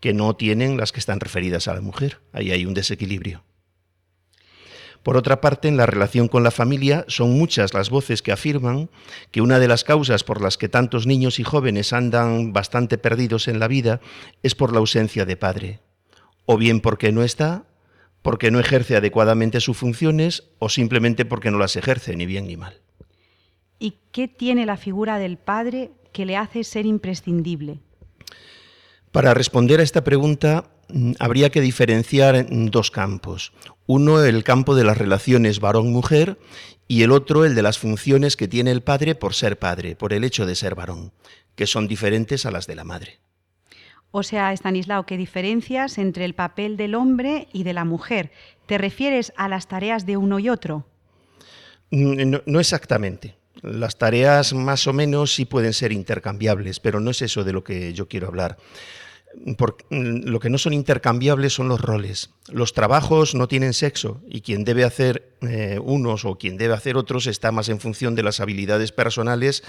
que 0.00 0.12
no 0.12 0.36
tienen 0.36 0.76
las 0.76 0.92
que 0.92 1.00
están 1.00 1.20
referidas 1.20 1.68
a 1.68 1.74
la 1.74 1.80
mujer. 1.80 2.20
Ahí 2.32 2.50
hay 2.50 2.66
un 2.66 2.74
desequilibrio. 2.74 3.42
Por 5.02 5.16
otra 5.18 5.40
parte, 5.40 5.68
en 5.68 5.76
la 5.76 5.86
relación 5.86 6.28
con 6.28 6.42
la 6.42 6.50
familia 6.50 7.04
son 7.08 7.32
muchas 7.32 7.74
las 7.74 7.90
voces 7.90 8.22
que 8.22 8.32
afirman 8.32 8.90
que 9.30 9.42
una 9.42 9.58
de 9.58 9.68
las 9.68 9.84
causas 9.84 10.24
por 10.24 10.40
las 10.40 10.56
que 10.56 10.70
tantos 10.70 11.06
niños 11.06 11.38
y 11.38 11.44
jóvenes 11.44 11.92
andan 11.92 12.52
bastante 12.52 12.98
perdidos 12.98 13.48
en 13.48 13.60
la 13.60 13.68
vida 13.68 14.00
es 14.42 14.54
por 14.54 14.72
la 14.72 14.78
ausencia 14.78 15.26
de 15.26 15.36
padre. 15.36 15.80
O 16.46 16.56
bien 16.56 16.80
porque 16.80 17.12
no 17.12 17.22
está, 17.22 17.64
porque 18.24 18.50
no 18.50 18.58
ejerce 18.58 18.96
adecuadamente 18.96 19.60
sus 19.60 19.76
funciones, 19.76 20.44
o 20.58 20.70
simplemente 20.70 21.26
porque 21.26 21.50
no 21.50 21.58
las 21.58 21.76
ejerce 21.76 22.16
ni 22.16 22.24
bien 22.24 22.46
ni 22.46 22.56
mal. 22.56 22.80
¿Y 23.78 23.98
qué 24.12 24.28
tiene 24.28 24.64
la 24.64 24.78
figura 24.78 25.18
del 25.18 25.36
padre 25.36 25.90
que 26.10 26.24
le 26.24 26.38
hace 26.38 26.64
ser 26.64 26.86
imprescindible? 26.86 27.80
Para 29.12 29.34
responder 29.34 29.78
a 29.80 29.82
esta 29.82 30.04
pregunta 30.04 30.70
mm, 30.88 31.12
habría 31.18 31.50
que 31.50 31.60
diferenciar 31.60 32.34
en 32.34 32.70
dos 32.70 32.90
campos. 32.90 33.52
Uno 33.84 34.24
el 34.24 34.42
campo 34.42 34.74
de 34.74 34.84
las 34.84 34.96
relaciones 34.96 35.60
varón-mujer 35.60 36.38
y 36.88 37.02
el 37.02 37.12
otro 37.12 37.44
el 37.44 37.54
de 37.54 37.62
las 37.62 37.78
funciones 37.78 38.38
que 38.38 38.48
tiene 38.48 38.70
el 38.70 38.80
padre 38.80 39.14
por 39.14 39.34
ser 39.34 39.58
padre, 39.58 39.96
por 39.96 40.14
el 40.14 40.24
hecho 40.24 40.46
de 40.46 40.54
ser 40.54 40.74
varón, 40.74 41.12
que 41.56 41.66
son 41.66 41.88
diferentes 41.88 42.46
a 42.46 42.50
las 42.50 42.66
de 42.66 42.74
la 42.74 42.84
madre. 42.84 43.20
O 44.16 44.22
sea, 44.22 44.52
Estanislao, 44.52 45.06
¿qué 45.06 45.16
diferencias 45.16 45.98
entre 45.98 46.24
el 46.24 46.34
papel 46.34 46.76
del 46.76 46.94
hombre 46.94 47.48
y 47.52 47.64
de 47.64 47.72
la 47.72 47.84
mujer? 47.84 48.30
¿Te 48.66 48.78
refieres 48.78 49.32
a 49.36 49.48
las 49.48 49.66
tareas 49.66 50.06
de 50.06 50.16
uno 50.16 50.38
y 50.38 50.48
otro? 50.48 50.86
Mm, 51.90 52.36
No, 52.46 52.60
exactamente. 52.60 53.34
Las 53.60 53.98
tareas 53.98 54.52
más 54.52 54.86
o 54.86 54.92
menos 54.92 55.34
sí 55.34 55.46
pueden 55.46 55.72
ser 55.72 55.90
intercambiables, 55.90 56.78
pero 56.78 57.00
no 57.00 57.10
es 57.10 57.22
eso 57.22 57.42
de 57.42 57.52
lo 57.52 57.64
que 57.64 57.92
yo 57.92 58.06
quiero 58.06 58.28
hablar. 58.28 58.56
Por- 59.58 59.78
mm, 59.90 60.28
lo 60.28 60.38
que 60.38 60.48
no 60.48 60.58
son 60.58 60.74
intercambiables 60.74 61.52
son 61.52 61.66
los 61.66 61.80
roles. 61.80 62.30
Los 62.52 62.72
trabajos 62.72 63.34
no 63.34 63.48
tienen 63.48 63.72
sexo 63.72 64.20
y 64.28 64.42
quien 64.42 64.62
debe 64.62 64.84
hacer 64.84 65.34
eh, 65.40 65.80
unos 65.82 66.24
o 66.24 66.38
quien 66.38 66.56
debe 66.56 66.74
hacer 66.74 66.96
otros 66.96 67.26
está 67.26 67.50
más 67.50 67.68
en 67.68 67.80
función 67.80 68.14
de 68.14 68.22
las 68.22 68.38
habilidades 68.38 68.92
personales 68.92 69.64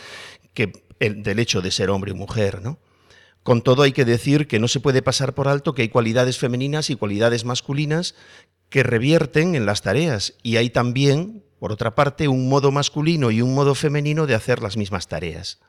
que 0.54 0.72
el, 1.00 1.24
del 1.24 1.40
hecho 1.40 1.62
de 1.64 1.72
ser 1.72 1.90
hombre 1.90 2.12
o 2.12 2.16
mujer, 2.16 2.62
¿no? 2.62 2.78
Con 3.46 3.62
todo 3.62 3.84
hay 3.84 3.92
que 3.92 4.06
decir 4.06 4.48
que 4.48 4.58
no 4.58 4.68
se 4.68 4.80
puede 4.80 5.04
pasar 5.04 5.36
por 5.36 5.48
alto 5.48 5.76
que 5.76 5.84
hay 5.84 5.90
cualidades 5.90 6.40
femeninas 6.40 6.90
y 6.90 6.96
cualidades 6.96 7.46
masculinas 7.46 8.16
que 8.70 8.82
revierten 8.82 9.54
en 9.54 9.68
las 9.68 9.84
tareas 9.84 10.34
y 10.42 10.58
hay 10.58 10.72
también, 10.72 11.44
por 11.60 11.72
otra 11.72 11.94
parte, 11.94 12.28
un 12.28 12.50
modo 12.50 12.72
masculino 12.72 13.30
y 13.30 13.44
un 13.44 13.54
modo 13.54 13.76
femenino 13.76 14.26
de 14.26 14.34
hacer 14.34 14.64
las 14.64 14.78
mismas 14.78 15.08
tareas. 15.08 15.60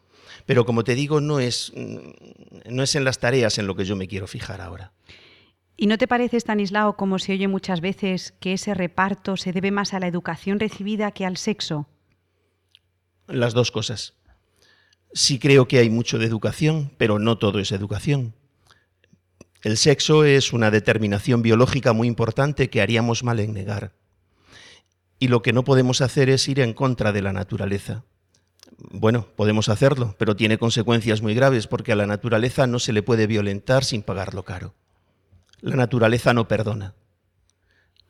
Pero 0.46 0.64
como 0.64 0.84
te 0.84 0.94
digo, 0.94 1.20
no 1.20 1.38
es, 1.38 1.70
mm, 1.76 2.72
no 2.74 2.82
es 2.82 2.94
en 2.94 3.04
las 3.04 3.18
tareas 3.18 3.58
en 3.58 3.66
lo 3.66 3.76
que 3.76 3.84
yo 3.84 3.94
me 3.94 4.08
quiero 4.08 4.26
fijar 4.26 4.62
ahora. 4.62 4.94
¿Y 5.76 5.86
no 5.86 5.98
te 5.98 6.08
parece, 6.08 6.38
Estanislao, 6.38 6.96
como 6.96 7.18
se 7.18 7.34
oye 7.34 7.46
muchas 7.46 7.82
veces, 7.82 8.32
que 8.40 8.54
ese 8.54 8.72
reparto 8.72 9.36
se 9.36 9.52
debe 9.52 9.70
más 9.70 9.92
a 9.92 10.00
la 10.00 10.06
educación 10.06 10.60
recibida 10.60 11.10
que 11.10 11.26
al 11.26 11.36
sexo? 11.36 11.90
Las 13.26 13.52
dos 13.52 13.70
cosas. 13.70 14.15
Sí 15.16 15.38
creo 15.38 15.66
que 15.66 15.78
hay 15.78 15.88
mucho 15.88 16.18
de 16.18 16.26
educación, 16.26 16.92
pero 16.98 17.18
no 17.18 17.38
todo 17.38 17.58
es 17.58 17.72
educación. 17.72 18.34
El 19.62 19.78
sexo 19.78 20.24
es 20.26 20.52
una 20.52 20.70
determinación 20.70 21.40
biológica 21.40 21.94
muy 21.94 22.06
importante 22.06 22.68
que 22.68 22.82
haríamos 22.82 23.24
mal 23.24 23.40
en 23.40 23.54
negar. 23.54 23.94
Y 25.18 25.28
lo 25.28 25.40
que 25.40 25.54
no 25.54 25.64
podemos 25.64 26.02
hacer 26.02 26.28
es 26.28 26.46
ir 26.48 26.60
en 26.60 26.74
contra 26.74 27.12
de 27.12 27.22
la 27.22 27.32
naturaleza. 27.32 28.04
Bueno, 28.76 29.26
podemos 29.36 29.70
hacerlo, 29.70 30.14
pero 30.18 30.36
tiene 30.36 30.58
consecuencias 30.58 31.22
muy 31.22 31.34
graves 31.34 31.66
porque 31.66 31.92
a 31.92 31.96
la 31.96 32.06
naturaleza 32.06 32.66
no 32.66 32.78
se 32.78 32.92
le 32.92 33.02
puede 33.02 33.26
violentar 33.26 33.84
sin 33.84 34.02
pagarlo 34.02 34.42
caro. 34.42 34.74
La 35.62 35.76
naturaleza 35.76 36.34
no 36.34 36.46
perdona. 36.46 36.94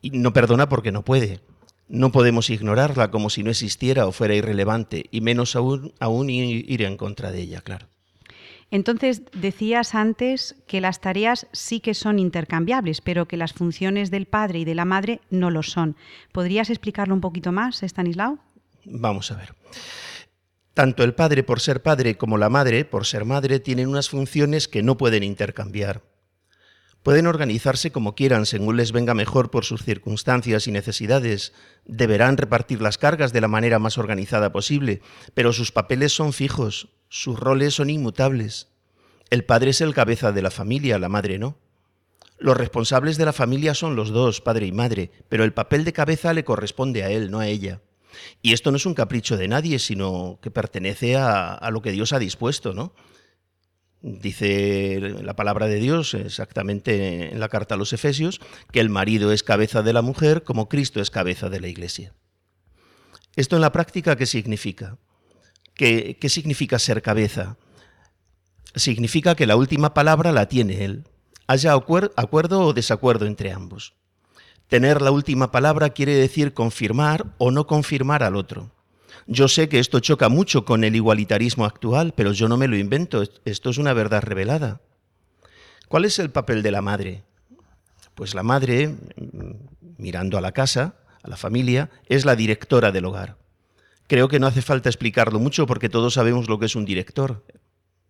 Y 0.01 0.09
no 0.09 0.33
perdona 0.33 0.67
porque 0.67 0.91
no 0.91 1.05
puede. 1.05 1.39
No 1.89 2.11
podemos 2.11 2.49
ignorarla 2.49 3.11
como 3.11 3.29
si 3.29 3.43
no 3.43 3.51
existiera 3.51 4.07
o 4.07 4.11
fuera 4.11 4.35
irrelevante, 4.35 5.05
y 5.11 5.21
menos 5.21 5.55
aún, 5.55 5.93
aún 5.99 6.29
ir 6.29 6.81
en 6.81 6.97
contra 6.97 7.31
de 7.31 7.41
ella, 7.41 7.61
claro. 7.61 7.87
Entonces, 8.69 9.21
decías 9.33 9.95
antes 9.95 10.55
que 10.67 10.81
las 10.81 10.99
tareas 10.99 11.47
sí 11.53 11.79
que 11.79 11.93
son 11.93 12.19
intercambiables, 12.19 12.99
pero 12.99 13.25
que 13.25 13.37
las 13.37 13.53
funciones 13.53 14.11
del 14.11 14.25
padre 14.25 14.59
y 14.59 14.65
de 14.65 14.75
la 14.75 14.83
madre 14.83 15.21
no 15.29 15.51
lo 15.51 15.63
son. 15.63 15.95
¿Podrías 16.33 16.69
explicarlo 16.69 17.13
un 17.13 17.21
poquito 17.21 17.53
más, 17.53 17.81
Stanislao? 17.81 18.39
Vamos 18.83 19.31
a 19.31 19.35
ver. 19.35 19.53
Tanto 20.73 21.03
el 21.03 21.13
padre 21.15 21.43
por 21.43 21.61
ser 21.61 21.81
padre 21.81 22.17
como 22.17 22.37
la 22.37 22.49
madre 22.49 22.85
por 22.85 23.05
ser 23.05 23.25
madre 23.25 23.59
tienen 23.59 23.87
unas 23.87 24.09
funciones 24.09 24.67
que 24.67 24.83
no 24.83 24.97
pueden 24.97 25.23
intercambiar. 25.23 26.01
Pueden 27.07 27.27
organizarse 27.27 27.93
como 27.93 28.15
quieran 28.15 28.45
según 28.45 28.75
les 28.75 28.91
venga 28.91 29.13
mejor 29.13 29.49
por 29.49 29.63
sus 29.63 29.81
circunstancias 29.81 30.67
y 30.67 30.73
necesidades. 30.73 31.53
Deberán 31.85 32.35
repartir 32.35 32.81
las 32.81 32.97
cargas 32.97 33.31
de 33.31 33.39
la 33.39 33.47
manera 33.47 33.79
más 33.79 33.97
organizada 33.97 34.51
posible, 34.51 35.01
pero 35.33 35.53
sus 35.53 35.71
papeles 35.71 36.11
son 36.11 36.33
fijos, 36.33 36.89
sus 37.07 37.39
roles 37.39 37.75
son 37.75 37.89
inmutables. 37.89 38.67
El 39.29 39.45
padre 39.45 39.69
es 39.69 39.79
el 39.79 39.93
cabeza 39.93 40.33
de 40.33 40.41
la 40.41 40.51
familia, 40.51 40.99
la 40.99 41.07
madre 41.07 41.39
no. 41.39 41.57
Los 42.39 42.57
responsables 42.57 43.15
de 43.15 43.23
la 43.23 43.31
familia 43.31 43.73
son 43.73 43.95
los 43.95 44.09
dos, 44.09 44.41
padre 44.41 44.65
y 44.65 44.73
madre, 44.73 45.09
pero 45.29 45.45
el 45.45 45.53
papel 45.53 45.85
de 45.85 45.93
cabeza 45.93 46.33
le 46.33 46.43
corresponde 46.43 47.05
a 47.05 47.09
él, 47.09 47.31
no 47.31 47.39
a 47.39 47.47
ella. 47.47 47.79
Y 48.41 48.51
esto 48.51 48.69
no 48.69 48.75
es 48.75 48.85
un 48.85 48.95
capricho 48.95 49.37
de 49.37 49.47
nadie, 49.47 49.79
sino 49.79 50.39
que 50.41 50.51
pertenece 50.51 51.15
a, 51.15 51.69
lo 51.71 51.81
que 51.81 51.91
Dios 51.91 52.11
ha 52.11 52.19
dispuesto, 52.19 52.73
¿no? 52.73 52.91
Dice 54.01 54.99
la 55.23 55.35
palabra 55.35 55.67
de 55.67 55.79
Dios 55.79 56.13
exactamente 56.13 57.31
en 57.31 57.39
la 57.39 57.49
carta 57.49 57.75
a 57.75 57.77
los 57.77 57.93
Efesios 57.93 58.39
que 58.71 58.79
el 58.79 58.89
marido 58.89 59.31
es 59.31 59.41
cabeza 59.41 59.81
de 59.81 59.91
la 59.91 60.03
mujer 60.03 60.43
como 60.43 60.69
Cristo 60.69 61.01
es 61.01 61.09
cabeza 61.09 61.49
de 61.49 61.59
la 61.59 61.67
iglesia. 61.67 62.13
¿Esto 63.35 63.55
en 63.55 63.61
la 63.61 63.71
práctica 63.71 64.15
qué 64.15 64.27
significa? 64.27 64.97
¿Qué, 65.73 66.17
qué 66.21 66.29
significa 66.29 66.77
ser 66.79 67.01
cabeza? 67.01 67.57
Significa 68.75 69.35
que 69.35 69.47
la 69.47 69.55
última 69.55 69.93
palabra 69.95 70.31
la 70.31 70.47
tiene 70.47 70.85
él, 70.85 71.07
haya 71.47 71.73
acuerdo 71.73 72.61
o 72.61 72.73
desacuerdo 72.73 73.25
entre 73.25 73.51
ambos. 73.51 73.95
Tener 74.67 75.01
la 75.01 75.11
última 75.11 75.51
palabra 75.51 75.89
quiere 75.91 76.13
decir 76.13 76.53
confirmar 76.53 77.25
o 77.37 77.51
no 77.51 77.65
confirmar 77.65 78.21
al 78.21 78.35
otro. 78.35 78.71
Yo 79.25 79.47
sé 79.47 79.69
que 79.69 79.79
esto 79.79 79.99
choca 79.99 80.29
mucho 80.29 80.65
con 80.65 80.83
el 80.83 80.95
igualitarismo 80.95 81.65
actual, 81.65 82.13
pero 82.15 82.31
yo 82.31 82.47
no 82.47 82.57
me 82.57 82.67
lo 82.67 82.77
invento, 82.77 83.23
esto 83.45 83.69
es 83.69 83.77
una 83.77 83.93
verdad 83.93 84.21
revelada. 84.21 84.81
¿Cuál 85.87 86.05
es 86.05 86.19
el 86.19 86.29
papel 86.29 86.63
de 86.63 86.71
la 86.71 86.81
madre? 86.81 87.23
Pues 88.15 88.35
la 88.35 88.43
madre, 88.43 88.87
mm, 88.87 89.97
mirando 89.97 90.37
a 90.37 90.41
la 90.41 90.51
casa, 90.51 90.95
a 91.23 91.29
la 91.29 91.37
familia, 91.37 91.89
es 92.07 92.25
la 92.25 92.35
directora 92.35 92.91
del 92.91 93.05
hogar. 93.05 93.37
Creo 94.07 94.27
que 94.29 94.39
no 94.39 94.47
hace 94.47 94.61
falta 94.61 94.89
explicarlo 94.89 95.39
mucho 95.39 95.67
porque 95.67 95.89
todos 95.89 96.13
sabemos 96.13 96.49
lo 96.49 96.59
que 96.59 96.65
es 96.65 96.75
un 96.75 96.85
director. 96.85 97.43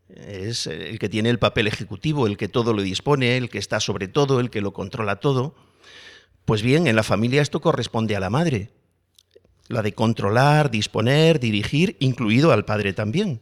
Es 0.10 0.68
el 0.68 1.00
que 1.00 1.10
tiene 1.10 1.30
el 1.30 1.40
papel 1.40 1.68
ejecutivo, 1.68 2.28
el 2.28 2.38
que 2.38 2.48
todo 2.48 2.74
lo 2.74 2.82
dispone, 2.82 3.38
el 3.38 3.50
que 3.50 3.58
está 3.58 3.80
sobre 3.80 4.08
todo, 4.08 4.40
el 4.40 4.50
que 4.50 4.62
lo 4.62 4.74
controla 4.74 5.18
todo. 5.18 5.56
Pues 6.46 6.62
bien, 6.62 6.88
en 6.88 6.96
la 6.96 7.04
familia 7.04 7.42
esto 7.42 7.60
corresponde 7.60 8.16
a 8.16 8.20
la 8.20 8.30
madre 8.30 8.72
la 9.68 9.82
de 9.82 9.94
controlar, 9.94 10.72
disponer, 10.72 11.40
dirigir, 11.40 11.98
incluido 12.00 12.52
al 12.52 12.66
padre 12.66 12.94
también. 12.94 13.42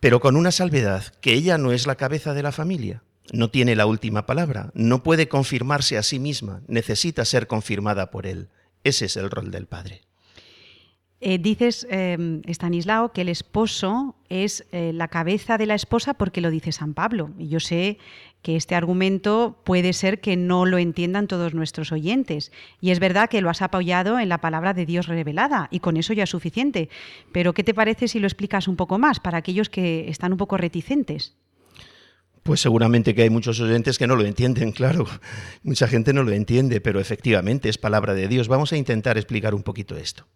Pero 0.00 0.20
con 0.20 0.36
una 0.36 0.52
salvedad, 0.52 1.04
que 1.20 1.34
ella 1.34 1.58
no 1.58 1.72
es 1.72 1.86
la 1.86 1.96
cabeza 1.96 2.34
de 2.34 2.42
la 2.42 2.52
familia, 2.52 3.02
no 3.32 3.50
tiene 3.50 3.74
la 3.74 3.86
última 3.86 4.26
palabra, 4.26 4.70
no 4.74 5.02
puede 5.02 5.28
confirmarse 5.28 5.98
a 5.98 6.02
sí 6.02 6.18
misma, 6.18 6.62
necesita 6.68 7.24
ser 7.24 7.46
confirmada 7.46 8.10
por 8.10 8.26
él. 8.26 8.48
Ese 8.84 9.06
es 9.06 9.16
el 9.16 9.30
rol 9.30 9.50
del 9.50 9.66
padre. 9.66 10.05
Eh, 11.20 11.38
dices, 11.38 11.86
eh, 11.90 12.42
Stanislao, 12.46 13.12
que 13.12 13.22
el 13.22 13.30
esposo 13.30 14.16
es 14.28 14.66
eh, 14.72 14.92
la 14.92 15.08
cabeza 15.08 15.56
de 15.56 15.64
la 15.64 15.74
esposa 15.74 16.14
porque 16.14 16.42
lo 16.42 16.50
dice 16.50 16.72
San 16.72 16.92
Pablo. 16.92 17.30
Y 17.38 17.48
yo 17.48 17.58
sé 17.58 17.98
que 18.42 18.54
este 18.54 18.74
argumento 18.74 19.60
puede 19.64 19.94
ser 19.94 20.20
que 20.20 20.36
no 20.36 20.66
lo 20.66 20.76
entiendan 20.76 21.26
todos 21.26 21.54
nuestros 21.54 21.90
oyentes. 21.90 22.52
Y 22.82 22.90
es 22.90 23.00
verdad 23.00 23.30
que 23.30 23.40
lo 23.40 23.48
has 23.48 23.62
apoyado 23.62 24.18
en 24.18 24.28
la 24.28 24.42
palabra 24.42 24.74
de 24.74 24.84
Dios 24.84 25.06
revelada 25.06 25.68
y 25.70 25.80
con 25.80 25.96
eso 25.96 26.12
ya 26.12 26.24
es 26.24 26.30
suficiente. 26.30 26.90
Pero 27.32 27.54
¿qué 27.54 27.64
te 27.64 27.74
parece 27.74 28.08
si 28.08 28.20
lo 28.20 28.26
explicas 28.26 28.68
un 28.68 28.76
poco 28.76 28.98
más 28.98 29.18
para 29.18 29.38
aquellos 29.38 29.70
que 29.70 30.08
están 30.10 30.32
un 30.32 30.38
poco 30.38 30.58
reticentes? 30.58 31.34
Pues 32.42 32.60
seguramente 32.60 33.14
que 33.14 33.22
hay 33.22 33.30
muchos 33.30 33.58
oyentes 33.58 33.98
que 33.98 34.06
no 34.06 34.16
lo 34.16 34.24
entienden, 34.24 34.70
claro. 34.72 35.06
Mucha 35.62 35.88
gente 35.88 36.12
no 36.12 36.22
lo 36.22 36.32
entiende, 36.32 36.82
pero 36.82 37.00
efectivamente 37.00 37.70
es 37.70 37.78
palabra 37.78 38.12
de 38.12 38.28
Dios. 38.28 38.48
Vamos 38.48 38.72
a 38.72 38.76
intentar 38.76 39.16
explicar 39.16 39.54
un 39.54 39.62
poquito 39.62 39.96
esto. 39.96 40.26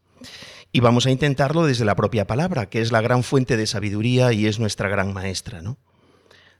Y 0.73 0.81
vamos 0.81 1.07
a 1.07 1.11
intentarlo 1.11 1.67
desde 1.67 1.85
la 1.85 1.97
propia 1.97 2.27
palabra, 2.27 2.67
que 2.67 2.81
es 2.81 2.93
la 2.93 3.01
gran 3.01 3.23
fuente 3.23 3.57
de 3.57 3.67
sabiduría 3.67 4.33
y 4.33 4.47
es 4.47 4.61
nuestra 4.61 4.89
gran 4.89 5.13
maestra, 5.13 5.63
¿no? 5.63 5.79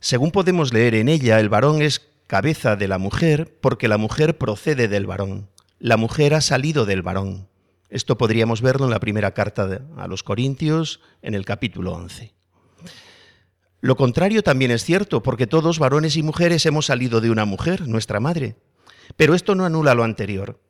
Según 0.01 0.31
podemos 0.31 0.73
leer 0.73 0.95
en 0.95 1.09
ella, 1.09 1.39
el 1.39 1.49
varón 1.49 1.83
es 1.83 2.09
cabeza 2.27 2.75
de 2.75 2.89
la 2.89 2.99
mujer 2.99 3.59
porque 3.61 3.87
la 3.87 3.99
mujer 3.99 4.39
procede 4.39 4.89
del 4.89 5.07
varón. 5.07 5.49
La 5.79 5.97
mujer 5.97 6.35
ha 6.35 6.41
salido 6.41 6.87
del 6.87 7.03
varón. 7.03 7.49
Esto 7.89 8.17
podríamos 8.17 8.63
verlo 8.63 8.87
en 8.87 8.93
la 8.93 9.01
primera 9.01 9.35
carta 9.35 9.83
a 9.97 10.07
los 10.07 10.23
Corintios, 10.23 11.01
en 11.23 11.35
el 11.35 11.45
capítulo 11.45 11.93
11. 11.93 12.33
Lo 13.81 13.97
contrario 13.97 14.43
también 14.43 14.71
es 14.71 14.85
cierto, 14.85 15.23
porque 15.23 15.47
todos, 15.47 15.79
varones 15.79 16.17
y 16.17 16.23
mujeres, 16.23 16.67
hemos 16.67 16.87
salido 16.87 17.21
de 17.21 17.31
una 17.31 17.45
mujer, 17.47 17.89
nuestra 17.89 18.21
madre. 18.21 18.57
Pero 19.17 19.35
esto 19.35 19.55
no 19.55 19.65
anula 19.65 19.95
lo 19.95 20.05
anterior. 20.05 20.61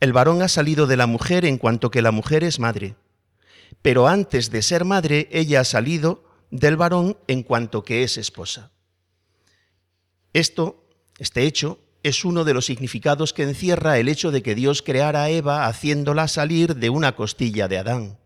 El 0.00 0.12
varón 0.12 0.42
ha 0.42 0.48
salido 0.48 0.86
de 0.86 0.96
la 0.96 1.06
mujer 1.06 1.44
en 1.44 1.58
cuanto 1.58 1.90
que 1.90 2.02
la 2.02 2.10
mujer 2.10 2.44
es 2.44 2.58
madre. 2.58 2.96
Pero 3.82 4.08
antes 4.08 4.50
de 4.50 4.62
ser 4.62 4.84
madre, 4.84 5.28
ella 5.30 5.60
ha 5.60 5.64
salido 5.64 6.24
del 6.50 6.76
varón 6.76 7.16
en 7.26 7.42
cuanto 7.42 7.84
que 7.84 8.02
es 8.02 8.16
esposa. 8.16 8.70
Esto, 10.32 10.84
este 11.18 11.44
hecho, 11.44 11.78
es 12.02 12.24
uno 12.24 12.44
de 12.44 12.54
los 12.54 12.66
significados 12.66 13.32
que 13.32 13.44
encierra 13.44 13.98
el 13.98 14.08
hecho 14.08 14.30
de 14.30 14.42
que 14.42 14.54
Dios 14.54 14.82
creara 14.82 15.22
a 15.22 15.30
Eva 15.30 15.66
haciéndola 15.66 16.28
salir 16.28 16.76
de 16.76 16.90
una 16.90 17.16
costilla 17.16 17.66
de 17.66 17.78
Adán, 17.78 18.18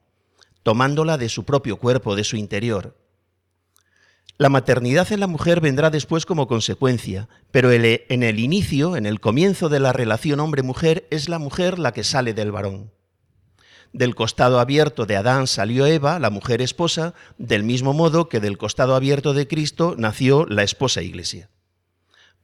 tomándola 0.63 1.17
de 1.17 1.29
su 1.29 1.45
propio 1.45 1.77
cuerpo, 1.77 2.17
de 2.17 2.25
su 2.25 2.37
interior. 2.37 2.97
La 4.37 4.49
maternidad 4.49 5.11
en 5.13 5.21
la 5.21 5.27
mujer 5.27 5.61
vendrá 5.61 5.91
después 5.91 6.27
como 6.27 6.47
consecuencia, 6.47 7.29
pero 7.51 7.73
en 7.73 8.23
el 8.23 8.39
inicio, 8.39 8.97
en 8.97 9.07
el 9.07 9.19
comienzo 9.21 9.69
de 9.69 9.81
la 9.81 9.93
relación 9.93 10.39
hombre-mujer, 10.39 11.09
es 11.11 11.29
la 11.29 11.39
mujer 11.39 11.79
la 11.79 11.93
que 11.93 12.05
sale 12.05 12.35
del 12.35 12.53
varón. 12.53 12.93
Del 13.93 14.15
costado 14.15 14.61
abierto 14.61 15.07
de 15.07 15.17
Adán 15.17 15.47
salió 15.47 15.87
Eva, 15.87 16.19
la 16.19 16.31
mujer 16.31 16.61
esposa, 16.61 17.15
del 17.39 17.65
mismo 17.65 17.95
modo 17.95 18.29
que 18.29 18.39
del 18.39 18.59
costado 18.59 18.95
abierto 18.95 19.33
de 19.33 19.49
Cristo 19.49 19.95
nació 19.97 20.45
la 20.47 20.63
esposa 20.63 21.03
iglesia. 21.03 21.49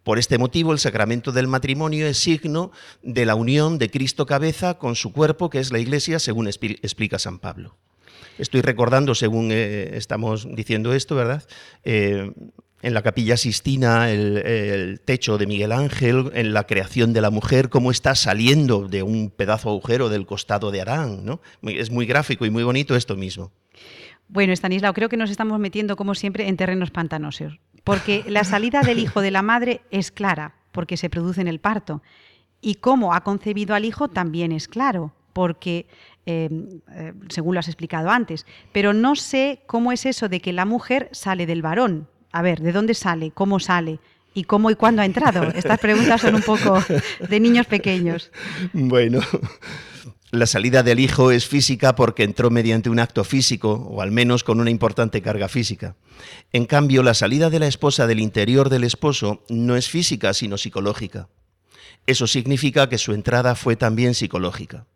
Por 0.02 0.18
este 0.18 0.36
motivo, 0.36 0.72
el 0.72 0.78
sacramento 0.78 1.32
del 1.32 1.46
matrimonio 1.46 2.06
es 2.06 2.18
signo 2.18 2.72
de 3.02 3.24
la 3.24 3.34
unión 3.34 3.78
de 3.78 3.90
Cristo 3.90 4.26
cabeza 4.26 4.74
con 4.74 4.96
su 4.96 5.12
cuerpo, 5.12 5.48
que 5.48 5.60
es 5.60 5.72
la 5.72 5.78
iglesia, 5.78 6.18
según 6.18 6.46
explica 6.46 7.18
San 7.18 7.38
Pablo. 7.38 7.76
Estoy 8.38 8.62
recordando, 8.62 9.14
según 9.14 9.50
eh, 9.52 9.96
estamos 9.96 10.48
diciendo 10.54 10.92
esto, 10.92 11.14
¿verdad? 11.14 11.44
Eh, 11.84 12.32
en 12.84 12.92
la 12.92 13.02
capilla 13.02 13.38
Sistina, 13.38 14.10
el, 14.10 15.00
techo 15.04 15.38
de 15.38 15.46
Miguel 15.46 15.72
Ángel, 15.72 16.30
en 16.34 16.52
la 16.52 16.64
creación 16.64 17.14
de 17.14 17.22
la 17.22 17.30
mujer, 17.30 17.70
cómo 17.70 17.90
está 17.90 18.14
saliendo 18.14 18.88
de 18.88 19.02
un 19.02 19.30
pedazo 19.30 19.70
agujero 19.70 20.10
del 20.10 20.26
costado 20.26 20.70
de 20.70 20.82
Arán. 20.82 21.24
¿no? 21.24 21.40
Es 21.62 21.90
muy 21.90 22.04
gráfico 22.04 22.44
y 22.44 22.50
muy 22.50 22.62
bonito 22.62 22.94
esto 22.94 23.16
mismo. 23.16 23.52
Bueno, 24.28 24.52
Estanislao, 24.52 24.92
creo 24.92 25.08
que 25.08 25.16
nos 25.16 25.30
estamos 25.30 25.58
metiendo, 25.58 25.96
como 25.96 26.14
siempre, 26.14 26.46
en 26.46 26.58
terrenos 26.58 26.90
pantanosos, 26.90 27.58
porque 27.84 28.22
la 28.26 28.44
salida 28.44 28.82
del 28.82 28.98
hijo 28.98 29.22
de 29.22 29.30
la 29.30 29.40
madre 29.40 29.80
es 29.90 30.10
clara, 30.10 30.56
porque 30.70 30.98
se 30.98 31.08
produce 31.08 31.40
en 31.40 31.48
el 31.48 31.60
parto, 31.60 32.02
y 32.60 32.76
cómo 32.76 33.14
ha 33.14 33.22
concebido 33.22 33.74
al 33.74 33.86
hijo 33.86 34.08
también 34.08 34.52
es 34.52 34.68
claro, 34.68 35.14
porque 35.32 35.86
Em, 36.26 36.80
eh, 36.90 37.12
según 37.28 37.54
lo 37.54 37.60
has 37.60 37.68
explicado 37.68 38.08
antes. 38.08 38.46
Pero 38.72 38.92
no 38.94 39.14
sé 39.14 39.60
cómo 39.66 39.92
es 39.92 40.06
eso 40.06 40.28
de 40.28 40.40
que 40.40 40.52
la 40.52 40.64
mujer 40.64 41.10
sale 41.12 41.44
del 41.46 41.60
varón. 41.60 42.08
A 42.32 42.40
ver, 42.40 42.60
¿de 42.60 42.72
dónde 42.72 42.94
sale? 42.94 43.30
¿Cómo 43.30 43.60
sale? 43.60 43.98
¿Y 44.32 44.44
cómo 44.44 44.70
y 44.70 44.74
cuándo 44.74 45.02
ha 45.02 45.04
entrado? 45.04 45.44
Estas 45.54 45.78
preguntas 45.78 46.22
son 46.22 46.34
un 46.34 46.42
poco 46.42 46.82
de 47.28 47.40
niños 47.40 47.66
pequeños. 47.66 48.32
Bueno, 48.72 49.20
la 50.30 50.46
salida 50.46 50.82
del 50.82 50.98
hijo 50.98 51.30
es 51.30 51.46
física 51.46 51.94
porque 51.94 52.24
entró 52.24 52.50
mediante 52.50 52.90
un 52.90 52.98
acto 52.98 53.22
físico, 53.22 53.72
o 53.72 54.00
al 54.00 54.10
menos 54.10 54.42
con 54.42 54.60
una 54.60 54.70
importante 54.70 55.22
carga 55.22 55.48
física. 55.48 55.94
En 56.52 56.64
cambio, 56.64 57.02
la 57.02 57.14
salida 57.14 57.50
de 57.50 57.60
la 57.60 57.68
esposa 57.68 58.06
del 58.06 58.18
interior 58.18 58.70
del 58.70 58.82
esposo 58.84 59.44
no 59.48 59.76
es 59.76 59.88
física, 59.88 60.34
sino 60.34 60.58
psicológica. 60.58 61.28
Eso 62.06 62.26
significa 62.26 62.88
que 62.88 62.98
su 62.98 63.12
entrada 63.12 63.54
fue 63.54 63.76
también 63.76 64.14
psicológica. 64.14 64.86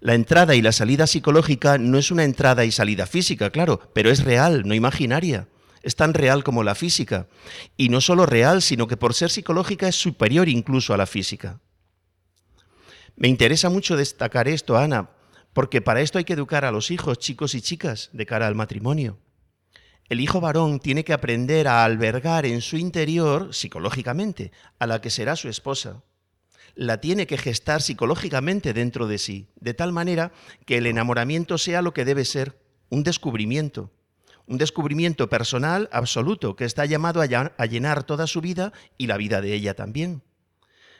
La 0.00 0.14
entrada 0.14 0.54
y 0.54 0.62
la 0.62 0.72
salida 0.72 1.06
psicológica 1.06 1.78
no 1.78 1.98
es 1.98 2.10
una 2.10 2.24
entrada 2.24 2.64
y 2.64 2.72
salida 2.72 3.06
física, 3.06 3.50
claro, 3.50 3.80
pero 3.94 4.10
es 4.10 4.24
real, 4.24 4.62
no 4.66 4.74
imaginaria. 4.74 5.48
Es 5.82 5.96
tan 5.96 6.14
real 6.14 6.42
como 6.42 6.64
la 6.64 6.74
física. 6.74 7.28
Y 7.76 7.88
no 7.88 8.00
solo 8.00 8.26
real, 8.26 8.60
sino 8.60 8.86
que 8.86 8.96
por 8.96 9.14
ser 9.14 9.30
psicológica 9.30 9.88
es 9.88 9.94
superior 9.94 10.48
incluso 10.48 10.92
a 10.92 10.96
la 10.96 11.06
física. 11.06 11.60
Me 13.16 13.28
interesa 13.28 13.70
mucho 13.70 13.96
destacar 13.96 14.48
esto, 14.48 14.76
Ana, 14.76 15.10
porque 15.52 15.80
para 15.80 16.00
esto 16.00 16.18
hay 16.18 16.24
que 16.24 16.34
educar 16.34 16.64
a 16.64 16.72
los 16.72 16.90
hijos, 16.90 17.18
chicos 17.18 17.54
y 17.54 17.62
chicas, 17.62 18.10
de 18.12 18.26
cara 18.26 18.46
al 18.46 18.54
matrimonio. 18.54 19.18
El 20.08 20.20
hijo 20.20 20.40
varón 20.40 20.80
tiene 20.80 21.04
que 21.04 21.12
aprender 21.12 21.66
a 21.66 21.84
albergar 21.84 22.46
en 22.46 22.60
su 22.60 22.76
interior, 22.76 23.54
psicológicamente, 23.54 24.52
a 24.78 24.86
la 24.86 25.00
que 25.00 25.10
será 25.10 25.34
su 25.34 25.48
esposa. 25.48 26.02
La 26.76 27.00
tiene 27.00 27.26
que 27.26 27.38
gestar 27.38 27.82
psicológicamente 27.82 28.72
dentro 28.72 29.08
de 29.08 29.18
sí, 29.18 29.48
de 29.58 29.74
tal 29.74 29.92
manera 29.92 30.30
que 30.64 30.76
el 30.76 30.86
enamoramiento 30.86 31.58
sea 31.58 31.82
lo 31.82 31.92
que 31.92 32.04
debe 32.04 32.24
ser, 32.24 32.60
un 32.88 33.02
descubrimiento. 33.02 33.90
Un 34.46 34.58
descubrimiento 34.58 35.28
personal 35.28 35.88
absoluto 35.90 36.54
que 36.54 36.64
está 36.64 36.84
llamado 36.84 37.20
a 37.20 37.66
llenar 37.66 38.04
toda 38.04 38.28
su 38.28 38.40
vida 38.40 38.72
y 38.96 39.08
la 39.08 39.16
vida 39.16 39.40
de 39.40 39.54
ella 39.54 39.74
también. 39.74 40.22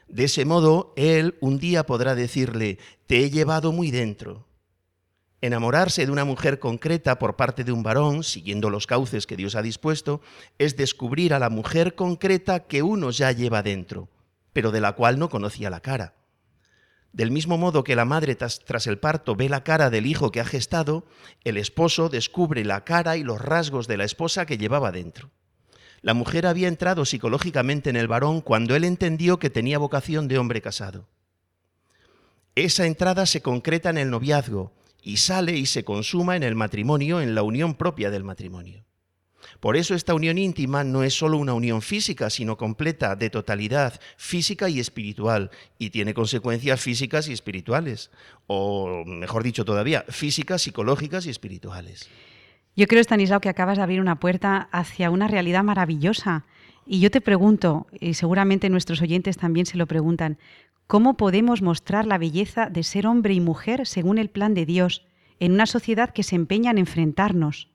De 0.09 0.25
ese 0.25 0.45
modo, 0.45 0.93
él 0.97 1.37
un 1.41 1.59
día 1.59 1.87
podrá 1.87 2.17
decirle, 2.17 2.79
te 3.07 3.19
he 3.19 3.31
llevado 3.31 3.71
muy 3.71 3.93
dentro, 3.93 4.47
Enamorarse 5.43 6.07
de 6.07 6.13
una 6.13 6.25
mujer 6.25 6.59
concreta 6.59 7.19
por 7.19 7.37
parte 7.37 7.63
de 7.63 7.71
un 7.71 7.83
varón, 7.83 8.25
siguiendo 8.25 8.71
los 8.71 8.87
cauces 8.87 9.27
que 9.27 9.37
Dios 9.37 9.55
ha 9.55 9.63
dispuesto, 9.63 10.23
es 10.59 10.77
descubrir 10.77 11.35
a 11.35 11.39
la 11.39 11.51
mujer 11.51 11.95
concreta 11.95 12.61
que 12.61 12.83
uno 12.83 13.11
ya 13.11 13.33
lleva 13.33 13.63
dentro, 13.63 14.09
pero 14.57 14.71
de 14.71 14.81
la 14.81 14.93
cual 14.93 15.19
no 15.19 15.29
conocía 15.29 15.69
la 15.69 15.81
cara. 15.81 16.15
Del 17.13 17.31
mismo 17.31 17.59
modo 17.59 17.85
que 17.85 17.95
la 17.95 18.07
madre 18.07 18.37
tras, 18.37 18.87
el 18.87 18.99
parto 18.99 19.37
ve 19.37 19.51
la 19.51 19.63
cara 19.63 19.91
del 19.91 20.07
hijo 20.07 20.31
que 20.31 20.41
ha 20.41 20.47
gestado, 20.47 21.05
el 21.45 21.59
esposo 21.59 22.09
descubre 22.09 22.65
la 22.65 22.83
cara 22.83 23.19
y 23.19 23.23
los 23.23 23.39
rasgos 23.39 23.87
de 23.87 23.99
la 23.99 24.05
esposa 24.05 24.47
que 24.47 24.57
llevaba 24.57 24.93
dentro. 24.93 25.31
La 26.01 26.15
mujer 26.15 26.47
había 26.47 26.69
entrado 26.69 27.05
psicológicamente 27.05 27.91
en 27.91 27.97
el 27.97 28.09
varón 28.09 28.41
cuando 28.41 28.75
él 28.75 28.85
entendió 28.85 29.39
que 29.39 29.51
tenía 29.51 29.77
vocación 29.77 30.27
de 30.27 30.39
hombre 30.39 30.63
casado. 30.63 31.07
Esa 32.55 32.87
entrada 32.87 33.27
se 33.27 33.43
concreta 33.43 33.91
en 33.91 33.99
el 33.99 34.09
noviazgo, 34.09 34.73
y 35.03 35.19
sale 35.19 35.55
y 35.55 35.67
se 35.67 35.85
consuma 35.85 36.35
en 36.35 36.45
el 36.45 36.55
matrimonio, 36.55 37.21
en 37.21 37.35
la 37.35 37.43
unión 37.43 37.75
propia 37.75 38.11
del 38.11 38.25
matrimonio. 38.25 38.86
Por 39.61 39.77
eso 39.77 39.95
esta 39.95 40.15
unión 40.15 40.39
íntima 40.39 40.85
no 40.85 41.03
es 41.03 41.15
solo 41.15 41.39
una 41.39 41.55
unión 41.55 41.83
física, 41.83 42.31
sino 42.31 42.57
completa, 42.57 43.17
de 43.17 43.31
totalidad, 43.31 44.01
física 44.17 44.69
y 44.69 44.81
espiritual, 44.81 45.51
y 45.79 45.91
tiene 45.91 46.15
consecuencias 46.15 46.81
físicas 46.81 47.29
y 47.29 47.33
espirituales, 47.33 48.11
o 48.47 49.05
mejor 49.07 49.43
dicho 49.43 49.65
todavía, 49.65 50.05
físicas, 50.09 50.63
psicológicas 50.63 51.27
y 51.27 51.31
espirituales. 51.31 52.09
Yo 52.77 52.87
creo, 52.87 53.01
Stanislao, 53.01 53.41
que 53.41 53.49
acabas 53.49 53.79
de 53.79 53.83
abrir 53.83 54.01
una 54.01 54.21
puerta 54.21 54.69
hacia 54.71 55.11
una 55.11 55.29
realidad 55.29 55.65
maravillosa. 55.65 56.45
Y 56.87 57.01
yo 57.01 57.11
te 57.11 57.21
pregunto, 57.21 57.87
y 58.01 58.15
seguramente 58.15 58.69
nuestros 58.69 59.01
oyentes 59.03 59.39
también 59.39 59.67
se 59.67 59.79
lo 59.79 59.87
preguntan, 59.87 60.39
¿Cómo 60.87 61.17
podemos 61.17 61.63
mostrar 61.63 62.07
la 62.07 62.17
belleza 62.17 62.71
de 62.71 62.85
ser 62.85 63.09
hombre 63.09 63.35
y 63.35 63.41
mujer 63.41 63.89
según 63.89 64.19
el 64.19 64.31
plan 64.31 64.55
de 64.55 64.67
Dios 64.67 65.05
en 65.41 65.53
una 65.53 65.67
sociedad 65.67 66.11
que 66.11 66.23
se 66.23 66.37
empeña 66.37 66.71
en 66.71 66.79
enfrentarnos? 66.79 67.73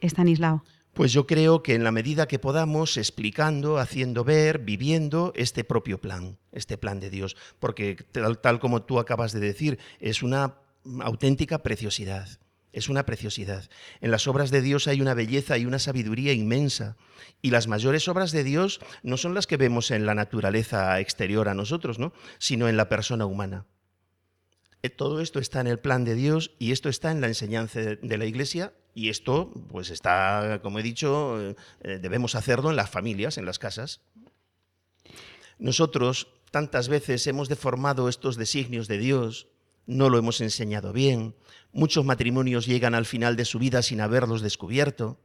Estanislao. 0.00 0.62
Pues 0.94 1.12
yo 1.12 1.26
creo 1.26 1.62
que 1.62 1.74
en 1.74 1.84
la 1.84 1.90
medida 1.90 2.28
que 2.28 2.38
podamos, 2.38 2.96
explicando, 2.96 3.78
haciendo 3.78 4.24
ver, 4.24 4.60
viviendo 4.60 5.32
este 5.34 5.64
propio 5.64 6.00
plan, 6.00 6.38
este 6.52 6.78
plan 6.78 7.00
de 7.00 7.10
Dios, 7.10 7.36
porque 7.58 7.96
tal, 8.12 8.38
tal 8.38 8.60
como 8.60 8.82
tú 8.82 8.98
acabas 8.98 9.32
de 9.32 9.40
decir, 9.40 9.78
es 9.98 10.22
una 10.22 10.54
auténtica 11.00 11.58
preciosidad 11.58 12.38
es 12.74 12.88
una 12.88 13.06
preciosidad. 13.06 13.70
En 14.00 14.10
las 14.10 14.26
obras 14.26 14.50
de 14.50 14.60
Dios 14.60 14.88
hay 14.88 15.00
una 15.00 15.14
belleza 15.14 15.56
y 15.56 15.64
una 15.64 15.78
sabiduría 15.78 16.32
inmensa. 16.32 16.96
Y 17.40 17.50
las 17.50 17.68
mayores 17.68 18.08
obras 18.08 18.32
de 18.32 18.42
Dios 18.42 18.80
no 19.02 19.16
son 19.16 19.32
las 19.32 19.46
que 19.46 19.56
vemos 19.56 19.92
en 19.92 20.06
la 20.06 20.14
naturaleza 20.14 20.98
exterior 20.98 21.48
a 21.48 21.54
nosotros, 21.54 22.00
¿no? 22.00 22.12
sino 22.38 22.68
en 22.68 22.76
la 22.76 22.88
persona 22.88 23.26
humana. 23.26 23.64
Todo 24.90 25.20
esto 25.20 25.38
está 25.38 25.60
en 25.60 25.66
el 25.66 25.78
plan 25.78 26.04
de 26.04 26.14
Dios 26.14 26.52
y 26.58 26.72
esto 26.72 26.88
está 26.88 27.10
en 27.10 27.20
la 27.20 27.28
enseñanza 27.28 27.80
de 27.80 28.18
la 28.18 28.26
Iglesia 28.26 28.74
y 28.94 29.08
esto, 29.08 29.50
pues 29.70 29.90
está, 29.90 30.60
como 30.62 30.78
he 30.78 30.82
dicho, 30.82 31.40
eh, 31.40 31.56
eh, 31.82 31.98
debemos 32.00 32.34
hacerlo 32.34 32.70
en 32.70 32.76
las 32.76 32.90
familias, 32.90 33.38
en 33.38 33.44
las 33.44 33.58
casas. 33.58 34.00
Nosotros 35.58 36.28
tantas 36.50 36.88
veces 36.88 37.26
hemos 37.26 37.48
deformado 37.48 38.08
estos 38.08 38.36
designios 38.36 38.86
de 38.86 38.98
Dios, 38.98 39.48
no 39.86 40.08
lo 40.08 40.18
hemos 40.18 40.40
enseñado 40.40 40.92
bien, 40.92 41.34
muchos 41.72 42.04
matrimonios 42.04 42.66
llegan 42.66 42.94
al 42.94 43.06
final 43.06 43.36
de 43.36 43.44
su 43.44 43.58
vida 43.58 43.82
sin 43.82 44.00
haberlos 44.00 44.42
descubierto. 44.42 45.18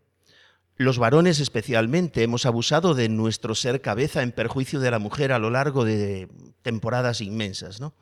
Los 0.75 0.97
varones 0.97 1.39
especialmente 1.39 2.23
hemos 2.23 2.45
abusado 2.45 2.95
de 2.95 3.09
nuestro 3.09 3.53
ser 3.53 3.81
cabeza 3.81 4.23
en 4.23 4.31
perjuicio 4.31 4.79
de 4.79 4.91
la 4.91 4.99
mujer 4.99 5.31
a 5.31 5.39
lo 5.39 5.49
largo 5.49 5.83
de 5.85 6.29
temporadas 6.61 7.21
inmensas. 7.21 7.79
¿no? 7.81 7.93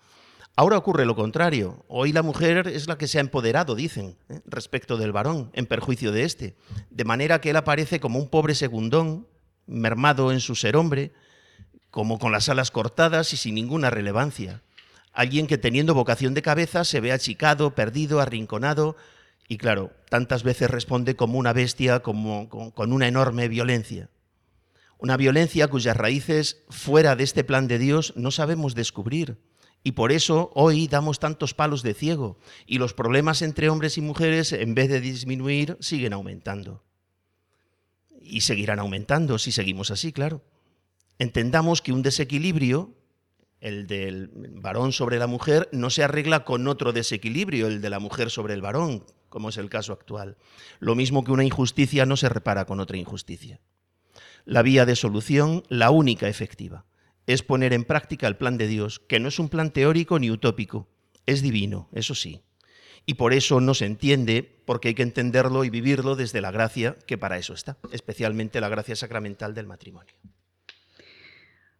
Ahora 0.57 0.77
ocurre 0.77 1.05
lo 1.05 1.15
contrario. 1.15 1.85
Hoy 1.87 2.11
la 2.11 2.23
mujer 2.23 2.67
es 2.67 2.89
la 2.89 2.97
que 2.97 3.07
se 3.07 3.19
ha 3.19 3.21
empoderado, 3.21 3.75
dicen, 3.75 4.17
¿eh? 4.27 4.41
respecto 4.45 4.97
del 4.97 5.13
varón, 5.13 5.49
en 5.53 5.65
perjuicio 5.65 6.11
de 6.11 6.23
éste. 6.23 6.57
De 6.89 7.05
manera 7.05 7.39
que 7.39 7.51
él 7.51 7.55
aparece 7.55 8.01
como 8.01 8.19
un 8.19 8.27
pobre 8.27 8.55
segundón, 8.55 9.27
mermado 9.65 10.33
en 10.33 10.41
su 10.41 10.55
ser 10.55 10.75
hombre, 10.75 11.13
como 11.89 12.19
con 12.19 12.33
las 12.33 12.49
alas 12.49 12.71
cortadas 12.71 13.31
y 13.31 13.37
sin 13.37 13.55
ninguna 13.55 13.89
relevancia 13.89 14.61
alguien 15.17 15.47
que 15.47 15.57
teniendo 15.57 15.95
vocación 15.95 16.35
de 16.35 16.43
cabeza 16.43 16.83
se 16.83 16.99
ve 16.99 17.11
achicado, 17.11 17.73
perdido, 17.73 18.21
arrinconado, 18.21 18.95
y 19.47 19.57
claro, 19.57 19.91
tantas 20.09 20.43
veces 20.43 20.69
responde 20.69 21.15
como 21.15 21.39
una 21.39 21.53
bestia, 21.53 22.01
como, 22.01 22.47
con, 22.49 22.93
una 22.93 23.07
enorme 23.07 23.47
violencia. 23.47 24.11
Una 24.99 25.17
violencia 25.17 25.69
cuyas 25.69 25.97
raíces 25.97 26.61
fuera 26.69 27.15
de 27.15 27.23
este 27.23 27.43
plan 27.43 27.67
de 27.67 27.79
Dios 27.79 28.13
no 28.15 28.29
sabemos 28.29 28.75
descubrir. 28.75 29.37
Y 29.88 29.93
por 29.93 30.11
eso 30.11 30.51
hoy 30.53 30.89
damos 30.89 31.17
tantos 31.17 31.53
palos 31.53 31.81
de 31.81 31.93
ciego 31.93 32.38
y 32.65 32.77
los 32.77 32.93
problemas 32.93 33.41
entre 33.41 33.69
hombres 33.69 33.97
y 33.97 34.01
mujeres, 34.01 34.51
en 34.51 34.75
vez 34.75 34.89
de 34.89 34.99
disminuir, 34.99 35.77
siguen 35.79 36.11
aumentando. 36.11 36.83
Y 38.19 38.41
seguirán 38.41 38.79
aumentando 38.79 39.39
si 39.39 39.53
seguimos 39.53 39.89
así, 39.89 40.11
claro. 40.11 40.43
Entendamos 41.19 41.81
que 41.81 41.93
un 41.93 42.01
desequilibrio 42.01 42.95
el 43.61 43.88
del 43.88 44.29
varón 44.59 44.91
sobre 44.91 45.19
la 45.19 45.27
mujer, 45.27 45.69
no 45.71 45.89
se 45.89 46.03
arregla 46.03 46.43
con 46.43 46.67
otro 46.67 46.91
desequilibrio, 46.91 47.67
el 47.67 47.79
de 47.79 47.89
la 47.89 47.99
mujer 47.99 48.29
sobre 48.29 48.55
el 48.55 48.61
varón, 48.61 49.05
como 49.29 49.47
es 49.47 49.57
el 49.57 49.69
caso 49.69 49.93
actual. 49.93 50.35
Lo 50.79 50.95
mismo 50.95 51.23
que 51.23 51.31
una 51.31 51.45
injusticia 51.45 52.05
no 52.05 52.17
se 52.17 52.27
repara 52.27 52.65
con 52.65 52.81
otra 52.81 52.97
injusticia. 52.97 53.61
La 54.43 54.63
vía 54.63 54.85
de 54.85 54.97
solución, 54.97 55.63
la 55.69 55.91
única 55.91 56.27
efectiva, 56.27 56.83
es 57.28 57.43
poner 57.43 57.73
en 57.73 57.84
práctica 57.84 58.25
el 58.28 58.38
plan 58.38 58.57
de 58.57 58.67
Dios, 58.67 58.99
que 58.99 59.19
no 59.19 59.28
es 59.28 59.38
un 59.38 59.49
plan 59.49 59.71
teórico 59.71 60.17
ni 60.17 60.32
utópico, 60.32 60.88
es 61.25 61.41
divino, 61.41 61.89
eso 61.93 62.15
sí. 62.15 62.41
Y 63.05 63.13
por 63.13 63.34
eso 63.34 63.61
no 63.61 63.73
se 63.73 63.86
entiende, 63.86 64.61
porque 64.65 64.89
hay 64.89 64.95
que 64.95 65.03
entenderlo 65.03 65.63
y 65.63 65.69
vivirlo 65.69 66.15
desde 66.15 66.41
la 66.41 66.51
gracia 66.51 66.97
que 67.05 67.17
para 67.17 67.38
eso 67.38 67.53
está, 67.53 67.78
especialmente 67.91 68.59
la 68.59 68.69
gracia 68.69 68.95
sacramental 68.95 69.53
del 69.53 69.67
matrimonio. 69.67 70.15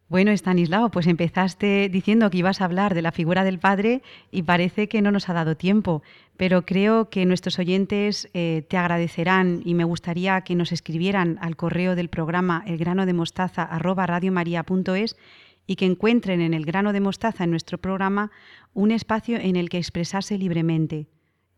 Bueno, 0.08 0.30
Estanislao, 0.30 0.90
pues 0.90 1.06
empezaste 1.06 1.90
diciendo 1.90 2.30
que 2.30 2.38
ibas 2.38 2.62
a 2.62 2.64
hablar 2.64 2.94
de 2.94 3.02
la 3.02 3.12
figura 3.12 3.44
del 3.44 3.58
padre 3.58 4.00
y 4.30 4.42
parece 4.42 4.88
que 4.88 5.02
no 5.02 5.10
nos 5.10 5.28
ha 5.28 5.34
dado 5.34 5.54
tiempo, 5.54 6.02
pero 6.38 6.64
creo 6.64 7.10
que 7.10 7.26
nuestros 7.26 7.58
oyentes 7.58 8.30
eh, 8.32 8.64
te 8.68 8.78
agradecerán 8.78 9.60
y 9.66 9.74
me 9.74 9.84
gustaría 9.84 10.40
que 10.40 10.54
nos 10.54 10.72
escribieran 10.72 11.36
al 11.42 11.56
correo 11.56 11.94
del 11.94 12.08
programa 12.08 12.64
elgranodemostaza@radiomaria.es 12.66 15.16
y 15.66 15.76
que 15.76 15.84
encuentren 15.84 16.40
en 16.40 16.54
el 16.54 16.64
grano 16.64 16.94
de 16.94 17.00
mostaza 17.00 17.44
en 17.44 17.50
nuestro 17.50 17.76
programa 17.76 18.30
un 18.72 18.92
espacio 18.92 19.36
en 19.36 19.56
el 19.56 19.68
que 19.68 19.76
expresarse 19.76 20.38
libremente, 20.38 21.06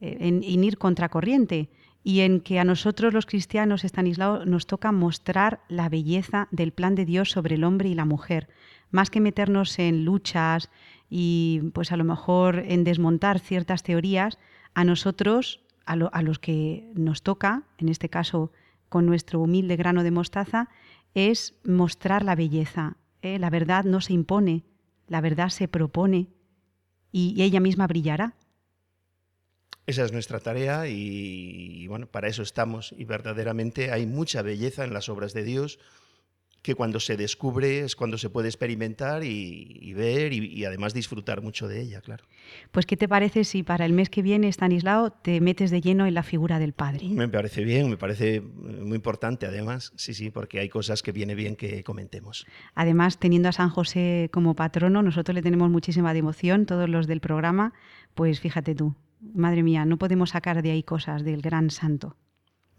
eh, 0.00 0.16
en, 0.18 0.42
en 0.42 0.64
ir 0.64 0.76
contracorriente 0.76 1.68
y 2.02 2.20
en 2.20 2.40
que 2.40 2.58
a 2.58 2.64
nosotros 2.64 3.12
los 3.12 3.26
cristianos, 3.26 3.84
Estanislao, 3.84 4.44
nos 4.46 4.66
toca 4.66 4.92
mostrar 4.92 5.60
la 5.68 5.88
belleza 5.88 6.48
del 6.50 6.72
plan 6.72 6.94
de 6.94 7.04
Dios 7.04 7.30
sobre 7.30 7.56
el 7.56 7.64
hombre 7.64 7.88
y 7.88 7.94
la 7.94 8.04
mujer, 8.04 8.48
más 8.90 9.10
que 9.10 9.20
meternos 9.20 9.78
en 9.78 10.04
luchas 10.04 10.70
y 11.10 11.60
pues 11.74 11.92
a 11.92 11.96
lo 11.96 12.04
mejor 12.04 12.64
en 12.66 12.84
desmontar 12.84 13.38
ciertas 13.38 13.82
teorías, 13.82 14.38
a 14.74 14.84
nosotros, 14.84 15.60
a, 15.84 15.96
los 15.96 16.38
que 16.38 16.90
nos 16.94 17.22
toca, 17.22 17.64
en 17.78 17.88
este 17.88 18.08
caso 18.08 18.52
con 18.88 19.06
nuestro 19.06 19.40
humilde 19.40 19.76
grano 19.76 20.02
de 20.02 20.10
mostaza, 20.10 20.68
es 21.14 21.54
mostrar 21.64 22.24
la 22.24 22.36
belleza. 22.36 22.96
¿eh? 23.22 23.38
La 23.38 23.50
verdad 23.50 23.84
no 23.84 24.00
se 24.00 24.12
impone, 24.12 24.64
la 25.08 25.20
verdad 25.20 25.48
se 25.48 25.68
propone 25.68 26.28
y 27.12 27.42
ella 27.42 27.60
misma 27.60 27.88
brillará. 27.88 28.34
Esa 29.90 30.04
es 30.04 30.12
nuestra 30.12 30.38
tarea 30.38 30.86
y, 30.86 31.84
bueno, 31.88 32.06
para 32.06 32.28
eso 32.28 32.42
estamos 32.42 32.94
y 32.96 33.04
verdaderamente 33.04 33.90
hay 33.90 34.06
mucha 34.06 34.40
belleza 34.40 34.84
en 34.84 34.94
las 34.94 35.08
obras 35.08 35.34
de 35.34 35.42
Dios 35.42 35.80
que 36.62 36.76
cuando 36.76 37.00
se 37.00 37.16
descubre 37.16 37.80
es 37.80 37.96
cuando 37.96 38.16
se 38.16 38.30
puede 38.30 38.46
experimentar 38.46 39.24
y, 39.24 39.92
ver 39.94 40.32
y, 40.32 40.64
además 40.64 40.94
disfrutar 40.94 41.42
mucho 41.42 41.66
de 41.66 41.80
ella, 41.80 42.02
claro. 42.02 42.22
Pues 42.70 42.86
¿qué 42.86 42.96
te 42.96 43.08
parece 43.08 43.42
si 43.42 43.64
para 43.64 43.84
el 43.84 43.92
mes 43.92 44.10
que 44.10 44.22
viene, 44.22 44.46
Stanislao, 44.46 45.10
te 45.10 45.40
metes 45.40 45.72
de 45.72 45.80
lleno 45.80 46.06
en 46.06 46.14
la 46.14 46.22
figura 46.22 46.60
del 46.60 46.72
Padre? 46.72 47.08
Me 47.08 47.26
parece 47.26 47.64
bien, 47.64 47.90
me 47.90 47.96
parece 47.96 48.40
muy 48.40 48.94
importante 48.94 49.46
además, 49.46 49.92
sí, 49.96 50.14
sí, 50.14 50.30
porque 50.30 50.60
hay 50.60 50.68
cosas 50.68 51.02
que 51.02 51.10
viene 51.10 51.34
bien 51.34 51.56
que 51.56 51.82
comentemos. 51.82 52.46
Además, 52.76 53.18
teniendo 53.18 53.48
a 53.48 53.52
San 53.52 53.70
José 53.70 54.30
como 54.32 54.54
patrono, 54.54 55.02
nosotros 55.02 55.34
le 55.34 55.42
tenemos 55.42 55.68
muchísima 55.68 56.14
devoción, 56.14 56.64
todos 56.64 56.88
los 56.88 57.08
del 57.08 57.20
programa, 57.20 57.72
pues 58.14 58.38
fíjate 58.38 58.76
tú, 58.76 58.94
madre 59.20 59.62
mía, 59.62 59.84
no 59.84 59.98
podemos 59.98 60.30
sacar 60.30 60.62
de 60.62 60.70
ahí 60.70 60.82
cosas 60.82 61.24
del 61.24 61.42
gran 61.42 61.70
santo 61.70 62.16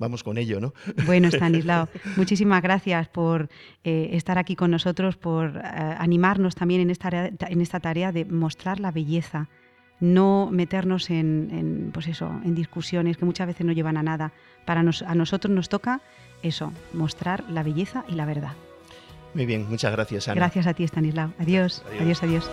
vamos 0.01 0.23
con 0.23 0.37
ello, 0.37 0.59
¿no? 0.59 0.73
Bueno, 1.05 1.29
Stanislao, 1.29 1.87
muchísimas 2.17 2.61
gracias 2.61 3.07
por 3.07 3.49
eh, 3.83 4.09
estar 4.13 4.37
aquí 4.37 4.55
con 4.57 4.71
nosotros, 4.71 5.15
por 5.15 5.55
eh, 5.55 5.61
animarnos 5.63 6.55
también 6.55 6.81
en 6.81 6.89
esta, 6.89 7.09
en 7.27 7.61
esta 7.61 7.79
tarea 7.79 8.11
de 8.11 8.25
mostrar 8.25 8.79
la 8.79 8.91
belleza, 8.91 9.47
no 10.01 10.49
meternos 10.51 11.09
en, 11.11 11.91
pues 11.93 12.07
eso, 12.07 12.29
en 12.43 12.55
discusiones 12.55 13.17
que 13.17 13.25
muchas 13.25 13.47
veces 13.47 13.65
no 13.65 13.71
llevan 13.71 13.95
a 13.95 14.03
nada. 14.03 14.33
Para 14.65 14.81
a 14.81 15.15
nosotros 15.15 15.53
nos 15.53 15.69
toca 15.69 16.01
eso, 16.41 16.73
mostrar 16.93 17.47
la 17.49 17.61
belleza 17.61 18.03
y 18.09 18.15
la 18.15 18.25
verdad. 18.25 18.53
Muy 19.35 19.45
bien, 19.45 19.69
muchas 19.69 19.91
gracias, 19.91 20.27
Ana. 20.27 20.35
Gracias 20.35 20.65
a 20.65 20.73
ti, 20.73 20.83
Stanislao. 20.83 21.31
adiós, 21.39 21.83
adiós. 21.99 22.23
adiós. 22.23 22.51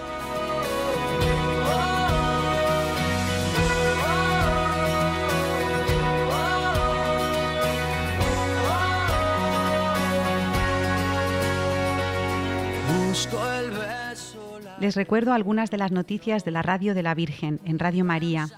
Les 14.80 14.94
recuerdo 14.94 15.32
algunas 15.32 15.70
de 15.70 15.76
las 15.78 15.90
noticias 15.90 16.44
de 16.44 16.52
la 16.52 16.62
Radio 16.62 16.94
de 16.94 17.02
la 17.02 17.14
Virgen 17.14 17.60
en 17.64 17.80
Radio 17.80 18.04
María. 18.04 18.48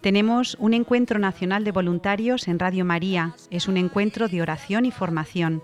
Tenemos 0.00 0.56
un 0.60 0.72
encuentro 0.72 1.18
nacional 1.18 1.64
de 1.64 1.72
voluntarios 1.72 2.46
en 2.46 2.60
Radio 2.60 2.84
María. 2.84 3.34
Es 3.50 3.66
un 3.66 3.76
encuentro 3.76 4.28
de 4.28 4.40
oración 4.40 4.84
y 4.84 4.92
formación. 4.92 5.62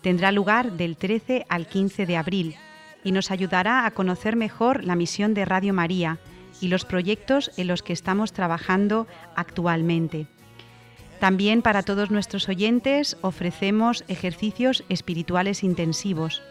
Tendrá 0.00 0.32
lugar 0.32 0.72
del 0.72 0.96
13 0.96 1.44
al 1.50 1.66
15 1.66 2.06
de 2.06 2.16
abril 2.16 2.56
y 3.04 3.12
nos 3.12 3.30
ayudará 3.30 3.84
a 3.84 3.90
conocer 3.90 4.36
mejor 4.36 4.82
la 4.82 4.96
misión 4.96 5.34
de 5.34 5.44
Radio 5.44 5.74
María 5.74 6.18
y 6.62 6.68
los 6.68 6.86
proyectos 6.86 7.50
en 7.58 7.66
los 7.66 7.82
que 7.82 7.92
estamos 7.92 8.32
trabajando 8.32 9.06
actualmente. 9.34 10.28
También 11.20 11.60
para 11.60 11.82
todos 11.82 12.10
nuestros 12.10 12.48
oyentes 12.48 13.18
ofrecemos 13.20 14.04
ejercicios 14.08 14.82
espirituales 14.88 15.62
intensivos 15.62 16.42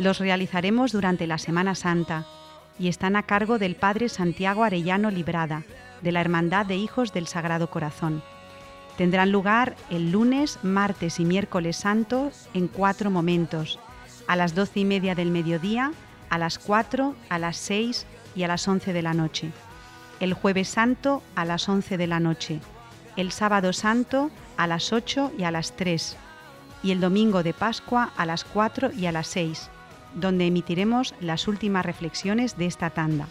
los 0.00 0.18
realizaremos 0.18 0.92
durante 0.92 1.26
la 1.26 1.36
Semana 1.36 1.74
Santa 1.74 2.24
y 2.78 2.88
están 2.88 3.16
a 3.16 3.24
cargo 3.24 3.58
del 3.58 3.76
Padre 3.76 4.08
Santiago 4.08 4.64
Arellano 4.64 5.10
Librada, 5.10 5.62
de 6.00 6.10
la 6.10 6.22
Hermandad 6.22 6.64
de 6.64 6.76
Hijos 6.76 7.12
del 7.12 7.26
Sagrado 7.26 7.68
Corazón. 7.68 8.22
Tendrán 8.96 9.30
lugar 9.30 9.76
el 9.90 10.10
lunes, 10.10 10.58
martes 10.62 11.20
y 11.20 11.26
miércoles 11.26 11.76
santo 11.76 12.32
en 12.54 12.68
cuatro 12.68 13.10
momentos, 13.10 13.78
a 14.26 14.36
las 14.36 14.54
doce 14.54 14.80
y 14.80 14.84
media 14.86 15.14
del 15.14 15.30
mediodía, 15.30 15.92
a 16.30 16.38
las 16.38 16.58
cuatro, 16.58 17.14
a 17.28 17.38
las 17.38 17.58
seis 17.58 18.06
y 18.34 18.44
a 18.44 18.48
las 18.48 18.66
once 18.68 18.94
de 18.94 19.02
la 19.02 19.12
noche. 19.12 19.50
El 20.18 20.32
jueves 20.32 20.68
santo 20.68 21.22
a 21.34 21.44
las 21.44 21.68
once 21.68 21.98
de 21.98 22.06
la 22.06 22.20
noche. 22.20 22.60
El 23.16 23.32
sábado 23.32 23.74
santo 23.74 24.30
a 24.56 24.66
las 24.66 24.94
ocho 24.94 25.30
y 25.36 25.42
a 25.42 25.50
las 25.50 25.76
tres. 25.76 26.16
Y 26.82 26.90
el 26.90 27.00
domingo 27.00 27.42
de 27.42 27.52
Pascua 27.52 28.12
a 28.16 28.24
las 28.24 28.44
cuatro 28.44 28.90
y 28.92 29.04
a 29.04 29.12
las 29.12 29.26
seis 29.26 29.68
donde 30.14 30.46
emitiremos 30.46 31.14
las 31.20 31.48
últimas 31.48 31.84
reflexiones 31.84 32.56
de 32.56 32.66
esta 32.66 32.90
tanda. 32.90 33.28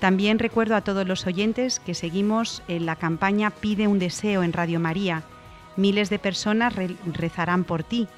También 0.00 0.38
recuerdo 0.38 0.76
a 0.76 0.82
todos 0.82 1.06
los 1.06 1.26
oyentes 1.26 1.80
que 1.80 1.94
seguimos 1.94 2.62
en 2.68 2.86
la 2.86 2.96
campaña 2.96 3.50
Pide 3.50 3.86
un 3.86 3.98
deseo 3.98 4.42
en 4.42 4.52
Radio 4.52 4.80
María. 4.80 5.22
Miles 5.76 6.10
de 6.10 6.18
personas 6.18 6.74
rezarán 7.06 7.64
por 7.64 7.84
ti. 7.84 8.08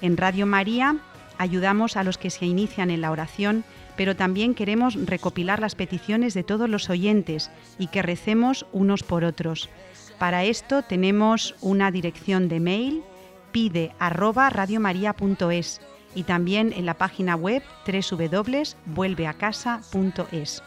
En 0.00 0.16
Radio 0.16 0.46
María 0.46 0.96
ayudamos 1.38 1.96
a 1.96 2.04
los 2.04 2.18
que 2.18 2.30
se 2.30 2.46
inician 2.46 2.90
en 2.90 3.00
la 3.00 3.10
oración, 3.10 3.64
pero 3.96 4.16
también 4.16 4.54
queremos 4.54 4.94
recopilar 4.94 5.60
las 5.60 5.74
peticiones 5.74 6.34
de 6.34 6.42
todos 6.42 6.68
los 6.70 6.88
oyentes 6.90 7.50
y 7.78 7.88
que 7.88 8.02
recemos 8.02 8.66
unos 8.72 9.02
por 9.02 9.24
otros. 9.24 9.68
Para 10.18 10.44
esto 10.44 10.82
tenemos 10.82 11.54
una 11.60 11.90
dirección 11.90 12.48
de 12.48 12.60
mail 12.60 13.02
pide 13.52 13.94
y 16.16 16.24
también 16.24 16.72
en 16.72 16.86
la 16.86 16.94
página 16.94 17.36
web 17.36 17.62
www.vuelveacasa.es. 17.86 20.62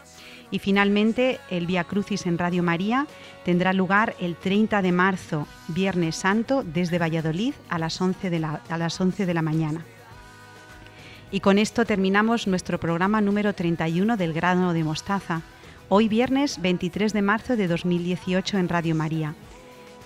Y 0.52 0.58
finalmente, 0.58 1.38
el 1.50 1.66
Vía 1.66 1.84
Crucis 1.84 2.24
en 2.24 2.38
Radio 2.38 2.62
María 2.62 3.06
tendrá 3.44 3.72
lugar 3.72 4.14
el 4.20 4.36
30 4.36 4.80
de 4.80 4.92
marzo, 4.92 5.46
Viernes 5.68 6.16
Santo, 6.16 6.62
desde 6.64 6.98
Valladolid 6.98 7.52
a 7.68 7.78
las 7.78 8.00
11 8.00 8.30
de 8.30 8.38
la, 8.38 8.60
a 8.68 8.78
las 8.78 9.00
11 9.00 9.26
de 9.26 9.34
la 9.34 9.42
mañana. 9.42 9.84
Y 11.30 11.40
con 11.40 11.58
esto 11.58 11.84
terminamos 11.84 12.46
nuestro 12.46 12.80
programa 12.80 13.20
número 13.20 13.52
31 13.52 14.16
del 14.16 14.32
grano 14.32 14.72
de 14.72 14.82
mostaza, 14.82 15.42
hoy 15.88 16.08
viernes 16.08 16.60
23 16.60 17.12
de 17.12 17.22
marzo 17.22 17.56
de 17.56 17.68
2018 17.68 18.58
en 18.58 18.68
Radio 18.68 18.94
María. 18.94 19.34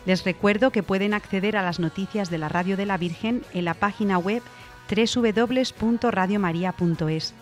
Les 0.07 0.25
recuerdo 0.25 0.71
que 0.71 0.83
pueden 0.83 1.15
acceder 1.15 1.57
a 1.57 1.63
las 1.63 1.81
noticias 1.81 2.29
de 2.29 2.37
la 2.37 2.51
Radio 2.51 2.77
de 2.77 2.85
la 2.85 2.99
Virgen 2.99 3.43
en 3.55 3.65
la 3.65 3.73
página 3.73 4.19
web 4.19 4.43
www.radiomaria.es. 4.89 7.35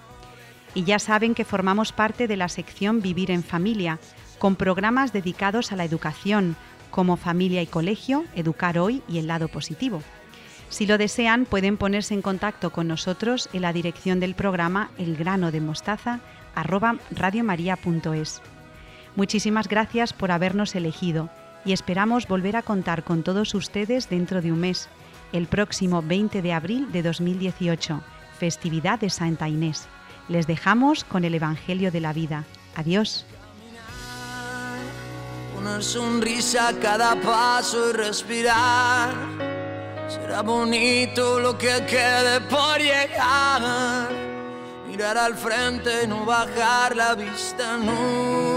Y 0.74 0.84
ya 0.84 0.98
saben 0.98 1.34
que 1.34 1.44
formamos 1.44 1.92
parte 1.92 2.26
de 2.26 2.36
la 2.36 2.48
sección 2.48 3.02
Vivir 3.02 3.30
en 3.30 3.44
Familia, 3.44 3.98
con 4.38 4.56
programas 4.56 5.12
dedicados 5.12 5.72
a 5.72 5.76
la 5.76 5.84
educación, 5.84 6.56
como 6.90 7.16
Familia 7.16 7.62
y 7.62 7.66
Colegio, 7.66 8.24
Educar 8.34 8.78
Hoy 8.78 9.02
y 9.08 9.18
el 9.18 9.26
lado 9.26 9.48
positivo. 9.48 10.02
Si 10.68 10.86
lo 10.86 10.96
desean, 10.96 11.44
pueden 11.44 11.76
ponerse 11.76 12.14
en 12.14 12.22
contacto 12.22 12.70
con 12.70 12.88
nosotros 12.88 13.50
en 13.52 13.62
la 13.62 13.72
dirección 13.72 14.20
del 14.20 14.34
programa 14.34 14.90
El 14.96 15.16
grano 15.16 15.52
de 15.52 15.60
mostaza 15.60 16.20
Muchísimas 19.16 19.68
gracias 19.68 20.12
por 20.12 20.30
habernos 20.30 20.74
elegido 20.74 21.30
y 21.64 21.72
esperamos 21.72 22.26
volver 22.26 22.56
a 22.56 22.62
contar 22.62 23.04
con 23.04 23.22
todos 23.22 23.54
ustedes 23.54 24.08
dentro 24.08 24.42
de 24.42 24.52
un 24.52 24.60
mes 24.60 24.88
el 25.32 25.46
próximo 25.46 26.02
20 26.02 26.42
de 26.42 26.52
abril 26.52 26.92
de 26.92 27.02
2018, 27.02 28.02
festividad 28.38 28.98
de 28.98 29.10
Santa 29.10 29.48
Inés. 29.48 29.88
Les 30.28 30.46
dejamos 30.46 31.04
con 31.04 31.24
el 31.24 31.34
Evangelio 31.34 31.90
de 31.90 32.00
la 32.00 32.12
Vida. 32.12 32.44
Adiós. 32.76 33.26
Una 35.58 35.80
sonrisa 35.80 36.72
cada 36.80 37.20
paso 37.20 37.90
y 37.90 37.92
respirar. 37.92 39.14
Será 40.08 40.42
bonito 40.42 41.40
lo 41.40 41.56
que 41.56 41.84
quede 41.86 42.40
por 42.42 42.78
llegar. 42.78 44.08
Mirar 44.88 45.16
al 45.16 45.34
frente, 45.34 46.06
no 46.06 46.24
bajar 46.24 46.94
la 46.96 47.14
vista 47.14 47.78
nunca 47.78 48.52